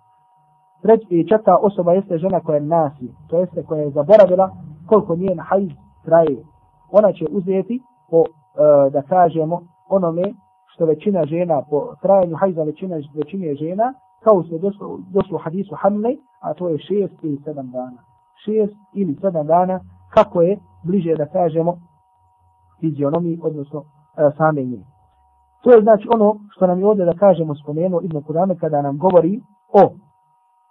Treći 0.81 1.05
i 1.09 1.27
četvrta 1.27 1.57
osoba 1.57 1.93
jeste 1.93 2.17
žena 2.17 2.39
koja 2.39 2.55
je 2.55 2.61
nasi, 2.61 3.11
to 3.29 3.39
jeste 3.39 3.63
koja 3.63 3.81
je 3.81 3.89
zaboravila 3.89 4.49
koliko 4.87 5.15
njen 5.15 5.39
hajz 5.39 5.69
traje. 6.05 6.43
Ona 6.91 7.13
će 7.13 7.25
uzeti 7.31 7.79
po, 8.09 8.23
e, 8.23 8.89
da 8.89 9.01
kažemo, 9.01 9.61
onome 9.89 10.33
što 10.75 10.85
većina 10.85 11.25
žena, 11.25 11.61
po 11.69 11.95
trajanju 12.01 12.35
hajza 12.35 12.63
većina, 12.63 12.95
većine 13.15 13.55
žena, 13.55 13.93
kao 14.25 14.43
je 14.51 14.59
došlo, 14.59 14.99
došlo 15.13 15.35
u 15.37 15.43
hadisu 15.43 15.75
Hamle, 15.81 16.11
a 16.41 16.53
to 16.53 16.69
je 16.69 16.77
šest 16.77 17.23
ili 17.23 17.37
sedam 17.43 17.71
dana. 17.71 17.99
Šest 18.43 18.77
ili 18.93 19.17
sedam 19.21 19.47
dana, 19.47 19.79
kako 20.13 20.41
je 20.41 20.57
bliže 20.83 21.15
da 21.15 21.25
kažemo 21.25 21.77
fizionomiji, 22.79 23.39
odnosno 23.43 23.79
e, 23.81 24.31
same 24.37 24.63
nje. 24.63 24.81
To 25.63 25.71
je 25.73 25.81
znači 25.81 26.07
ono 26.15 26.35
što 26.51 26.67
nam 26.67 26.79
je 26.79 26.85
ovdje 26.85 27.05
da 27.05 27.13
kažemo 27.13 27.55
spomenuo 27.55 28.01
Ibn 28.03 28.21
Kurame 28.21 28.55
kada 28.55 28.81
nam 28.81 28.97
govori 28.97 29.41
o 29.73 29.83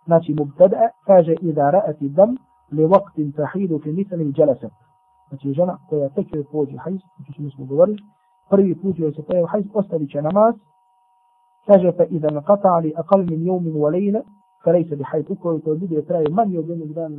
znači 0.07 0.35
mubtada 0.39 0.89
kaže 1.07 1.35
i 1.41 1.53
da 1.53 1.63
ra'ati 1.63 2.09
dam 2.09 2.31
li 2.73 2.87
vaktin 2.87 3.33
tahidu 3.33 3.81
fi 3.83 3.93
misanim 3.93 4.33
dželasa. 4.33 4.69
Znači 5.29 5.53
žena 5.53 5.79
koja 5.89 6.09
tek 6.09 6.35
je 6.35 6.45
pođe 6.53 6.77
hajz, 6.77 7.01
znači 7.17 7.33
što 7.33 7.57
smo 7.57 7.65
govorili, 7.65 7.99
prvi 8.51 8.75
put 8.83 8.99
joj 8.99 9.13
se 9.13 9.23
pojavi 9.23 9.47
hajz, 9.51 9.65
ostavit 9.75 10.11
će 10.11 10.23
namaz, 10.23 10.55
kaže 11.67 11.93
pa 11.93 12.05
iza 12.05 12.29
nakata 12.31 12.69
ali 12.69 12.93
akal 12.97 13.25
min 13.31 13.47
jomin 13.47 13.77
u 13.77 13.83
lejna, 13.83 14.21
fa 14.65 14.71
lejse 14.71 14.97
bi 14.97 15.03
hajz, 15.03 15.25
ukoliko 15.29 15.75
bude 15.75 16.03
traje 16.03 16.27
manje 16.31 16.59
od 16.59 16.69
jednog 16.69 16.93
dana, 16.93 17.17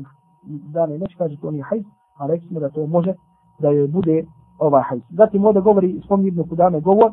dana 0.74 0.96
i 0.96 0.98
noć, 0.98 1.16
kaže 1.18 1.38
to 1.42 1.52
nije 1.52 1.64
hajt, 1.64 1.86
a 2.20 2.28
rekli 2.28 2.48
smo 2.48 2.60
da 2.60 2.70
to 2.70 2.88
može 2.88 3.14
da 3.60 3.70
joj 3.70 3.88
bude 3.88 4.26
ovaj 4.60 4.84
hajt. 4.84 5.04
Zatim 5.10 5.46
ovdje 5.46 5.62
govori, 5.62 6.02
spomni 6.06 6.28
Ibn 6.28 6.50
Kudame 6.50 6.80
govor, 6.80 7.12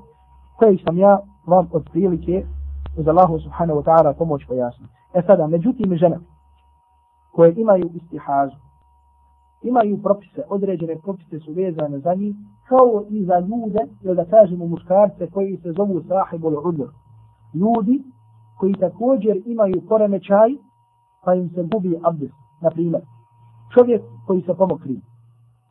koji 0.59 0.79
sam 0.79 0.99
ja 0.99 1.19
vam 1.47 1.69
od 1.73 1.85
prilike 1.93 2.45
uz 2.97 3.09
Allahu 3.09 3.39
subhanahu 3.39 3.81
wa 3.81 3.85
ta'ala 3.85 4.19
pomoć 4.19 4.47
pojasni. 4.47 4.87
E 5.15 5.23
sada, 5.27 5.47
međutim 5.47 5.97
žene 5.97 6.19
koje 7.33 7.55
imaju 7.57 7.91
istihazu, 7.95 8.57
imaju 9.63 10.03
propise, 10.03 10.43
određene 10.49 10.97
propise 11.03 11.39
su 11.39 11.53
vezane 11.53 11.99
za 11.99 12.15
njih, 12.15 12.37
kao 12.69 13.05
i 13.11 13.25
za 13.25 13.39
ljude, 13.39 13.81
ili 14.03 14.17
da 14.17 14.25
kažemo 14.25 14.67
muškarce 14.67 15.31
koji 15.31 15.57
se 15.57 15.73
zovu 15.73 16.03
sahibul 16.09 16.69
udr. 16.69 16.89
Ljudi 17.55 18.03
koji 18.59 18.75
također 18.75 19.43
imaju 19.47 19.83
poremećaj, 19.89 20.51
pa 21.25 21.35
im 21.35 21.49
se 21.49 21.63
gubi 21.63 22.01
abdest. 22.03 22.35
Na 22.61 22.71
primjer, 22.71 23.03
čovjek 23.75 24.03
koji 24.27 24.43
se 24.43 24.55
pomokri, 24.55 25.01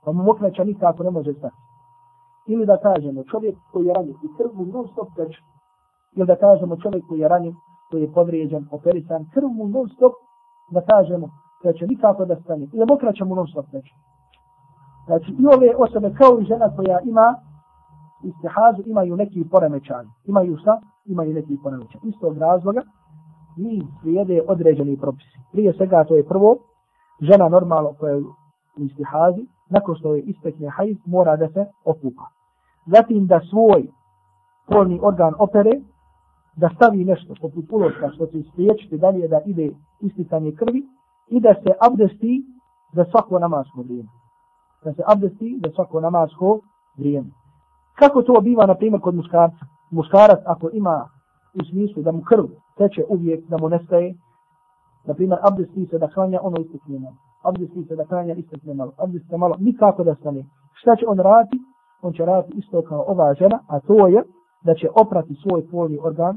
pa 0.05 0.11
mu 0.11 0.23
mokreća 0.23 0.63
nikako 0.63 1.03
ne 1.03 1.11
može 1.11 1.33
stati. 1.33 1.55
Ili 2.47 2.65
da 2.65 2.77
kažemo 2.77 3.23
čovjek 3.23 3.57
koji 3.71 3.85
je 3.85 3.93
ranjen 3.93 4.15
i 4.23 4.27
krv 4.37 4.49
mu 4.53 4.65
non 4.65 4.87
stop 4.87 5.07
teče. 5.15 5.41
Ili 6.15 6.27
da 6.27 6.35
kažemo 6.35 6.77
čovjek 6.77 7.03
koji 7.07 7.19
je 7.19 7.27
ranjen, 7.27 7.55
koji 7.91 8.01
je 8.01 8.13
povrijeđen, 8.13 8.67
operisan, 8.71 9.25
krv 9.33 9.47
mu 9.47 9.67
non 9.67 9.89
stop, 9.89 10.13
da 10.71 10.81
kažemo, 10.81 11.29
kreće 11.61 11.87
nikako 11.87 12.25
da 12.25 12.35
stane. 12.35 12.67
Ili 12.73 12.85
mokraća 12.89 13.25
mu 13.25 13.35
non 13.35 13.47
stop 13.47 13.65
teče. 13.71 13.93
Znači 15.05 15.31
i 15.39 15.45
ove 15.55 15.75
osobe 15.77 16.13
kao 16.17 16.39
i 16.39 16.45
žena 16.45 16.75
koja 16.75 16.99
ima 16.99 17.35
istihazu 18.23 18.81
imaju 18.85 19.15
neki 19.15 19.49
poremećaj. 19.51 20.05
Imaju 20.25 20.57
ima 21.05 21.25
i 21.25 21.33
neki 21.33 21.57
poremećaj. 21.63 22.01
Iz 22.03 22.13
tog 22.21 22.37
razloga 22.37 22.81
mi 23.57 23.81
slijede 24.01 24.41
određeni 24.47 24.97
propisi. 24.97 25.39
Prije 25.51 25.73
svega 25.73 26.03
to 26.03 26.15
je 26.15 26.27
prvo, 26.27 26.57
žena 27.21 27.49
normalno 27.49 27.93
koja 27.99 28.13
je 28.13 28.21
u 28.77 28.83
istihazi, 28.83 29.45
nakon 29.69 29.95
što 29.95 30.15
je 30.15 30.21
istekne 30.21 30.69
hajz, 30.69 30.97
mora 31.05 31.35
da 31.35 31.47
se 31.47 31.65
okupa. 31.85 32.25
Zatim 32.85 33.27
da 33.27 33.39
svoj 33.49 33.87
polni 34.67 34.99
organ 35.03 35.33
opere, 35.39 35.71
da 36.55 36.69
stavi 36.75 37.05
nešto 37.05 37.33
poput 37.41 37.65
uloška 37.71 38.09
što 38.09 38.25
će 38.25 38.43
spriječiti 38.51 38.97
dalje 38.97 39.27
da 39.27 39.39
ide 39.45 39.69
isticanje 39.99 40.51
krvi 40.51 40.83
i 41.27 41.39
da 41.39 41.53
se 41.53 41.71
abdesti 41.87 42.43
za 42.93 43.05
svako 43.11 43.39
namasko 43.39 43.81
vrijeme. 43.81 44.09
Da 44.83 44.93
se 44.93 45.03
abdesti 45.07 45.59
za 45.63 45.71
svako 45.75 45.99
namasko 46.01 46.59
vrijeme. 46.97 47.29
Kako 47.95 48.21
to 48.21 48.41
biva, 48.41 48.65
na 48.65 48.75
primjer, 48.75 49.01
kod 49.01 49.15
muškarca? 49.15 49.65
Muškarac, 49.91 50.39
ako 50.45 50.69
ima 50.73 51.09
u 51.59 51.65
smislu 51.69 52.03
da 52.03 52.11
mu 52.11 52.21
krv 52.21 52.45
teče 52.77 53.03
uvijek, 53.09 53.47
da 53.49 53.57
mu 53.57 53.69
nestaje, 53.69 54.13
na 55.07 55.13
primjer, 55.13 55.39
abdesti 55.43 55.85
se 55.85 55.97
da 55.97 56.07
hranja 56.07 56.39
ono 56.43 56.57
istekne 56.57 56.99
nam, 56.99 57.17
Abdesti 57.43 57.83
se 57.87 57.95
da 57.95 58.05
hranja 58.05 58.33
istekne 58.33 58.73
nam, 58.73 58.89
Abdesti 58.97 59.27
se 59.29 59.37
malo, 59.37 59.55
nikako 59.59 60.03
da 60.03 60.15
stane. 60.15 60.43
Šta 60.73 60.95
će 60.95 61.05
on 61.07 61.19
raditi? 61.19 61.57
On 62.01 62.13
će 62.13 62.25
raditi 62.25 62.57
isto 62.57 62.81
kao 62.81 63.05
ova 63.07 63.33
žena, 63.33 63.59
a 63.67 63.79
to 63.79 64.07
je 64.07 64.23
da 64.63 64.75
će 64.75 64.87
oprati 65.01 65.35
svoj 65.35 65.67
polni 65.71 65.97
organ, 66.01 66.35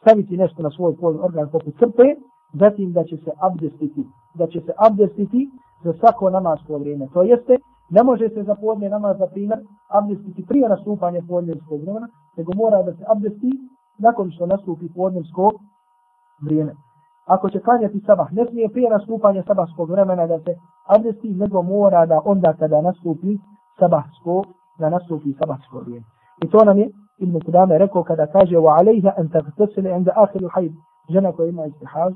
staviti 0.00 0.36
nešto 0.36 0.62
na 0.62 0.70
svoj 0.70 0.96
polni 0.96 1.18
organ 1.22 1.48
poput 1.52 1.74
crpe, 1.78 2.06
zatim 2.52 2.92
da 2.92 3.04
će 3.04 3.16
se 3.16 3.30
abdestiti. 3.40 4.04
Da 4.34 4.46
će 4.46 4.60
se 4.60 4.72
abdestiti 4.88 5.50
za 5.84 5.92
svako 5.92 6.30
namasko 6.30 6.78
vrijeme. 6.78 7.06
To 7.12 7.22
jeste, 7.22 7.56
ne 7.90 8.02
može 8.02 8.28
se 8.28 8.42
za 8.42 8.54
podne 8.54 8.88
namaz, 8.88 9.18
za 9.18 9.26
primjer, 9.26 9.58
abdestiti 9.88 10.46
prije 10.46 10.68
nastupanja 10.68 11.20
podnevskog 11.28 11.80
vremena, 11.80 12.08
nego 12.36 12.52
mora 12.56 12.82
da 12.82 12.92
se 12.92 13.04
abdesti 13.08 13.50
nakon 13.98 14.30
što 14.30 14.46
nastupi 14.46 14.88
podnevsko 14.96 15.50
vrijeme. 16.44 16.74
Ako 17.26 17.50
će 17.50 17.60
klanjati 17.60 18.00
sabah, 18.06 18.32
ne 18.32 18.46
smije 18.46 18.68
prije 18.68 18.90
nastupanja 18.90 19.42
sabahskog 19.46 19.90
vremena 19.90 20.26
da 20.26 20.38
se 20.38 20.54
abdesti, 20.88 21.34
nego 21.34 21.62
mora 21.62 22.06
da 22.06 22.20
onda 22.24 22.52
kada 22.58 22.82
nastupi 22.82 23.38
sabahsko, 23.78 24.42
da 24.78 24.90
nastupi 24.90 25.32
sabahsko 25.32 25.78
vrijeme. 25.78 26.06
I 26.44 26.50
to 26.50 26.64
nam 26.64 26.78
je 26.78 26.90
Ibn 27.18 27.40
Kudame 27.40 27.78
rekao 27.78 28.02
kada 28.02 28.26
kaže 28.26 28.56
wa 28.56 28.78
alejha 28.78 29.12
an 29.18 29.28
tagtasila 29.28 29.96
inda 29.96 30.12
akhir 30.16 30.42
al-hayd 30.42 30.72
žena 31.10 31.32
koja 31.32 31.48
ima 31.48 31.66
istihaz 31.66 32.12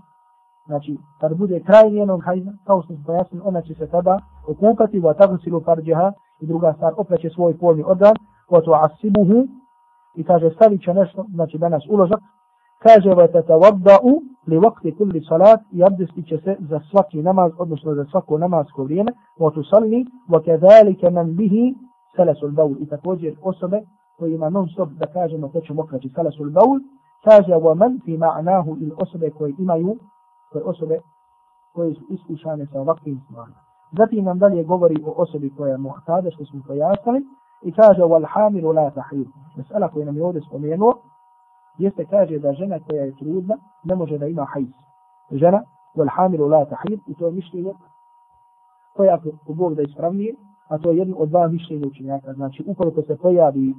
znači 0.67 0.99
kad 1.21 1.37
bude 1.37 1.61
kraj 1.61 1.91
njenog 1.91 2.25
hajza 2.25 2.53
kao 2.67 2.83
što 2.83 2.95
smo 2.95 3.05
pojasnili 3.07 3.43
ona 3.45 3.63
će 3.63 3.75
se 3.75 3.87
tada 3.87 4.19
okupati 4.49 5.03
tagsilu 5.19 5.61
farjaha 5.61 6.13
i 6.41 6.47
druga 6.47 6.73
stvar 6.73 6.93
opraće 6.97 7.31
svoj 7.31 7.59
polni 7.59 7.83
organ 7.87 8.15
wa 8.51 8.61
tu'assibuhu 8.65 9.49
i 10.19 10.25
kaže 10.25 10.51
stavit 10.51 10.83
će 10.85 10.95
nešto 10.95 11.25
znači 11.35 11.59
danas 11.59 11.83
uložak. 11.89 12.21
Kaže 12.79 13.11
wa 13.11 13.27
tatawadda'u 13.35 14.13
li 14.47 14.57
waqti 14.59 14.97
kulli 14.99 15.21
salat 15.29 15.61
i 15.73 15.85
abdestit 15.85 16.27
će 16.29 16.39
se 16.45 16.57
za 16.71 16.81
svaki 16.91 17.23
namaz 17.23 17.53
odnosno 17.59 17.95
za 17.95 18.05
svako 18.11 18.39
namasko 18.39 18.85
vrijeme. 18.85 19.13
Wa 19.39 19.55
tusalli 19.55 20.07
wa 20.29 20.45
kadhalika 20.45 21.11
man 21.11 21.37
bihi 21.37 21.75
salasul 22.17 22.51
bawl. 22.51 22.77
I 22.83 22.87
također 22.89 23.35
osobe 23.43 23.81
koji 24.19 24.35
ima 24.35 24.51
non 24.51 24.69
stop 24.69 24.89
da 24.89 25.07
kažemo 25.07 25.49
ko 25.49 25.61
će 25.61 25.75
mokraći 25.75 26.09
salasul 26.09 26.51
baul, 26.51 26.79
kaže 27.25 27.53
wa 27.53 27.75
man 27.75 28.01
fi 28.05 28.19
ma'nahu 28.19 28.77
il 28.81 28.93
osobe 28.97 29.31
koje 29.31 29.55
imaju, 29.59 29.97
koje 30.53 30.65
osobe 30.65 31.01
koje 31.75 31.95
su 31.95 32.05
iskušane 32.11 32.67
sa 32.67 32.81
ovakvim 32.81 33.21
stvarima. 33.25 33.59
Zatim 33.99 34.25
nam 34.25 34.39
dalje 34.39 34.65
govori 34.65 34.97
o 35.07 35.15
osobi 35.17 35.51
koja 35.57 35.71
je 35.73 35.79
muhtada, 35.79 36.31
što 36.31 36.45
smo 36.45 36.61
pojasnili, 36.67 37.21
i 37.63 37.73
kaže 37.73 38.03
wal 38.03 38.27
hamilu 38.27 38.73
la 38.73 38.91
tahir. 38.91 39.27
Mesela 39.57 39.89
koju 39.89 40.05
nam 40.05 40.17
je 40.17 40.25
ovdje 40.25 40.43
spomenuo, 40.49 40.93
jeste 41.79 42.05
kaže 42.05 42.39
da 42.39 42.53
žena 42.53 42.79
koja 42.89 43.05
je 43.05 43.17
trudna 43.17 43.57
ne 43.85 43.95
može 43.95 44.19
da 44.19 44.27
ima 44.27 44.45
hajz. 44.45 44.73
Žena 45.31 45.63
wal 45.97 46.09
hamilu 46.11 46.49
la 46.49 46.65
tahir, 46.65 46.99
i 47.07 47.15
to 47.15 47.27
je 47.27 47.33
mišljenje 47.33 47.75
koja 48.97 49.15
ako 49.15 49.55
Bog 49.55 49.75
da 49.75 49.83
ispravnije, 49.83 50.35
a 50.69 50.79
to 50.79 50.91
je 50.91 50.97
jedno 50.97 51.17
od 51.17 51.29
dva 51.29 51.49
mišljenja 51.49 51.87
učenjaka. 51.87 52.33
Znači, 52.33 52.65
ukoliko 52.67 53.03
se 53.03 53.17
pojavi 53.17 53.71
e, 53.71 53.75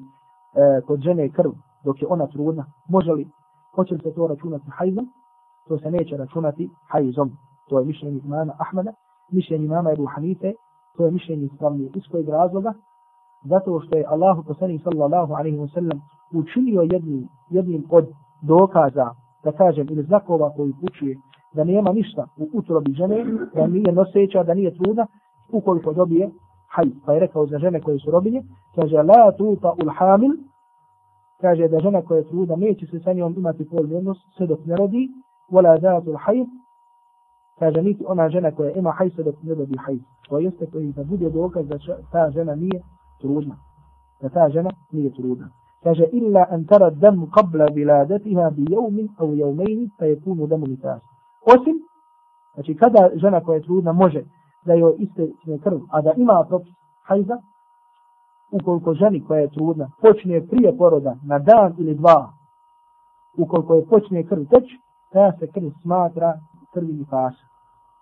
kod 0.88 1.00
žene 1.02 1.30
krv 1.30 1.52
dok 1.84 2.02
je 2.02 2.08
ona 2.08 2.28
trudna, 2.28 2.66
može 2.90 3.12
li, 3.12 3.28
hoće 3.76 3.94
li 3.94 4.00
se 4.04 4.14
to 4.14 4.28
računati 4.28 4.66
hajzom? 4.70 5.10
To 5.68 5.78
se 5.78 5.92
neće 5.92 6.18
računati 6.18 6.70
hajzom. 6.88 7.32
To 7.70 7.80
je 7.80 7.86
mišljenje 7.86 8.20
imama 8.26 8.54
Ahmeda, 8.60 8.92
mišljenje 9.32 9.66
imama 9.66 9.92
Ebu 9.92 10.06
Hanife, 10.06 10.54
to 10.98 11.06
je 11.06 11.12
mišljenje 11.12 11.46
ispravnije 11.46 11.92
iz 11.96 12.04
kojeg 12.12 12.30
razloga, 12.30 12.74
zato 13.44 13.80
što 13.80 13.98
je 13.98 14.06
Allahu 14.06 14.44
poslanik 14.44 14.82
sallallahu 14.84 15.34
alaihi 15.34 15.58
wa 15.58 15.74
sallam 15.74 16.02
učinio 16.34 16.82
jednim, 16.82 17.28
jednim 17.50 17.84
od 17.90 18.06
dokaza, 18.42 19.10
da 19.44 19.52
kažem, 19.52 19.88
ili 19.90 20.04
znakova 20.04 20.50
koji 20.56 20.74
učuje 20.82 21.16
da 21.54 21.64
nema 21.64 21.92
ništa 21.92 22.28
u 22.38 22.50
utrobi 22.54 22.94
žene, 22.94 23.26
da 23.56 23.68
nije 23.68 23.92
noseća, 23.92 24.44
da 24.44 24.54
nije 24.54 24.76
trudna, 24.76 25.08
ukoliko 25.52 25.94
dobije 25.94 26.30
haj. 26.70 26.86
Pa 27.06 27.14
je 27.14 27.20
rekao 27.20 27.46
za 27.46 27.60
žene 27.60 27.82
koje 27.82 28.00
su 28.00 28.12
robinje, 28.12 28.44
kaže 28.76 28.96
la 28.98 29.32
tuta 29.38 29.74
ul 29.84 29.92
hamil, 29.98 30.32
kaže 31.42 31.68
da 31.68 31.80
žena 31.80 32.02
koja 32.02 32.18
je 32.18 32.28
trudna 32.28 32.56
neće 32.56 32.86
se 32.86 33.00
sa 33.00 33.14
njom 33.14 33.34
imati 33.38 33.70
polni 33.70 33.96
odnos 33.96 34.18
sve 34.38 34.48
dok 34.48 34.60
ne 34.66 34.76
rodi, 34.76 35.10
wala 35.52 35.82
zatul 35.82 36.18
hajz, 36.18 36.48
kaže 37.60 37.82
niti 37.82 38.04
ona 38.08 38.30
žena 38.30 38.52
koja 38.52 38.72
ima 38.72 38.92
hajz 38.92 39.14
sve 39.14 39.24
dok 39.24 39.36
ne 39.44 39.54
rodi 39.54 39.78
hajz. 39.86 40.00
To 40.30 40.40
jeste 40.40 40.66
koji 40.72 40.94
da 40.94 41.04
bude 41.04 41.30
dokaz 41.30 41.68
da 41.68 41.78
ta 42.12 42.32
žena 42.32 42.56
nije 42.56 42.82
trudna. 43.22 43.56
Da 44.22 44.30
ta 44.30 44.50
žena 44.50 44.70
nije 44.92 45.14
trudna. 45.14 45.50
Kaže 45.84 46.06
illa 46.12 46.46
an 46.50 46.66
tara 46.66 46.90
dam 46.90 47.26
qabla 47.36 47.74
viladatiha 47.76 48.50
bi 48.50 48.66
jevmin 48.70 49.08
au 49.18 49.34
jevmejni 49.34 49.90
pa 49.98 50.06
je 50.06 50.22
kunu 50.22 50.48
damu 50.48 50.68
nitas. 50.68 51.02
Osim, 51.46 51.76
znači 52.54 52.76
kada 52.76 53.10
žena 53.16 53.44
koja 53.44 53.56
je 53.56 53.64
trudna 53.64 53.92
može 53.92 54.24
da 54.66 54.74
joj 54.74 54.96
isteče 54.98 55.58
krv, 55.64 55.80
a 55.92 56.02
da 56.02 56.14
ima 56.18 56.46
propis 56.48 56.74
hajza, 57.04 57.38
ukoliko 58.52 58.94
ženi 58.94 59.24
koja 59.28 59.42
je 59.42 59.50
trudna 59.50 59.92
počne 60.02 60.48
prije 60.48 60.78
poroda 60.78 61.16
na 61.24 61.40
dan 61.40 61.76
ili 61.78 61.96
dva, 61.96 62.34
ukoliko 63.38 63.74
je 63.76 63.86
počne 63.86 64.24
krv 64.24 64.44
teći, 64.44 64.80
ta 65.12 65.32
se 65.40 65.48
krv 65.48 65.70
smatra 65.82 66.34
krvi 66.74 67.06
pasa. 67.10 67.46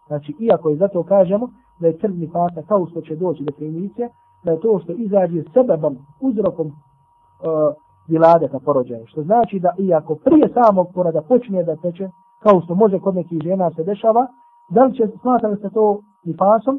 Znači, 0.08 0.36
iako 0.40 0.70
je 0.70 0.76
zato 0.76 1.04
kažemo 1.04 1.50
da 1.80 1.88
je 1.88 1.98
krvni 1.98 2.30
pasa 2.32 2.62
kao 2.68 2.88
što 2.90 3.02
će 3.02 3.16
doći 3.16 3.44
do 3.44 3.54
primice, 3.58 4.10
da 4.48 4.54
je 4.54 4.60
to 4.60 4.80
što 4.84 4.92
izađe 4.94 5.44
sebebom, 5.54 5.98
uzrokom 6.22 6.68
e, 6.68 6.72
uh, 6.72 7.74
viladeta 8.08 8.60
porođaja. 8.60 9.06
Što 9.06 9.22
znači 9.24 9.60
da 9.60 9.72
iako 9.78 10.16
prije 10.16 10.48
samog 10.54 10.88
poroda 10.94 11.22
počne 11.22 11.64
da 11.64 11.76
teče, 11.76 12.10
kao 12.44 12.62
što 12.62 12.76
može 12.76 13.00
kod 13.00 13.16
nekih 13.16 13.40
žena 13.44 13.72
se 13.76 13.84
dešava, 13.84 14.28
da 14.70 14.86
li 14.86 14.96
će 14.96 15.04
smatra 15.22 15.56
se 15.56 15.70
to 15.74 16.00
nifasom? 16.26 16.76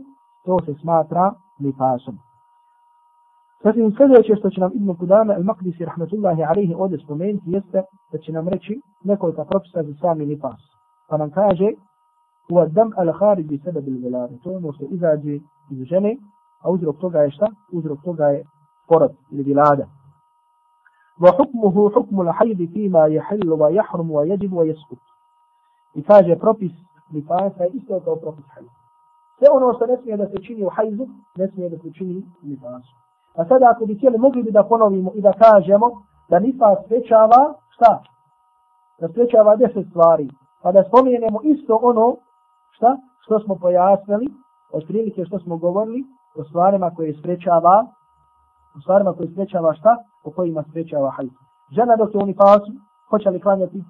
To 0.46 0.58
se 0.64 0.74
smatra 0.82 1.32
nifasom. 1.58 2.14
Zatim 3.64 3.94
sljedeće 3.96 4.36
što 4.38 4.50
će 4.50 4.60
nam 4.60 4.70
Ibn 4.74 4.94
Kudame 4.94 5.34
al-Maqdisi 5.34 5.84
rahmetullahi 5.84 6.42
alaihi 6.42 6.74
ovdje 6.74 6.98
spomenuti 6.98 7.50
jeste 7.50 7.82
da 8.12 8.18
će 8.18 8.32
nam 8.32 8.48
reći 8.48 8.80
nekoliko 9.04 9.44
propisa 9.44 9.82
za 9.82 9.94
sami 10.00 10.26
nifas. 10.26 10.60
Pa 11.08 11.16
nam 11.16 11.30
kaže 11.30 11.68
u 12.52 12.58
adam 12.58 12.90
al-Khariji 12.96 13.64
sebe 13.64 13.80
bil 13.80 13.98
velade. 14.02 14.34
To 14.42 14.50
ono 14.50 14.72
što 14.72 14.84
izađe 14.90 15.34
iz 15.70 15.78
žene, 15.90 16.16
a 16.63 16.69
uzrok 16.69 16.97
toga 16.97 17.19
je 17.19 17.31
šta? 17.31 17.47
Uzrok 17.71 17.99
toga 18.03 18.25
je 18.25 18.43
porod 18.87 19.11
ili 19.31 19.43
vilada. 19.43 19.87
وحكمه 21.21 21.89
حكم 21.89 22.21
الحيض 22.21 22.69
فيما 22.73 23.05
يحل 23.05 23.49
ويحرم 23.51 24.11
ويجب 24.11 24.53
ويسقط. 24.53 24.97
I 25.95 26.03
kaže 26.03 26.35
propis 26.35 26.71
nifasa 27.11 27.63
je 27.63 27.69
isto 27.73 27.99
kao 27.99 28.15
propis 28.15 28.45
hajza. 28.53 28.69
Sve 29.37 29.47
ono 29.51 29.73
što 29.73 29.85
ne 29.85 29.97
smije 29.97 30.17
da 30.17 30.27
se 30.27 30.37
čini 30.43 30.65
u 30.65 30.69
hajzu, 30.69 31.05
ne 31.37 31.47
smije 31.47 31.69
da 31.69 31.77
se 31.77 31.93
čini 31.93 32.17
u 32.17 32.47
nifasu. 32.47 32.93
A 33.35 33.45
sada 33.45 33.65
ako 33.75 33.85
bi 33.85 33.95
htjeli 33.95 34.17
mogli 34.17 34.43
bi 34.43 34.51
da 34.51 34.63
ponovimo 34.63 35.11
i 35.15 35.21
da 35.21 35.33
kažemo 35.33 35.91
da 36.29 36.39
nifas 36.39 36.77
sprečava 36.85 37.53
šta? 37.69 38.03
Da 38.99 39.07
sprečava 39.07 39.55
deset 39.55 39.89
stvari. 39.89 40.29
Pa 40.61 40.71
da 40.71 40.83
spomenemo 40.83 41.39
isto 41.43 41.79
ono 41.81 42.15
šta? 42.71 42.97
Što 43.19 43.39
smo 43.39 43.55
pojasnili, 43.55 44.27
od 44.71 44.83
prilike 44.87 45.25
što 45.25 45.39
smo 45.39 45.57
govorili, 45.57 46.03
o 46.36 46.44
stvarima 46.44 46.90
koje 46.90 47.14
sprečava, 47.18 47.86
o 48.76 48.80
stvarima 48.80 49.12
koje 49.12 49.28
sprečava 49.28 49.74
šta? 49.74 49.96
O 50.24 50.30
kojima 50.30 50.64
sprečava 50.70 51.10
hajz. 51.10 51.30
Žena 51.72 51.96
dok 51.96 52.14
je 52.14 52.20
u 52.22 52.26
nifasu, 52.26 52.72
hoće 53.10 53.30
li 53.30 53.40
klanjati, 53.40 53.84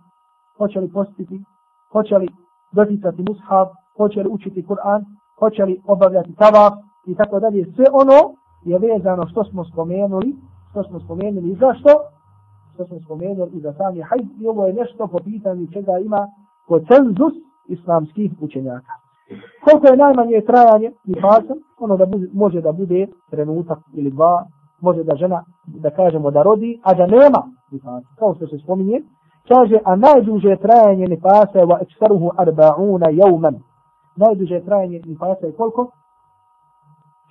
hoće 0.59 0.81
li 0.81 0.93
postiti, 0.93 1.45
hoće 1.93 2.19
li 2.19 2.29
doticati 2.73 3.25
mushab, 3.29 3.69
hoće 3.97 4.23
li 4.23 4.29
učiti 4.31 4.67
Kur'an, 4.69 5.05
hoće 5.39 5.65
li 5.65 5.83
obavljati 5.87 6.35
tavaf 6.35 6.73
i 7.07 7.15
tako 7.15 7.41
dalje. 7.41 7.73
Sve 7.75 7.85
ono 7.93 8.35
je 8.63 8.79
vezano 8.79 9.27
što 9.27 9.45
smo 9.45 9.65
spomenuli, 9.65 10.37
što 10.71 10.83
smo 10.83 11.01
spomenuli 11.01 11.51
i 11.51 11.57
zašto, 11.57 11.91
što 12.75 12.87
smo 12.87 13.01
spomenuli 13.01 13.51
i 13.53 13.61
za 13.61 13.73
sami 13.73 14.03
hajz 14.03 14.27
i 14.41 14.47
ovo 14.47 14.67
je 14.67 14.73
nešto 14.73 15.07
po 15.07 15.19
pitanju 15.19 15.67
čega 15.73 15.99
ima 15.99 16.27
koncenzus 16.69 17.33
islamskih 17.69 18.33
učenjaka. 18.41 19.08
Koliko 19.64 19.88
je 19.88 19.98
najmanje 19.98 20.42
trajanje 20.42 20.92
i 21.06 21.14
fasan, 21.22 21.58
ono 21.80 21.98
da 21.98 22.06
bude, 22.06 22.28
može 22.34 22.62
da 22.62 22.72
bude 22.72 23.08
trenutak 23.32 23.80
ili 23.94 24.12
dva, 24.12 24.46
može 24.82 25.04
da 25.04 25.16
žena, 25.16 25.44
da 25.68 25.90
kažemo 25.90 26.32
da 26.32 26.44
rodi, 26.44 26.80
a 26.84 26.94
da 26.94 27.08
nema 27.08 27.42
nifasa, 27.72 28.08
kao 28.20 28.36
što 28.36 28.48
se 28.48 28.58
spominje, 28.64 29.02
kaže, 29.48 29.80
a 29.86 29.96
najduže 29.96 30.56
trajanje 30.56 31.08
nifasa 31.08 31.60
je 31.60 31.66
wa 31.66 31.82
ekstaruhu 31.82 32.30
arba'una 32.38 33.10
jauman. 33.10 33.56
Najduže 34.16 34.60
trajanje 34.66 35.02
nifasa 35.06 35.46
je 35.46 35.56
koliko? 35.56 35.92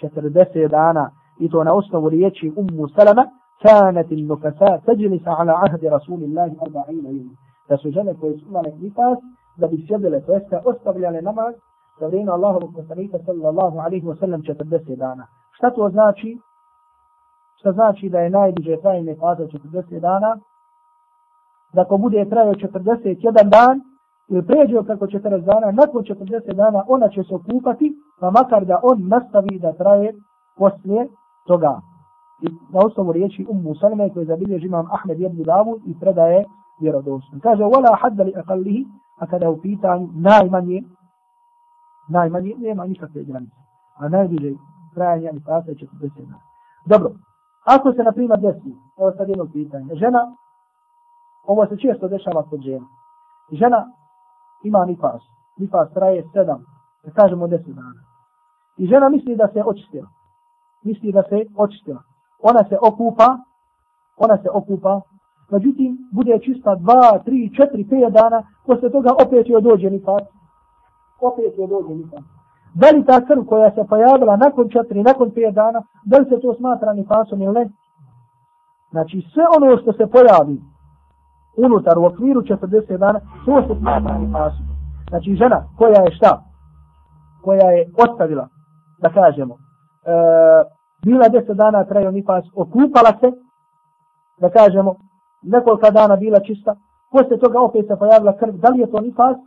40 0.02 0.68
dana 0.68 1.10
i 1.40 1.50
to 1.50 1.64
na 1.64 1.74
osnovu 1.74 2.08
riječi 2.08 2.52
Ummu 2.56 2.88
Salama, 2.88 3.26
كانت 3.64 4.12
النفساء 4.12 4.76
تجلس 4.86 5.28
على 5.28 5.52
عهد 5.52 5.84
رسول 5.84 6.24
الله 6.24 6.48
40 6.48 6.90
يوم. 6.90 7.36
Da 7.68 7.76
su 7.76 7.90
žene 7.90 8.14
koje 8.20 8.38
su 8.38 8.48
imale 8.48 8.70
nifas, 8.80 9.18
da 9.56 9.66
bi 9.66 9.86
sjedile, 9.86 10.20
to 10.20 10.32
jeste 10.32 10.60
ostavljale 10.64 11.22
namaz, 11.22 11.54
za 11.99 12.07
vrijeme 12.07 12.31
Allahovog 12.31 12.71
poslanika 12.75 13.17
sallallahu 13.25 13.77
alaihi 13.79 14.05
wa 14.05 14.19
sallam 14.19 14.41
40 14.41 14.95
dana. 14.95 15.27
Šta 15.51 15.69
to 15.69 15.89
znači? 15.89 16.37
Šta 17.59 17.71
znači 17.71 18.09
da 18.09 18.19
je 18.19 18.29
najduže 18.29 18.77
trajne 18.81 19.15
faza 19.15 19.43
40 19.43 19.99
dana? 19.99 20.37
Da 21.73 21.81
ako 21.81 21.97
bude 21.97 22.29
trajao 22.29 22.53
41 22.53 23.49
dan, 23.49 23.81
ili 24.29 24.45
pređe 24.45 24.83
kako 24.87 25.05
40 25.05 25.45
dana, 25.45 25.71
nakon 25.71 26.03
40 26.03 26.53
dana 26.53 26.83
ona 26.87 27.09
će 27.09 27.23
se 27.23 27.35
okupati, 27.35 27.93
pa 28.19 28.31
makar 28.31 28.65
da 28.65 28.79
on 28.83 29.07
nastavi 29.07 29.59
da 29.59 29.73
traje 29.73 30.13
poslije 30.57 31.07
toga. 31.47 31.81
I 32.41 32.47
na 32.73 32.79
osnovu 32.85 33.11
riječi 33.11 33.45
Ummu 33.49 33.75
Salme 33.75 34.09
koje 34.13 34.25
zabilježi 34.25 34.65
imam 34.65 34.87
Ahmed 34.91 35.19
ibn 35.21 35.43
Davud 35.43 35.81
i 35.85 35.99
predaje 35.99 36.45
vjerodosno. 36.81 37.39
Kaže, 37.43 37.63
wala 37.63 37.97
hadda 38.01 38.23
li 38.23 38.33
akallihi, 38.35 38.85
a 39.19 39.27
kada 39.27 39.45
je 39.45 39.51
u 39.51 39.61
pitanju 39.61 40.07
najmanje, 40.13 40.83
najmanje 42.09 42.55
nema 42.57 42.85
nikakve 42.85 43.23
granice. 43.23 43.55
A 43.97 44.09
najduže 44.09 44.51
trajanje 44.93 45.31
ni 45.33 45.43
pasa 45.43 45.71
je 45.71 45.75
40 45.75 46.25
dana. 46.25 46.39
Dobro, 46.85 47.11
ako 47.65 47.93
se 47.93 48.03
na 48.03 48.11
primjer 48.11 48.39
desi, 48.39 48.75
evo 48.99 49.11
sad 49.17 49.29
jedno 49.29 49.45
pitanje, 49.53 49.95
žena, 49.95 50.35
ovo 51.43 51.65
se 51.65 51.77
često 51.77 52.07
dešava 52.07 52.43
kod 52.49 52.61
žena, 52.61 52.87
žena 53.51 53.87
ima 54.63 54.85
nifas, 54.85 55.21
nifas 55.57 55.93
traje 55.93 56.23
7, 56.23 56.59
da 57.03 57.11
kažemo 57.11 57.47
10 57.47 57.73
dana. 57.73 58.01
I 58.77 58.87
žena 58.87 59.09
misli 59.09 59.35
da 59.35 59.47
se 59.53 59.63
očistila 59.65 60.07
misli 60.87 61.11
da 61.11 61.23
se 61.29 61.45
očistila. 61.55 62.01
Ona 62.49 62.63
se 62.69 62.77
okupa, 62.89 63.29
ona 64.17 64.37
se 64.37 64.49
okupa, 64.53 65.01
međutim, 65.51 65.97
bude 66.13 66.39
čista 66.45 66.75
dva, 66.75 67.19
tri, 67.25 67.39
četiri, 67.57 67.89
pet 67.89 68.13
dana, 68.13 68.39
posle 68.65 68.89
toga 68.91 69.11
opet 69.25 69.47
joj 69.47 69.61
dođe 69.61 69.89
nifas. 69.89 70.23
Opet 71.21 71.57
je 71.57 71.67
dođe 71.67 71.95
nifas. 71.95 72.23
Da 72.73 72.87
li 72.89 73.05
ta 73.05 73.25
krv 73.25 73.43
koja 73.45 73.71
se 73.71 73.83
pojavila 73.89 74.37
nakon 74.37 74.69
četiri, 74.69 75.03
nakon 75.03 75.31
pet 75.31 75.53
dana, 75.53 75.81
da 76.05 76.17
li 76.17 76.25
se 76.25 76.39
to 76.41 76.53
smatra 76.53 76.93
nifasom 76.93 77.41
ili 77.41 77.53
ne? 77.53 77.69
Znači, 78.91 79.27
sve 79.33 79.43
ono 79.57 79.77
što 79.77 79.93
se 79.93 80.07
pojavi 80.07 80.61
unutar 81.57 81.97
u 81.97 82.05
okviru 82.05 82.41
40 82.41 82.97
dana, 82.97 83.19
to 83.45 83.61
se 83.67 83.79
smatra 83.79 84.17
nifasom. 84.17 84.65
Znači, 85.09 85.35
žena 85.35 85.63
koja 85.77 86.01
je 86.01 86.11
šta? 86.11 86.43
Koja 87.43 87.67
je 87.71 87.89
ostavila, 87.97 88.47
da 89.01 89.09
kažemo, 89.09 89.53
e, 89.53 89.57
bila 91.05 91.29
deset 91.29 91.57
dana 91.57 91.83
trajao 91.83 92.11
nifas, 92.11 92.45
okupala 92.55 93.11
se, 93.19 93.31
da 94.41 94.49
kažemo, 94.49 94.95
nekoliko 95.41 95.91
dana 95.91 96.15
bila 96.15 96.39
čista, 96.39 96.75
poslije 97.11 97.39
toga 97.39 97.59
opet 97.59 97.87
se 97.87 97.95
pojavila 97.99 98.37
krv, 98.37 98.53
da 98.53 98.69
li 98.69 98.79
je 98.79 98.91
to 98.91 99.01
nifas? 99.01 99.37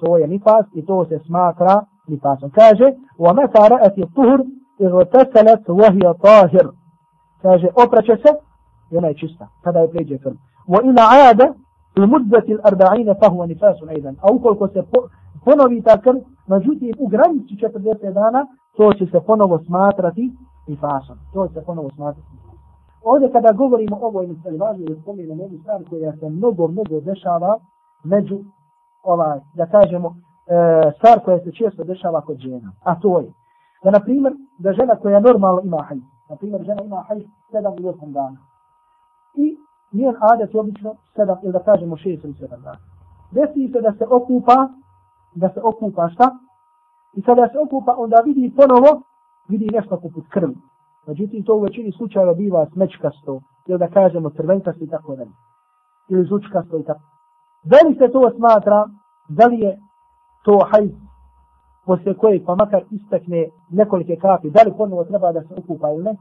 To 0.00 0.16
je 0.16 0.26
nifas 0.26 0.66
i 0.74 0.86
to 0.86 1.04
se 1.04 1.18
smatra 1.26 1.82
nifasom. 2.08 2.50
Kaže, 2.50 2.84
u 3.18 3.28
ameta 3.28 3.68
ra'ati 3.72 4.14
tuhur, 4.14 4.40
izo 4.78 5.04
teselet 5.04 5.68
vahija 5.68 6.14
tahir. 6.14 6.68
Kaže, 7.42 7.68
opraće 7.84 8.16
se, 8.22 8.30
i 8.90 8.96
ona 8.96 9.08
je 9.08 9.14
čista, 9.14 9.48
kada 9.64 9.78
je 9.78 9.90
pređe 9.90 10.18
krv. 10.18 10.34
Wa 10.68 10.84
ina 10.84 11.02
aada, 11.02 11.46
u 12.02 12.06
muddati 12.06 12.52
l-arba'ine, 12.52 13.14
fahuva 13.20 13.46
nifasun 13.46 13.88
aidan. 13.88 14.16
A 14.22 14.32
ukoliko 14.32 14.68
se 14.68 14.82
po, 14.92 15.00
ponovi 15.44 15.82
ta 15.82 16.00
krv, 16.00 16.18
međutim, 16.46 16.92
u 16.98 17.06
granici 17.06 17.54
40 17.54 18.12
dana, 18.12 18.46
to 18.76 18.92
će 18.92 19.06
se 19.06 19.20
ponovo 19.26 19.58
smatrati 19.66 20.32
nifasom. 20.68 21.16
To 21.32 21.48
će 21.48 21.54
se 21.54 21.62
ponovo 21.66 21.90
smatrati. 21.90 22.28
Ovdje 23.04 23.32
kada 23.32 23.52
govorimo 23.52 23.96
o 23.96 24.06
ovoj 24.06 24.26
misli, 24.26 24.58
važno 24.58 24.84
je 24.88 25.00
spomenuti 25.02 25.42
jednu 25.42 25.58
stvar 25.58 25.84
koja 25.90 26.12
se 26.16 26.30
mnogo, 26.30 26.68
mnogo 26.68 27.00
dešava 27.00 27.58
među, 28.04 28.38
ovaj, 29.06 29.38
da 29.54 29.66
kažemo, 29.66 30.08
e, 30.08 30.92
stvar 30.96 31.20
koja 31.24 31.38
se 31.38 31.52
često 31.52 31.84
dešava 31.84 32.20
kod 32.20 32.38
žena. 32.38 32.72
A 32.84 33.00
to 33.00 33.18
je, 33.18 33.32
da 33.84 33.90
na 33.90 34.00
primjer, 34.00 34.32
da 34.58 34.72
žena 34.72 34.96
koja 34.96 35.20
normalno 35.20 35.60
ima 35.64 35.82
hajj, 35.88 36.00
na 36.30 36.36
primjer, 36.36 36.62
žena 36.64 36.82
ima 36.82 37.04
hajj 37.08 37.22
7 37.52 37.74
ili 37.78 37.88
8 37.88 38.12
dana. 38.12 38.36
I 39.34 39.56
njen 39.92 40.14
adet 40.20 40.54
je 40.54 40.60
obično 40.60 40.94
7 41.16 41.36
ili 41.42 41.52
da 41.52 41.62
kažemo 41.62 41.96
6 41.96 42.24
ili 42.24 42.34
7 42.34 42.48
dana. 42.48 42.78
Desi 43.30 43.72
se 43.72 43.80
da 43.80 43.92
se 43.98 44.04
okupa, 44.10 44.68
da 45.34 45.48
se 45.48 45.60
okupa 45.62 46.08
šta? 46.08 46.30
I 47.16 47.22
kada 47.22 47.48
se 47.48 47.58
okupa, 47.58 47.94
onda 47.98 48.16
vidi 48.24 48.52
ponovo 48.56 49.02
vidi 49.48 49.66
nešto 49.72 50.00
poput 50.00 50.24
krvi. 50.28 50.54
Međutim, 51.06 51.44
to 51.44 51.54
u 51.54 51.60
većini 51.60 51.92
slučajeva 51.92 52.34
biva 52.34 52.66
smečkasto, 52.72 53.40
ili 53.66 53.78
da 53.78 53.88
kažemo 53.88 54.30
crvenkasto 54.30 54.84
i 54.84 54.88
tako 54.88 55.16
dalje. 55.16 55.30
Ili 56.08 56.24
zvučkasto 56.24 56.78
i 56.78 56.84
tako. 56.84 57.00
Da 57.70 57.76
li 57.86 57.94
se 57.98 58.12
to 58.12 58.30
smatra, 58.36 58.84
da 59.28 59.46
li 59.46 59.58
je 59.60 59.78
to 60.44 60.58
hajz 60.70 60.90
poslije 61.86 62.14
kojeg 62.14 62.44
pa 62.46 62.54
makar 62.54 62.82
istakne 62.90 63.48
nekolike 63.68 64.16
kapi, 64.16 64.50
da 64.50 64.62
li 64.62 64.76
ponovo 64.78 65.04
treba 65.04 65.32
da 65.32 65.42
se 65.42 65.54
okupa 65.58 65.90
ili 65.90 66.04
ne? 66.04 66.16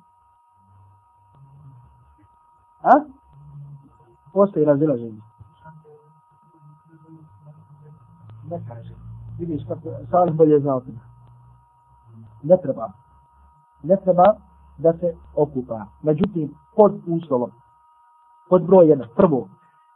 A? 2.84 2.94
Postoji 4.34 4.66
razilaženje. 4.66 5.22
Ne 8.50 8.62
kaže. 8.68 8.94
Vidiš 9.40 9.64
kako, 9.68 9.90
Salih 10.12 10.36
bolje 10.36 10.60
znao 10.60 10.82
Ne 12.44 12.58
treba 12.64 12.92
ne 13.86 13.98
treba 14.04 14.24
da 14.78 14.94
se 14.94 15.16
okupa. 15.36 15.86
Međutim, 16.04 16.54
pod 16.76 16.94
uslovom, 17.08 17.52
pod 18.50 18.66
broj 18.66 18.90
jedan, 18.90 19.08
prvo, 19.16 19.48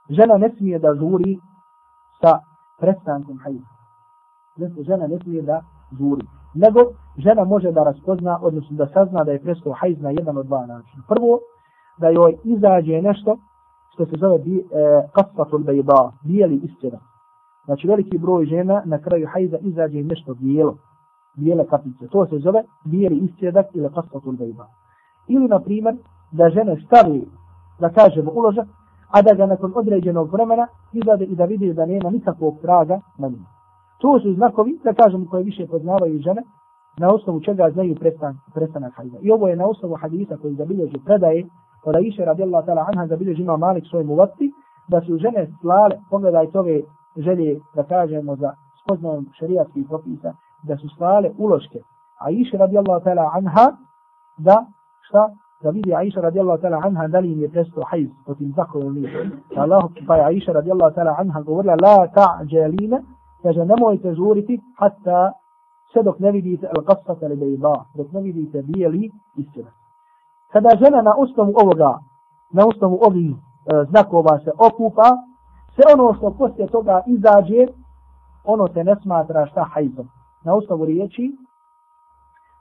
žena 0.10 0.38
ne 0.38 0.50
smije 0.58 0.80
da 0.80 0.96
žuri 0.96 1.38
sa 2.22 2.40
prestankom 2.80 3.38
hajza. 3.38 3.66
Žena 4.88 5.08
ne 5.08 5.20
smije 5.20 5.42
da 5.42 5.62
žuri. 6.00 6.26
Nego, 6.54 6.80
žena 7.18 7.44
može 7.44 7.72
da 7.72 7.84
raspozna, 7.84 8.40
odnosno 8.42 8.78
da 8.78 8.88
sazna 8.88 9.24
da 9.24 9.32
je 9.32 9.42
prestao 9.42 9.74
hajz 9.74 10.02
na 10.02 10.10
jedan 10.10 10.38
od 10.38 10.46
dva 10.46 10.66
načina. 10.66 11.04
Prvo, 11.08 11.40
da 12.00 12.10
joj 12.10 12.38
izađe 12.44 13.02
nešto 13.02 13.38
što 13.94 14.06
se 14.06 14.16
zove 14.20 14.40
bi, 14.40 14.58
e, 14.58 14.64
kasfatul 15.12 15.60
bejda, 15.60 16.12
bijeli 16.24 16.56
istjedan. 16.56 17.00
Znači 17.66 17.88
veliki 17.88 18.18
broj 18.18 18.46
žena 18.46 18.82
na 18.86 19.02
kraju 19.02 19.28
hajza 19.34 19.58
izađe 19.58 20.04
nešto 20.04 20.34
bijelo, 20.34 20.78
bijele 21.38 21.66
kapice. 21.68 22.08
To 22.08 22.26
se 22.26 22.38
zove 22.38 22.64
bijeli 22.86 23.18
istjedak 23.18 23.66
ili 23.74 23.90
kasfatul 23.94 24.34
bejda. 24.34 24.68
Ili, 25.28 25.48
na 25.48 25.60
primjer, 25.60 25.96
da 26.32 26.50
žene 26.50 26.82
stavi, 26.86 27.28
da 27.80 27.90
kažemo, 27.90 28.32
uložak, 28.32 28.68
a 29.12 29.22
da 29.22 29.34
ga 29.34 29.46
nakon 29.46 29.72
određenog 29.76 30.34
vremena 30.34 30.68
izade 30.94 31.26
i 31.26 31.36
da 31.36 31.46
vidi 31.46 31.74
da 31.74 31.86
nema 31.86 32.10
nikakvog 32.10 32.58
traga 32.62 33.00
na 33.18 33.28
njima. 33.28 33.46
To 34.02 34.20
su 34.20 34.34
znakovi, 34.34 34.80
da 34.84 34.94
kažemo, 34.94 35.26
koje 35.30 35.44
više 35.44 35.68
poznavaju 35.68 36.20
žene, 36.20 36.44
na 36.98 37.14
osnovu 37.14 37.42
čega 37.42 37.70
znaju 37.74 37.96
prestan, 37.96 38.38
prestanak 38.54 38.94
hajza. 38.96 39.18
I 39.22 39.32
ovo 39.32 39.48
je 39.48 39.56
na 39.56 39.66
osnovu 39.66 39.96
hadisa 39.96 40.38
koji 40.38 40.56
zabilježi 40.56 41.00
predaje, 41.06 41.46
od 41.84 41.96
Aisha 41.96 42.24
radijallahu 42.24 42.68
ta'ala 42.68 42.86
anha 42.88 43.08
zabilježi 43.08 43.42
ima 43.42 43.58
Malik 43.58 43.84
svoj 43.90 44.04
muvati, 44.04 44.52
da 44.88 45.02
su 45.02 45.18
žene 45.18 45.48
slale, 45.62 45.96
pogledajte 46.10 46.60
ove 46.60 46.82
želje, 47.18 47.60
da 47.76 47.84
kažemo, 47.84 48.36
za 48.36 48.54
spoznajom 48.84 49.26
šarijatskih 49.40 49.86
propisa, 49.88 50.34
da 50.64 50.78
su 50.78 50.88
slale 50.98 51.30
uloške. 51.38 51.80
A 52.20 52.26
Aisha 52.28 52.58
radijallahu 52.58 53.06
ta'ala 53.06 53.30
anha, 53.34 53.78
da, 54.38 54.66
šta, 55.02 55.30
da 55.64 55.70
vidi 55.70 55.96
Aisha 55.96 56.22
radijallahu 56.22 56.62
ta'ala 56.62 56.82
anha 56.86 57.08
da 57.08 57.20
li 57.20 57.32
im 57.32 57.42
je 57.42 57.50
prestao 57.50 57.84
hajz 57.84 58.10
po 58.26 58.36
tim 58.36 58.54
zakonom 58.56 58.94
nije. 58.94 59.32
Allah, 59.56 59.84
pa 60.08 60.16
je 60.16 60.26
Aisha 60.26 60.52
radijallahu 60.52 60.96
ta'ala 60.96 61.16
anha 61.20 61.42
govorila 61.42 61.76
la 61.76 62.08
ta'đelina, 62.08 63.00
kaže 63.44 63.66
nemojte 63.66 64.14
žuriti 64.14 64.60
hatta 64.78 65.32
sve 65.92 66.04
dok 66.04 66.20
ne 66.20 66.32
vidite 66.32 66.68
al 66.68 66.84
qasfata 66.84 67.28
li 67.28 67.36
bejba, 67.36 67.86
dok 67.96 68.12
ne 68.12 68.22
vidite 68.22 68.62
bijeli 68.62 69.12
istina. 69.38 69.72
Kada 70.52 70.70
žena 70.84 71.02
na 71.02 71.14
osnovu 71.18 71.54
ovoga, 71.56 72.00
na 72.54 72.66
osnovu 72.68 73.00
ovih 73.08 73.32
e, 73.32 73.36
znakova 73.90 74.40
se 74.40 74.52
okupa, 74.68 75.10
sve 75.76 75.84
ono 75.94 76.14
što 76.14 76.36
poslije 76.38 76.68
toga 76.68 77.02
izađe, 77.08 77.68
ono 78.44 78.68
se 78.68 78.84
ne 78.84 78.96
smatra 79.02 79.46
šta 79.46 79.64
hajzom. 79.64 80.08
Na 80.46 80.56
osnovu 80.56 80.86
riječi, 80.86 81.32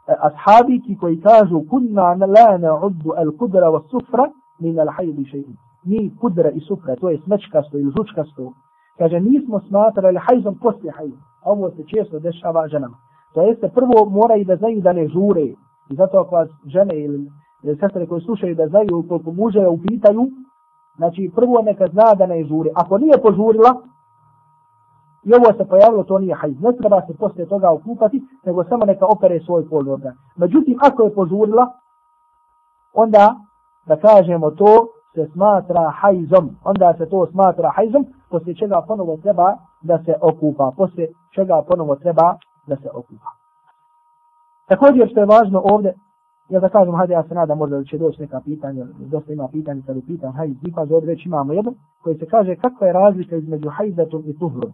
E, 0.08 0.12
ashabi 0.12 0.34
ashabiki 0.34 0.96
koji 0.96 1.20
kažu 1.20 1.64
kunna 1.70 2.14
la 2.14 2.58
na'uddu 2.58 3.12
al 3.16 3.30
kudra 3.38 3.70
wa 3.70 3.80
sufra 3.90 4.24
min 4.60 4.80
al 4.80 4.88
hajdi 4.96 5.24
še'in. 5.24 5.56
Mi 5.84 6.10
kudra 6.20 6.50
i 6.50 6.60
sufra, 6.60 6.96
to 6.96 7.10
je 7.10 7.18
smečkasto 7.24 7.78
ili 7.78 7.92
žučkasto, 7.96 8.52
kaže 8.98 9.20
nismo 9.20 9.60
smatrali 9.60 10.18
hajzom 10.26 10.58
poslije 10.58 10.92
hajzom. 10.92 11.18
Ovo 11.44 11.70
se 11.70 11.82
često 11.86 12.18
dešava 12.18 12.68
ženama. 12.68 12.96
To 13.34 13.42
jeste 13.42 13.68
prvo 13.68 14.04
moraju 14.10 14.44
da 14.44 14.56
znaju 14.56 14.80
da 14.80 14.92
ne 14.92 15.08
žure. 15.08 15.46
I 15.90 15.94
zato 15.96 16.18
ako 16.18 16.34
vas 16.34 16.48
žene 16.66 17.00
ili, 17.04 17.30
sestre 17.80 18.06
koje 18.06 18.20
slušaju 18.20 18.54
da 18.54 18.68
znaju 18.68 19.04
koliko 19.08 19.32
muže 19.32 19.66
upitaju, 19.66 20.28
znači 20.96 21.30
prvo 21.34 21.62
neka 21.62 21.86
zna 21.92 22.14
da 22.14 22.26
ne 22.26 22.44
žure. 22.44 22.70
Ako 22.74 22.98
nije 22.98 23.22
požurila, 23.22 23.82
i 25.24 25.34
ovo 25.34 25.52
se 25.56 25.68
pojavilo, 25.68 26.04
to 26.04 26.18
nije 26.18 26.34
hajz. 26.34 26.60
Ne 26.60 26.72
treba 26.72 27.00
se 27.06 27.14
poslije 27.18 27.48
toga 27.48 27.72
okupati, 27.72 28.22
nego 28.46 28.64
samo 28.64 28.84
neka 28.84 29.06
opere 29.06 29.40
svoj 29.40 29.68
polni 29.68 29.90
organ. 29.90 30.14
Međutim, 30.36 30.78
ako 30.82 31.02
je 31.02 31.14
požurila, 31.14 31.66
onda 32.94 33.34
da 33.86 33.96
kažemo 33.96 34.50
to 34.50 34.86
se 35.14 35.30
smatra 35.32 35.90
hajzom. 35.90 36.50
Onda 36.64 36.94
se 36.98 37.06
to 37.06 37.26
smatra 37.26 37.70
hajzom, 37.76 38.06
poslije 38.30 38.54
čega 38.54 38.84
ponovo 38.88 39.16
treba 39.16 39.56
da 39.82 39.98
se 40.04 40.14
okupa. 40.20 40.72
Poslije 40.76 41.08
čega 41.34 41.62
ponovo 41.68 41.96
treba 41.96 42.36
da 42.66 42.76
se 42.76 42.88
okupa. 42.90 43.30
Također 44.68 45.08
što 45.10 45.20
je 45.20 45.26
važno 45.26 45.62
ovdje, 45.64 45.94
ja 46.48 46.60
da 46.60 46.68
kažem, 46.68 46.94
hajde 46.94 47.12
ja 47.12 47.22
se 47.22 47.34
nadam 47.34 47.58
možda 47.58 47.76
da 47.76 47.84
će 47.84 47.98
doći 47.98 48.20
neka 48.20 48.40
pitanja, 48.44 48.84
dosta 48.98 49.32
ima 49.32 49.48
pitanja 49.52 49.82
kad 49.86 49.96
upitam 49.96 50.32
hajz, 50.32 50.56
ipak 50.66 50.90
ovdje 50.90 51.08
već 51.08 51.26
imamo 51.26 51.52
jedno, 51.52 51.72
koji 52.02 52.18
se 52.18 52.26
kaže 52.26 52.56
kakva 52.56 52.86
je 52.86 52.92
razlika 52.92 53.36
između 53.36 53.68
hajzatom 53.68 54.22
i 54.26 54.38
tuhrom. 54.38 54.72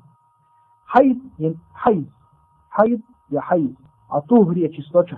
Hajd 0.85 1.19
je 1.39 1.55
hajd. 1.73 2.07
Hajd 2.69 3.03
je 3.29 3.41
hajd. 3.41 3.77
a 4.09 4.21
tuhr 4.21 4.57
je 4.57 4.73
čistoća. 4.73 5.17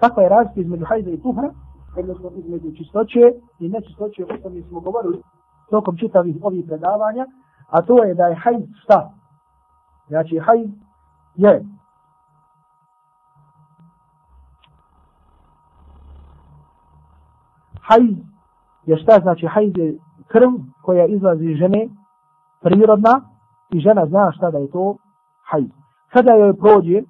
Kakva 0.00 0.22
je 0.22 0.28
razlika 0.28 0.60
između 0.60 0.84
hajda 0.84 1.10
i 1.10 1.22
tuhra? 1.22 1.50
Odnosno 1.96 2.30
između 2.36 2.76
čistoće 2.76 3.20
i 3.58 3.68
nečistoće, 3.68 4.24
o 4.24 4.36
tome 4.42 4.62
smo 4.62 4.80
govorili 4.80 5.22
tokom 5.70 5.96
čitavih 5.96 6.36
ovih 6.42 6.64
predavanja, 6.66 7.26
a 7.68 7.82
to 7.82 8.04
je 8.04 8.14
da 8.14 8.26
je 8.26 8.34
hajd 8.34 8.68
šta? 8.82 9.10
Znači 10.08 10.38
hajd 10.38 10.70
je 11.34 11.64
hajz 17.90 18.16
je 18.86 18.96
šta 18.96 19.18
znači 19.22 19.46
hajz 19.46 19.72
je 19.76 19.98
krv 20.26 20.50
koja 20.82 21.06
izlazi 21.06 21.44
iz 21.44 21.56
žene 21.56 21.88
prirodna 22.62 23.29
i 23.72 23.80
žena 23.80 24.06
zna 24.06 24.32
šta 24.32 24.50
da 24.50 24.58
je 24.58 24.70
to 24.70 24.96
haj. 25.50 25.64
Kada 26.12 26.32
joj 26.32 26.56
prođe 26.56 27.02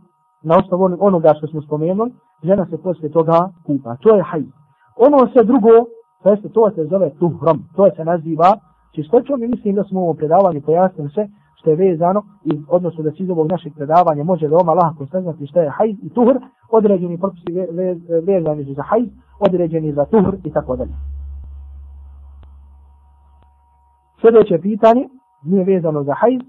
na 0.42 0.56
osnovu 0.58 0.96
onoga 1.00 1.34
što 1.38 1.46
smo 1.46 1.62
spomenuli, 1.62 2.12
žena 2.44 2.66
se 2.66 2.82
posle 2.82 3.08
toga 3.08 3.48
kupa. 3.66 3.96
To 3.96 4.16
je 4.16 4.22
haj. 4.22 4.42
Ono 4.96 5.28
sve 5.32 5.44
drugo, 5.44 5.68
to, 6.22 6.30
jeste, 6.30 6.48
to 6.48 6.70
se 6.70 6.84
zove 6.84 7.11
tuhrom, 7.18 7.64
to 7.76 7.88
se 7.96 8.04
naziva 8.04 8.50
čistoćom 8.94 9.42
i 9.42 9.48
mislim 9.48 9.74
da 9.74 9.84
smo 9.84 10.00
u 10.00 10.02
ovom 10.02 10.16
predavanju 10.16 10.61
pojasnili 10.61 11.11
sve 11.11 11.28
što 11.54 11.70
je 11.70 11.76
vezano 11.76 12.22
i 12.44 12.61
odnosno 12.68 13.02
da 13.02 13.11
se 13.11 13.22
iz 13.22 13.30
ovog 13.30 13.50
našeg 13.50 13.72
predavanja 13.74 14.24
može 14.24 14.48
veoma 14.48 14.72
lahko 14.72 15.06
saznati 15.06 15.46
šta 15.46 15.61
je 15.61 15.70
hajz 15.70 15.96
i 16.02 16.11
tuhr, 16.11 16.36
određeni 16.70 17.18
propisi 17.18 17.52
vezani 18.26 18.74
za 18.74 18.82
hajz, 18.82 19.08
određeni 19.40 19.92
za 19.92 20.04
tuhr 20.04 20.36
i 20.44 20.52
tako 20.52 20.76
dalje. 20.76 20.92
Sljedeće 24.20 24.58
pitanje 24.62 25.08
nije 25.43 25.64
vezano 25.64 26.03
za 26.03 26.14
hajz, 26.14 26.41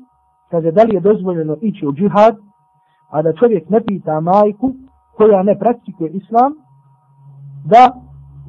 kaže 0.49 0.71
da 0.71 0.83
li 0.83 0.95
je 0.95 0.99
dozvoljeno 0.99 1.55
ići 1.61 1.87
u 1.87 1.93
džihad, 1.93 2.35
a 3.11 3.21
da 3.21 3.33
čovjek 3.33 3.69
ne 3.69 3.81
pita 3.83 4.19
majku 4.19 4.73
koja 5.17 5.43
ne 5.43 5.59
praktikuje 5.59 6.09
islam, 6.09 6.53
da 7.65 7.87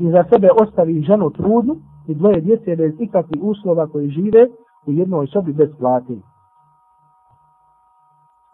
iza 0.01 0.25
sebe 0.33 0.49
ostavi 0.63 1.03
ženu 1.03 1.31
trudnu 1.31 1.77
i 2.07 2.15
dvoje 2.15 2.41
djece 2.41 2.77
bez 2.77 2.93
ikakvih 2.99 3.43
uslova 3.43 3.87
koji 3.87 4.11
žive 4.11 4.47
u 4.87 4.93
jednoj 4.93 5.27
sobi 5.27 5.53
bez 5.53 5.69
plati. 5.79 6.23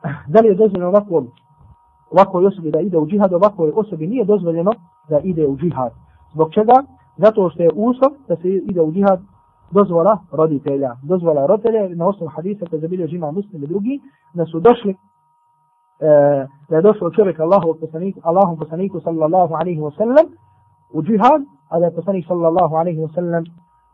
Da 0.32 0.40
li 0.40 0.48
je 0.48 0.54
dozvoljeno 0.54 0.88
ovako 0.88 1.24
ovakvoj 2.10 2.46
osobi 2.46 2.70
da 2.70 2.80
ide 2.80 2.98
u 2.98 3.06
džihad, 3.06 3.32
ovakvoj 3.32 3.72
osobi 3.74 4.06
nije 4.06 4.24
dozvoljeno 4.24 4.72
da 5.08 5.18
ide 5.18 5.46
u 5.46 5.56
džihad. 5.56 5.92
Zbog 6.32 6.52
čega? 6.52 6.82
Zato 7.16 7.50
što 7.50 7.62
je 7.62 7.70
uslov 7.74 8.12
da 8.28 8.36
se 8.36 8.48
ide 8.48 8.80
u 8.80 8.92
džihad 8.92 9.20
dozvola 9.70 10.18
roditelja. 10.32 10.96
Dozvola 11.02 11.46
roditelja 11.46 11.88
na 11.88 12.06
osnovu 12.06 12.30
hadisa 12.36 12.66
koje 12.70 12.80
zabilio 12.80 13.06
žima 13.06 13.30
muslim 13.30 13.64
i 13.64 13.66
drugi, 13.66 14.00
da 14.34 14.46
su 14.46 14.60
došli 14.60 14.90
e, 14.90 14.96
da 16.68 16.76
je 16.76 16.82
došao 16.82 17.10
čovjek 17.10 17.40
Allahu 17.40 17.76
poslaniku, 17.80 18.20
Allahu 18.22 18.56
poslaniku 18.56 19.00
sallallahu 19.00 19.54
alaihi 19.54 19.80
wa 19.80 19.96
sallam 19.96 20.26
u 20.92 21.02
džihad, 21.02 21.42
a 21.68 21.78
da 21.78 21.84
je 21.84 21.94
poslanik 21.94 22.26
sallallahu 22.26 22.74
alaihi 22.74 23.00
wa 23.00 23.14
sallam 23.14 23.44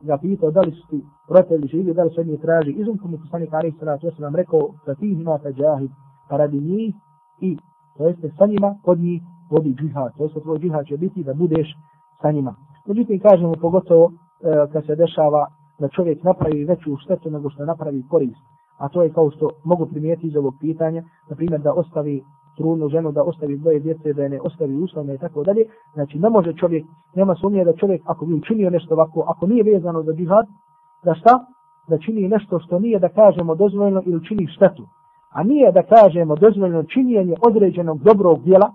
ga 0.00 0.18
pitao 0.18 0.50
da 0.50 0.60
li 0.60 0.72
su 0.72 0.88
ti 0.88 1.04
roditelji 1.28 1.68
živi, 1.68 1.94
da 1.94 2.04
li 2.04 2.10
su 2.10 2.24
njih 2.24 2.40
traži 2.40 2.70
izum, 2.70 2.98
mu 3.04 3.18
poslanik 3.18 3.54
alaihi 3.54 3.78
sallatu 3.78 4.06
wa 4.06 4.16
sallam 4.16 4.34
rekao 4.34 4.60
da 4.86 4.94
ti 4.94 5.12
imate 5.12 5.52
džahid, 5.52 5.90
pa 6.28 6.36
radi 6.36 6.60
njih 6.60 6.94
i 7.40 7.58
to 7.96 8.06
jeste 8.06 8.30
sa 8.38 8.46
njima, 8.46 8.74
kod 8.82 8.98
njih 8.98 9.22
vodi 9.50 9.74
džihad. 9.74 10.16
To 10.16 10.22
jeste 10.22 10.40
tvoj 10.40 10.58
džihad 10.58 10.86
će 10.86 10.96
biti 10.96 11.24
da 11.24 11.34
budeš 11.34 11.76
sa 12.22 12.30
njima. 12.30 12.54
Međutim, 12.86 13.20
kažemo 13.20 13.54
pogotovo 13.60 14.12
e, 14.12 14.72
kad 14.72 14.86
se 14.86 14.96
dešava 14.96 15.46
da 15.78 15.88
čovjek 15.88 16.22
napravi 16.22 16.64
veću 16.64 16.96
štetu 16.96 17.30
nego 17.30 17.50
što 17.50 17.64
napravi 17.64 18.02
korist. 18.10 18.40
A 18.78 18.88
to 18.88 19.02
je 19.02 19.12
kao 19.12 19.30
što 19.30 19.50
mogu 19.64 19.86
primijeti 19.86 20.26
iz 20.26 20.36
ovog 20.36 20.54
pitanja, 20.60 21.02
na 21.30 21.36
primjer 21.36 21.60
da 21.60 21.72
ostavi 21.72 22.22
trudnu 22.56 22.88
ženu, 22.88 23.12
da 23.12 23.22
ostavi 23.22 23.56
dvoje 23.56 23.80
djece, 23.80 24.12
da 24.12 24.22
je 24.22 24.28
ne 24.28 24.40
ostavi 24.40 24.74
uslovne 24.76 25.14
i 25.14 25.18
tako 25.18 25.44
dalje. 25.44 25.64
Znači 25.94 26.18
ne 26.18 26.30
može 26.30 26.52
čovjek, 26.52 26.86
nema 27.14 27.34
sumnje 27.34 27.64
da 27.64 27.76
čovjek 27.76 28.02
ako 28.04 28.26
bi 28.26 28.34
učinio 28.34 28.70
nešto 28.70 28.94
ovako, 28.94 29.24
ako 29.28 29.46
nije 29.46 29.62
vezano 29.62 30.02
za 30.02 30.12
džihad, 30.12 30.46
da 31.04 31.14
šta? 31.14 31.46
Da 31.88 31.98
čini 31.98 32.28
nešto 32.28 32.58
što 32.58 32.78
nije 32.78 32.98
da 32.98 33.08
kažemo 33.08 33.54
dozvoljeno 33.54 34.02
ili 34.06 34.24
čini 34.26 34.46
štetu 34.46 34.86
a 35.34 35.42
nije 35.42 35.72
da 35.72 35.82
kažemo 35.82 36.36
dozvoljeno 36.36 36.82
činjenje 36.82 37.34
određenog 37.46 38.02
dobrog 38.02 38.42
djela, 38.42 38.72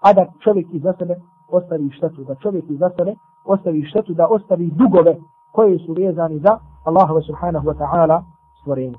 a 0.00 0.12
da 0.12 0.32
čovjek 0.44 0.66
iza 0.72 0.92
sebe 0.98 1.14
ostavi 1.48 1.90
štetu, 1.90 2.24
da 2.24 2.34
čovjek 2.34 2.64
iza 2.70 2.90
sebe 2.98 3.14
ostavi 3.44 3.84
štetu, 3.84 4.14
da 4.14 4.26
ostavi 4.26 4.70
dugove 4.70 5.16
koje 5.52 5.78
su 5.78 5.92
vezani 5.92 6.38
za 6.38 6.58
Allahove 6.84 7.22
subhanahu 7.22 7.66
wa 7.66 7.76
ta'ala 7.78 8.22
stvorenje. 8.60 8.98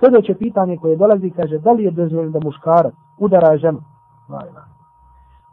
Sljedeće 0.00 0.34
pitanje 0.34 0.76
koje 0.76 0.96
dolazi 0.96 1.30
kaže 1.30 1.58
da 1.58 1.72
li 1.72 1.84
je 1.84 1.90
dozvoljeno 1.90 2.30
da 2.30 2.44
muškarac 2.44 2.94
udara 3.18 3.56
ženu 3.56 3.80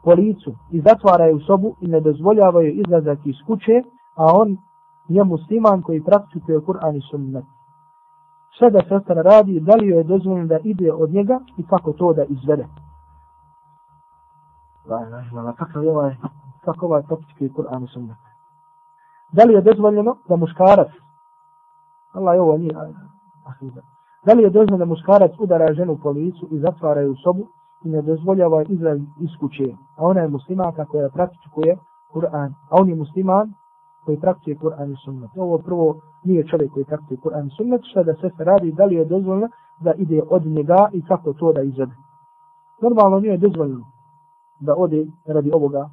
po 0.04 0.14
licu 0.14 0.54
i 0.72 0.82
zatvara 0.82 1.26
je 1.26 1.36
u 1.36 1.40
sobu 1.40 1.76
i 1.82 1.88
ne 1.88 2.00
dozvoljava 2.00 2.62
joj 2.62 2.74
izlazak 2.76 3.20
iz 3.26 3.36
kuće, 3.48 3.84
a 4.16 4.26
on 4.34 4.58
je 5.08 5.24
musliman 5.24 5.82
koji 5.82 6.04
praktikuje 6.04 6.60
Kur'an 6.60 6.98
i 6.98 7.02
sunnet 7.12 7.46
sve 8.58 8.70
da 8.70 8.80
sestra 8.90 9.22
radi, 9.22 9.60
da 9.60 9.76
li 9.76 9.88
joj 9.88 9.98
je 9.98 10.04
dozvoljeno 10.04 10.48
da 10.48 10.60
ide 10.64 10.94
od 10.94 11.10
njega 11.10 11.40
i 11.58 11.64
kako 11.64 11.94
to 11.94 12.14
da 12.14 12.24
izvede. 12.24 12.68
Kakav 15.58 15.84
je 15.84 15.92
ovaj, 15.92 16.16
kako 16.66 16.86
ovaj 16.86 17.04
praktikuje 17.04 17.50
Kur'an 17.50 17.84
i 17.84 17.88
sunnet. 17.88 18.27
Da 19.32 19.44
li 19.44 19.54
je 19.54 19.62
dozvoljeno 19.62 20.16
da 20.30 20.36
muškarac 20.36 20.92
Allah 22.14 22.36
je 22.36 22.42
ovo 22.42 22.58
nije 22.58 22.76
akida. 23.46 23.82
Da 24.26 24.34
li 24.34 24.44
je 24.44 24.50
dozvoljeno 24.50 24.78
da 24.78 24.86
muškarac 24.86 25.32
udara 25.40 25.74
ženu 25.74 25.98
po 26.04 26.10
licu 26.12 26.48
i 26.52 26.60
zatvara 26.60 27.02
ju 27.02 27.12
u 27.12 27.16
sobu 27.24 27.48
i 27.86 27.90
ne 27.90 28.02
dozvoljava 28.02 28.64
izraz 28.64 29.00
iz 29.22 29.30
kuće, 29.40 29.76
a 29.98 30.06
ona 30.06 30.22
je 30.22 30.28
muslimanka 30.28 30.86
koja 30.86 31.10
praktikuje 31.10 31.78
Kur'an, 32.14 32.52
a 32.70 32.82
on 32.82 32.90
je 32.90 32.96
musliman 32.96 33.54
koji 34.06 34.20
praktikuje 34.20 34.56
Kur'an 34.56 34.92
i 34.94 34.96
sunnet. 35.06 35.30
Ovo 35.36 35.58
prvo 35.58 35.96
nije 36.24 36.48
čovjek 36.48 36.72
koji 36.74 36.86
praktikuje 36.86 37.18
Kur'an 37.18 37.48
i 37.48 37.56
sunnet, 37.58 37.82
što 37.84 38.04
da 38.04 38.14
se 38.14 38.32
radi, 38.38 38.72
da 38.72 38.86
li 38.86 38.96
je 38.96 39.06
dozvoljeno 39.06 39.50
da 39.80 39.94
ide 39.94 40.22
od 40.30 40.46
njega 40.46 40.90
i 40.94 41.02
kako 41.06 41.34
to 41.34 41.54
da 41.54 41.62
izvede. 41.62 41.96
Normalno 42.82 43.20
nije 43.20 43.38
dozvoljeno 43.38 43.86
da 44.60 44.76
ode 44.78 45.06
radi 45.26 45.52
ovoga 45.54 45.90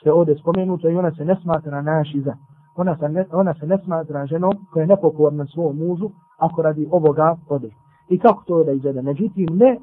što 0.00 0.08
je 0.08 0.12
ovdje 0.12 0.34
spomenuto 0.38 0.90
i 0.90 0.96
ona 0.96 1.10
se 1.10 1.24
ne 1.24 1.36
smatra 1.42 1.82
našiza. 1.82 2.34
Ona 2.76 2.96
se 2.96 3.08
ne, 3.08 3.26
ona 3.32 3.54
se 3.54 3.66
ne 3.66 3.78
smatra 3.84 4.26
ženom 4.26 4.52
koja 4.72 4.82
je 4.82 4.86
nepokorna 4.86 5.46
svom 5.46 5.76
mužu 5.76 6.10
ako 6.38 6.62
radi 6.62 6.88
ovoga 6.90 7.36
ode. 7.48 7.70
I 8.08 8.18
kako 8.18 8.44
to 8.46 8.64
da 8.64 8.72
izgleda? 8.72 9.02
Međutim, 9.02 9.46
ne 9.52 9.78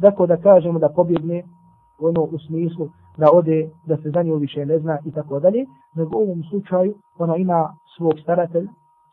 tako 0.00 0.26
da 0.26 0.36
kažemo 0.36 0.78
da 0.78 0.88
pobjegne 0.88 1.42
ono 1.98 2.22
u 2.22 2.38
smislu 2.46 2.88
da 3.16 3.26
ode, 3.32 3.70
da 3.86 3.96
se 3.96 4.10
za 4.10 4.22
nju 4.22 4.36
više 4.36 4.66
ne 4.66 4.78
zna 4.78 4.98
i 5.04 5.12
tako 5.12 5.40
dalje, 5.40 5.66
nego 5.94 6.18
u 6.18 6.22
ovom 6.22 6.42
slučaju 6.50 6.94
ona 7.18 7.36
ima 7.36 7.74
svog 7.96 8.12
staratelja, 8.22 8.68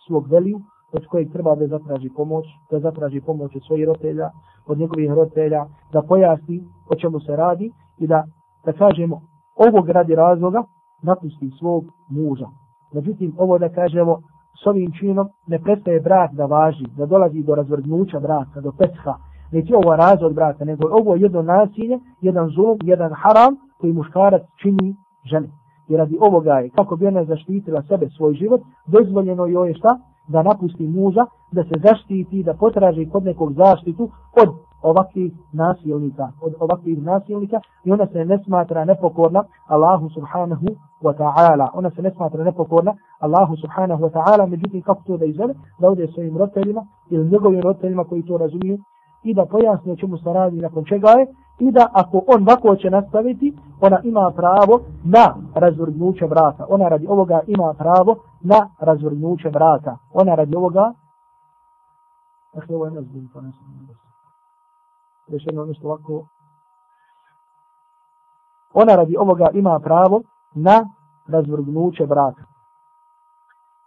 svog 0.07 0.27
veliju, 0.27 0.59
od 0.93 1.05
kojeg 1.07 1.31
treba 1.31 1.55
da 1.55 1.67
zatraži 1.67 2.09
pomoć, 2.15 2.45
da 2.71 2.79
zatraži 2.79 3.21
pomoć 3.21 3.55
od 3.55 3.61
svojih 3.67 3.85
roditelja, 3.85 4.29
od 4.67 4.77
njegovih 4.77 5.11
roditelja, 5.11 5.65
da 5.93 6.01
pojasni 6.01 6.63
o 6.89 6.95
čemu 6.95 7.19
se 7.19 7.35
radi 7.35 7.71
i 7.97 8.07
da, 8.07 8.23
da 8.65 8.73
kažemo, 8.73 9.21
ovog 9.57 9.89
radi 9.89 10.15
razloga 10.15 10.63
napusti 11.01 11.51
svog 11.59 11.85
muža. 12.09 12.47
Međutim, 12.93 13.33
ovo 13.37 13.57
da 13.57 13.69
kažemo, 13.69 14.17
s 14.63 14.67
ovim 14.67 14.91
činom 14.99 15.29
ne 15.47 15.59
prestaje 15.59 15.99
brak 15.99 16.31
da 16.33 16.45
važi, 16.45 16.85
da 16.97 17.05
dolazi 17.05 17.43
do 17.43 17.55
razvrgnuća 17.55 18.19
braka, 18.19 18.61
do 18.61 18.71
petha, 18.71 19.13
neće 19.51 19.75
ovo 19.75 19.95
razvod 19.95 20.33
braka, 20.33 20.65
nego 20.65 20.87
ovo 20.91 21.15
je 21.15 21.21
jedno 21.21 21.41
nasilje, 21.41 21.99
jedan 22.21 22.49
zulum, 22.49 22.77
jedan 22.83 23.11
haram 23.13 23.55
koji 23.79 23.93
muškarac 23.93 24.41
čini 24.61 24.95
ženi. 25.31 25.49
I 25.87 25.97
radi 25.97 26.17
ovoga 26.21 26.53
je, 26.53 26.69
kako 26.69 26.95
bi 26.95 27.07
ona 27.07 27.25
zaštitila 27.25 27.81
sebe, 27.81 28.07
svoj 28.17 28.33
život, 28.33 28.61
dozvoljeno 28.87 29.45
joj 29.45 29.67
je 29.67 29.73
šta? 29.73 29.99
Da 30.27 30.43
napusti 30.43 30.87
muža, 30.87 31.25
da 31.51 31.63
se 31.63 31.75
zaštiti, 31.83 32.43
da 32.43 32.53
potraži 32.53 33.09
kod 33.09 33.23
nekog 33.23 33.53
zaštitu 33.53 34.09
od 34.41 34.49
ovakvih 34.81 35.33
nasilnika, 35.53 36.31
od 36.41 36.53
ovakvih 36.59 37.03
nasilnika 37.03 37.59
i 37.83 37.91
ona 37.91 38.07
se 38.07 38.25
ne 38.25 38.39
smatra 38.43 38.85
nepokorna 38.85 39.43
Allahu 39.67 40.09
subhanahu 40.09 40.65
wa 41.03 41.13
ta'ala. 41.17 41.69
Ona 41.73 41.89
se 41.89 42.01
ne 42.01 42.11
smatra 42.11 42.43
nepokorna 42.43 42.93
Allahu 43.19 43.55
subhanahu 43.55 44.03
wa 44.03 44.11
ta'ala, 44.11 44.49
međutim 44.49 44.81
kako 44.81 45.01
to 45.07 45.17
da 45.17 45.25
izvede, 45.25 45.53
da 45.79 45.89
ode 45.89 46.07
svojim 46.07 46.37
roditeljima 46.37 46.85
ili 47.09 47.29
njegovim 47.29 47.61
roditeljima 47.61 48.03
koji 48.03 48.25
to 48.25 48.37
razumiju 48.37 48.77
i 49.23 49.33
da 49.33 49.45
pojasne 49.45 49.95
čemu 49.95 50.17
se 50.17 50.33
radi 50.33 50.61
nakon 50.61 50.85
čega 50.85 51.09
je 51.09 51.27
i 51.59 51.71
da 51.71 51.87
ako 51.93 52.23
on 52.27 52.43
vako 52.43 52.75
će 52.75 52.89
nastaviti, 52.89 53.53
ona 53.81 53.99
ima 54.03 54.31
pravo 54.35 54.81
na 55.03 55.35
razvrgnuće 55.55 56.25
vrata. 56.25 56.65
Ona 56.69 56.87
radi 56.87 57.07
ovoga 57.07 57.39
ima 57.47 57.73
pravo 57.73 58.15
na 58.41 58.69
razvrgnuće 58.79 59.49
vrata. 59.49 59.97
Ona 60.13 60.35
radi 60.35 60.55
ovoga 60.55 60.93
Dakle, 62.53 62.75
ovo 62.75 62.85
je 62.85 62.91
nezbun, 62.91 63.27
to 63.33 63.41
ne 63.41 63.51
sam 65.27 65.33
rešeno 65.33 65.65
nešto 65.65 65.87
ovako. 65.87 66.27
Ona 68.73 68.95
radi 68.95 69.15
ovoga 69.17 69.49
ima 69.53 69.79
pravo 69.79 70.21
na 70.55 70.85
razvrgnuće 71.27 72.05
braka. 72.05 72.43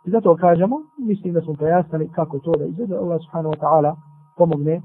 I 0.05 0.11
zato 0.11 0.37
kažemo, 0.37 0.77
mislim 0.99 1.35
da 1.35 1.41
smo 1.41 1.55
pojasnili 1.55 2.11
kako 2.13 2.39
to 2.39 2.53
da 2.59 2.65
izvede 2.65 2.97
Allah 2.97 3.21
subhanahu 3.25 3.55
wa 3.55 3.61
ta'ala 3.61 3.97
pomogne 4.37 4.83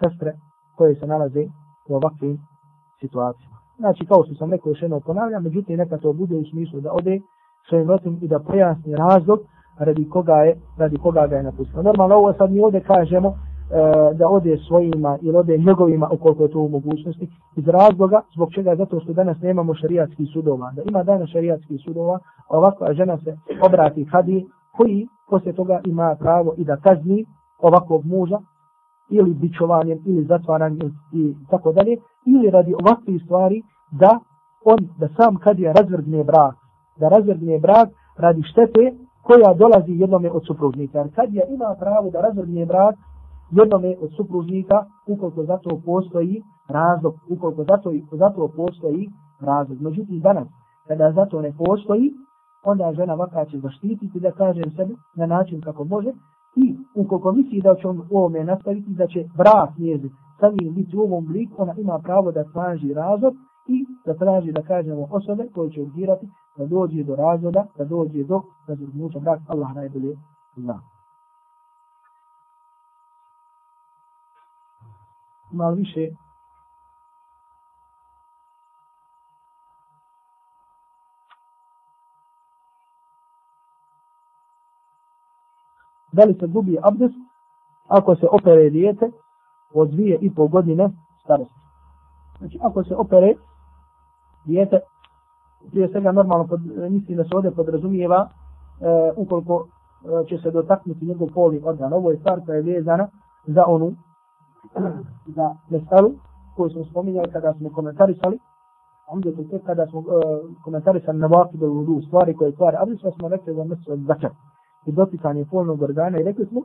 sestre 0.00 0.32
koje 0.76 0.94
se 0.94 1.06
nalaze 1.06 1.44
u 1.88 1.96
ovakvim 1.96 2.38
situacijama. 3.00 3.56
Znači, 3.78 4.06
kao 4.06 4.24
što 4.24 4.34
sam 4.34 4.50
rekao, 4.50 4.70
još 4.70 4.82
jedno 4.82 5.00
ponavljam, 5.00 5.42
međutim, 5.42 5.76
neka 5.76 5.98
to 5.98 6.12
bude 6.12 6.36
u 6.36 6.44
smislu 6.44 6.80
da 6.80 6.92
ode 6.92 7.20
svojim 7.68 7.88
rotim 7.88 8.18
i 8.22 8.28
da 8.28 8.38
pojasni 8.38 8.96
razlog 8.96 9.38
radi 9.78 10.08
koga 10.08 10.36
je, 10.36 10.60
radi 10.78 10.96
koga 10.98 11.26
ga 11.26 11.36
je 11.36 11.42
napustio. 11.42 11.82
Normalno, 11.82 12.14
ovo 12.14 12.32
sad 12.32 12.52
mi 12.52 12.60
ovdje 12.60 12.80
kažemo, 12.80 13.34
E, 13.70 14.14
da 14.14 14.28
ode 14.28 14.58
svojima 14.68 15.18
ili 15.22 15.36
ode 15.36 15.58
njegovima 15.58 16.08
ukoliko 16.12 16.42
je 16.42 16.50
to 16.50 16.58
u 16.58 16.68
mogućnosti. 16.68 17.28
Iz 17.56 17.68
razloga 17.68 18.20
zbog 18.34 18.52
čega? 18.54 18.76
Zato 18.76 19.00
što 19.00 19.12
danas 19.12 19.40
nemamo 19.40 19.74
šarijatskih 19.74 20.28
sudova. 20.32 20.72
Da 20.76 20.82
ima 20.82 21.02
danas 21.02 21.30
šarijatskih 21.30 21.80
sudova 21.84 22.18
ovakva 22.48 22.94
žena 22.94 23.18
se 23.18 23.36
obrati 23.66 24.04
hadi 24.04 24.46
koji 24.76 25.06
poslije 25.30 25.52
toga 25.52 25.80
ima 25.84 26.16
pravo 26.20 26.54
i 26.56 26.64
da 26.64 26.76
kazni 26.76 27.24
ovakvog 27.58 28.04
muža 28.04 28.38
ili 29.10 29.34
bičovanjem 29.34 29.98
ili 30.06 30.24
zatvaranjem 30.24 30.92
i 31.12 31.34
tako 31.50 31.72
dalje 31.72 31.96
ili 32.26 32.50
radi 32.50 32.74
ovakvih 32.74 33.22
stvari 33.24 33.62
da 33.90 34.18
on 34.64 34.78
da 34.98 35.08
sam 35.16 35.36
kadija 35.36 35.72
razvrgne 35.72 36.24
brak. 36.24 36.54
Da 36.96 37.08
razvrgne 37.08 37.58
brak 37.58 37.88
radi 38.18 38.42
štete 38.42 38.92
koja 39.22 39.54
dolazi 39.54 39.92
jednome 39.92 40.30
od 40.30 40.46
supružnika. 40.46 40.98
Jer 40.98 41.14
kadija 41.14 41.44
ima 41.48 41.76
pravo 41.80 42.10
da 42.10 42.20
razvrgne 42.20 42.66
brak 42.66 42.94
jednome 43.60 43.96
od 44.00 44.10
supružnika, 44.16 44.84
ukoliko 45.06 45.44
za 45.44 45.56
to 45.58 45.80
postoji 45.84 46.42
razlog, 46.68 47.14
ukoliko 47.30 47.64
za 47.64 47.76
to, 47.82 47.92
za 48.12 48.28
to 48.30 48.48
postoji 48.56 49.08
razlog. 49.40 49.80
Međutim, 49.80 50.20
danas, 50.20 50.48
kada 50.88 51.12
za 51.12 51.24
to 51.26 51.40
ne 51.40 51.52
postoji, 51.58 52.12
onda 52.64 52.92
žena 52.92 53.14
vaka 53.14 53.44
će 53.44 53.58
zaštititi 53.58 54.20
da 54.20 54.30
kaže 54.30 54.62
sebi 54.76 54.94
na 55.16 55.26
način 55.26 55.60
kako 55.60 55.84
može 55.84 56.12
i 56.56 56.76
ukoliko 56.94 57.32
misli 57.32 57.60
da 57.60 57.74
će 57.74 57.88
on 57.88 57.98
u 58.10 58.18
ovome 58.18 58.44
nastaviti, 58.44 58.90
da 58.90 59.06
će 59.06 59.24
brak 59.36 59.78
njezi 59.78 60.08
samim 60.40 60.74
biti 60.74 60.96
u 60.96 61.00
ovom 61.00 61.26
bliku, 61.26 61.62
ona 61.62 61.74
ima 61.78 61.98
pravo 61.98 62.32
da 62.32 62.44
traži 62.52 62.94
razlog 62.94 63.34
i 63.68 63.86
da 64.06 64.14
traži 64.14 64.52
da 64.52 64.62
kažemo 64.62 65.06
osobe 65.10 65.48
koje 65.54 65.70
će 65.70 65.82
urgirati 65.82 66.26
da 66.56 66.66
dođe 66.66 67.02
do 67.04 67.16
razloga, 67.16 67.66
da 67.78 67.84
dođe 67.84 68.24
do 68.24 68.42
razlognuća 68.68 69.18
brak, 69.18 69.40
Allah 69.46 69.74
najbolje 69.74 70.16
zna. 70.56 70.91
Malo 75.52 75.74
više 75.74 76.08
da 86.12 86.24
li 86.24 86.34
se 86.40 86.46
gubi 86.46 86.78
abdest 86.82 87.14
ako 87.88 88.16
se 88.16 88.26
opere 88.30 88.70
dijete 88.70 89.10
od 89.74 89.90
dvije 89.90 90.18
i 90.20 90.34
pol 90.34 90.48
godine 90.48 90.90
starosti. 91.24 91.54
Znači, 92.38 92.58
ako 92.62 92.84
se 92.84 92.94
opere 92.96 93.34
dijete, 94.44 94.80
prije 95.70 95.88
svega 95.88 96.12
normalno 96.12 96.46
pod, 96.46 96.60
mislim 96.90 97.16
da 97.16 97.24
se 97.24 97.36
ovdje 97.36 97.50
podrazumijeva 97.50 98.28
e, 98.28 99.12
ukoliko 99.16 99.66
e, 99.66 100.28
će 100.28 100.38
se 100.38 100.50
dotaknuti 100.50 101.06
njegov 101.06 101.28
poli 101.34 101.60
organ. 101.64 101.92
Ovo 101.92 102.10
je 102.10 102.18
stvar 102.18 102.40
koja 102.46 102.56
je 102.56 102.62
vezana 102.62 103.08
za 103.46 103.64
onu 103.66 103.94
za 105.36 105.54
meselu 105.70 106.10
koju 106.56 106.70
smo 106.70 106.84
spominjali 106.84 107.32
kada 107.32 107.54
smo 107.54 107.70
komentarisali 107.70 108.38
onda 109.08 109.32
to 109.36 109.42
tek 109.50 109.62
kada 109.66 109.86
smo 109.86 109.98
uh, 109.98 110.06
komentarisali 110.64 111.18
na 111.18 111.26
vaki 111.26 111.56
do 111.56 111.66
ludu 111.66 112.00
stvari 112.06 112.34
koje 112.34 112.52
stvari. 112.52 112.76
Ali 112.80 112.96
smo 112.96 113.10
smo 113.10 113.28
rekli 113.28 113.54
za 113.54 113.64
mesu 113.64 113.96
zakar 113.96 114.30
i 114.86 114.92
dotikanje 114.92 115.44
polnog 115.50 115.82
organa 115.82 116.20
i 116.20 116.22
rekli 116.22 116.46
smo 116.46 116.60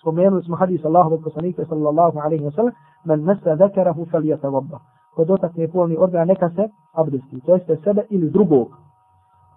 spomenuli 0.00 0.42
smo 0.42 0.56
hadis 0.56 0.84
Allahu 0.84 1.20
poslanika 1.24 1.64
sallallahu 1.68 2.18
alaihi 2.18 2.44
wa 2.44 2.54
sallam 2.54 2.72
men 3.04 3.24
mesa 3.24 3.56
zakarahu 3.56 4.06
fal 4.10 4.22
yatawabba 4.22 4.78
ko 5.14 5.24
dotakne 5.24 5.68
polni 5.68 5.96
organ 5.98 6.28
neka 6.28 6.50
se 6.50 6.68
abdesti 6.92 7.40
to 7.46 7.54
jeste 7.54 7.76
sebe 7.84 8.06
ili 8.10 8.30
drugog. 8.30 8.68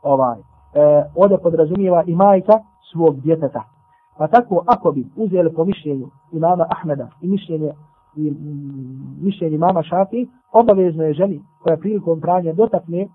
Ovaj 0.04 0.40
e, 0.40 1.04
ovdje 1.16 1.38
podrazumijeva 1.38 2.04
i 2.08 2.16
majka 2.16 2.54
svog 2.92 3.22
djeteta. 3.22 3.64
Pa 4.18 4.28
tako, 4.28 4.64
ako 4.68 4.92
bi 4.92 5.08
uzeli 5.16 5.54
po 5.54 5.66
mišljenju 5.66 6.08
imama 6.32 6.66
Ahmeda 6.70 7.10
i 7.22 7.28
mišljenje, 7.28 7.74
i, 8.16 8.32
mm, 8.32 9.26
mišljenje 9.26 9.56
imama 9.56 9.84
Šafi, 9.84 10.28
obavezno 10.52 11.04
je 11.04 11.14
ženi 11.14 11.42
koja 11.64 11.78
prilikom 11.78 12.22
pranja 12.22 12.54
dotakne 12.54 13.08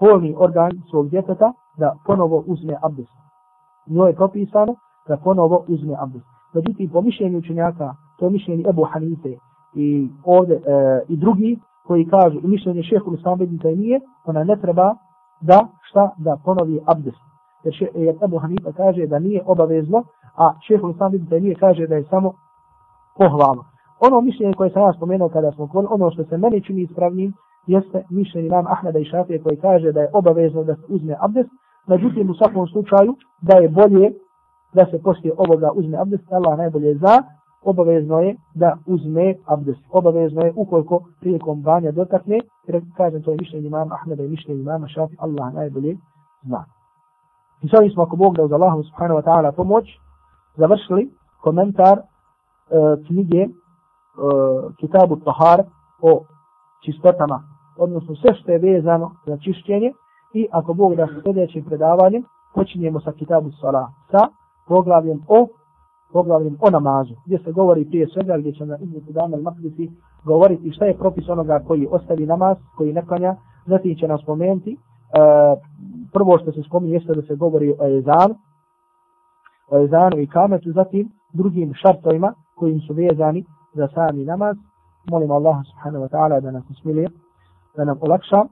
polni 0.00 0.34
organ 0.38 0.70
svog 0.90 1.08
djeteta 1.08 1.52
da 1.78 1.96
ponovo 2.06 2.44
uzme 2.46 2.76
abdest. 2.82 3.12
Njoj 3.86 4.10
je 4.10 4.16
propisano 4.16 4.74
da 5.08 5.16
ponovo 5.16 5.64
uzme 5.68 5.94
abdest. 5.98 6.26
Međutim, 6.54 6.90
po 6.90 7.00
mišljenju 7.00 7.38
učenjaka, 7.38 7.94
to 8.18 8.24
je 8.24 8.30
mišljenje 8.30 8.64
Ebu 8.68 8.84
Hanife 8.84 9.34
i, 9.74 10.08
ovde, 10.24 10.54
e, 10.54 10.60
i 11.08 11.16
drugi 11.16 11.58
koji 11.86 12.08
kažu 12.08 12.38
i 12.44 12.46
mišljenje 12.46 12.82
šehu 12.82 13.14
Islam 13.14 13.38
Bedita 13.38 13.68
nije, 13.68 14.00
ona 14.24 14.44
ne 14.44 14.56
treba 14.56 14.94
da 15.40 15.68
šta 15.82 16.10
da 16.18 16.36
ponovi 16.44 16.80
abdest 16.86 17.24
jer, 17.64 17.74
še, 17.74 17.88
jer 17.94 18.16
Ebu 18.24 18.38
Hanifa 18.38 18.72
kaže 18.76 19.06
da 19.06 19.18
nije 19.18 19.42
obavezno, 19.46 20.04
a 20.36 20.54
šehu 20.66 20.90
Islam 20.90 21.14
ibn 21.14 21.26
Taymiye 21.26 21.54
kaže 21.54 21.86
da 21.86 21.94
je 21.94 22.04
samo 22.04 22.32
pohvalno. 23.18 23.64
Ono 24.00 24.20
mišljenje 24.20 24.54
koje 24.54 24.70
sam 24.70 24.82
ja 24.82 24.92
spomenuo 24.92 25.28
kada 25.28 25.52
smo 25.52 25.66
govorili, 25.66 25.92
ono 25.92 26.10
što 26.10 26.24
se 26.24 26.38
meni 26.38 26.64
čini 26.64 26.82
ispravnim, 26.82 27.32
jeste 27.66 28.04
mišljenje 28.10 28.48
nam 28.48 28.66
Ahmeda 28.66 28.98
i 28.98 29.04
Šafije 29.04 29.42
koji 29.42 29.56
kaže 29.56 29.92
da 29.92 30.00
je 30.00 30.10
obavezno 30.12 30.64
da 30.64 30.74
se 30.74 30.82
uzme 30.88 31.16
abdest, 31.20 31.50
međutim 31.86 32.30
u 32.30 32.34
svakom 32.34 32.66
slučaju 32.66 33.14
da 33.42 33.56
je 33.56 33.68
bolje 33.68 34.12
da 34.72 34.86
se 34.90 35.02
poslije 35.02 35.34
ovoga 35.36 35.70
uzme 35.74 35.98
abdest, 35.98 36.32
Allah 36.32 36.58
najbolje 36.58 36.94
za, 36.94 37.22
obavezno 37.64 38.20
je 38.20 38.36
da 38.54 38.76
uzme 38.86 39.34
abdest. 39.46 39.80
Obavezno 39.90 40.40
je 40.44 40.52
ukoliko 40.56 41.00
prilikom 41.20 41.62
banja 41.62 41.92
dotakne, 41.92 42.40
jer 42.66 42.82
kažem 42.96 43.22
to 43.22 43.30
je 43.30 43.36
mišljenje 43.40 43.66
imama 43.66 43.94
Ahmeda 43.94 44.22
i 44.22 44.28
mišljenje 44.28 44.60
imama 44.60 44.88
Šafi, 44.88 45.16
Allah 45.18 45.54
najbolje 45.54 45.96
zna. 46.42 46.64
I 47.62 47.68
s 47.68 47.72
ovim 47.78 47.90
smo 47.90 48.02
ako 48.02 48.16
Bog 48.16 48.36
da 48.36 48.42
uz 48.42 48.52
Allahu 48.52 48.82
subhanahu 48.82 49.20
wa 49.20 49.24
ta'ala 49.24 49.52
pomoć, 49.52 49.84
završili 50.56 51.10
komentar 51.40 51.98
e, 51.98 52.02
knjige 53.06 53.42
e, 53.42 53.48
Kitabu 54.80 55.16
Tahar 55.16 55.62
o 56.02 56.24
čistotama, 56.84 57.42
odnosno 57.78 58.14
sve 58.14 58.34
što 58.34 58.52
je 58.52 58.58
vezano 58.58 59.10
za 59.26 59.36
čišćenje 59.36 59.92
i 60.34 60.46
ako 60.52 60.74
Bog 60.74 60.94
da 60.94 61.06
sa 61.06 61.22
sljedećim 61.22 61.64
predavanjem 61.64 62.24
počinjemo 62.54 63.00
sa 63.00 63.12
Kitabu 63.12 63.50
Salah, 63.60 63.88
sa 64.10 64.28
poglavljem 64.68 65.20
o 65.28 65.48
poglavljem 66.12 66.56
o 66.60 66.70
namazu, 66.70 67.14
gdje 67.26 67.38
se 67.38 67.52
govori 67.52 67.84
prije 67.84 68.06
svega, 68.08 68.38
gdje 68.38 68.52
će 68.52 68.66
na 68.66 68.78
izmetu 68.78 69.12
dana 69.12 69.36
makdisi 69.36 69.90
govoriti 70.24 70.72
šta 70.72 70.84
je 70.84 70.98
propis 70.98 71.28
onoga 71.28 71.62
koji 71.66 71.88
ostavi 71.90 72.26
namaz, 72.26 72.56
koji 72.76 72.92
ne 72.92 73.06
klanja, 73.06 73.36
zatim 73.66 73.96
će 73.96 74.08
nam 74.08 74.18
spomenuti, 74.18 74.72
e, 74.72 74.76
prvo 76.12 76.38
što 76.38 76.52
se 76.52 76.62
spominje 76.62 76.94
jeste 76.94 77.12
da 77.14 77.22
se 77.22 77.34
govori 77.34 77.74
o 77.78 77.86
ezanu, 77.98 78.34
ezanu 79.72 80.18
i 80.18 80.26
kametu, 80.26 80.72
zatim 80.72 81.10
drugim 81.32 81.74
šartovima 81.74 82.34
kojim 82.54 82.80
su 82.80 82.94
vezani 82.94 83.44
za 83.74 83.88
sami 83.94 84.24
namaz. 84.24 84.56
Molim 85.10 85.30
Allah 85.30 85.56
subhanahu 85.70 86.04
wa 86.04 86.08
ta'ala 86.08 86.40
da 86.40 86.50
nas 86.50 86.70
usmili, 86.70 87.08
da 87.76 87.84
nam 87.84 87.98
olakša, 88.00 88.44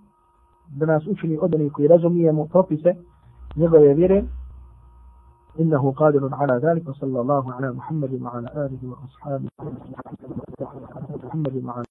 da 0.77 0.87
nas 0.87 1.07
učini 1.07 1.39
od 1.41 1.55
onih 1.55 1.73
koji 1.73 1.89
razumijemo 1.89 2.47
propise 2.47 2.95
njegove 3.57 3.95
vjere. 3.95 4.25
إنه 5.61 5.93
قادر 5.93 6.35
على 6.35 6.61
ذلك 6.65 6.89
وصلى 6.89 7.21
الله 7.21 7.53
على 7.53 7.73
محمد 7.73 8.23
وعلى 8.23 8.49
آله 8.57 8.79
وأصحابه 8.91 9.49
محمد 11.25 11.65
وعلى 11.65 11.81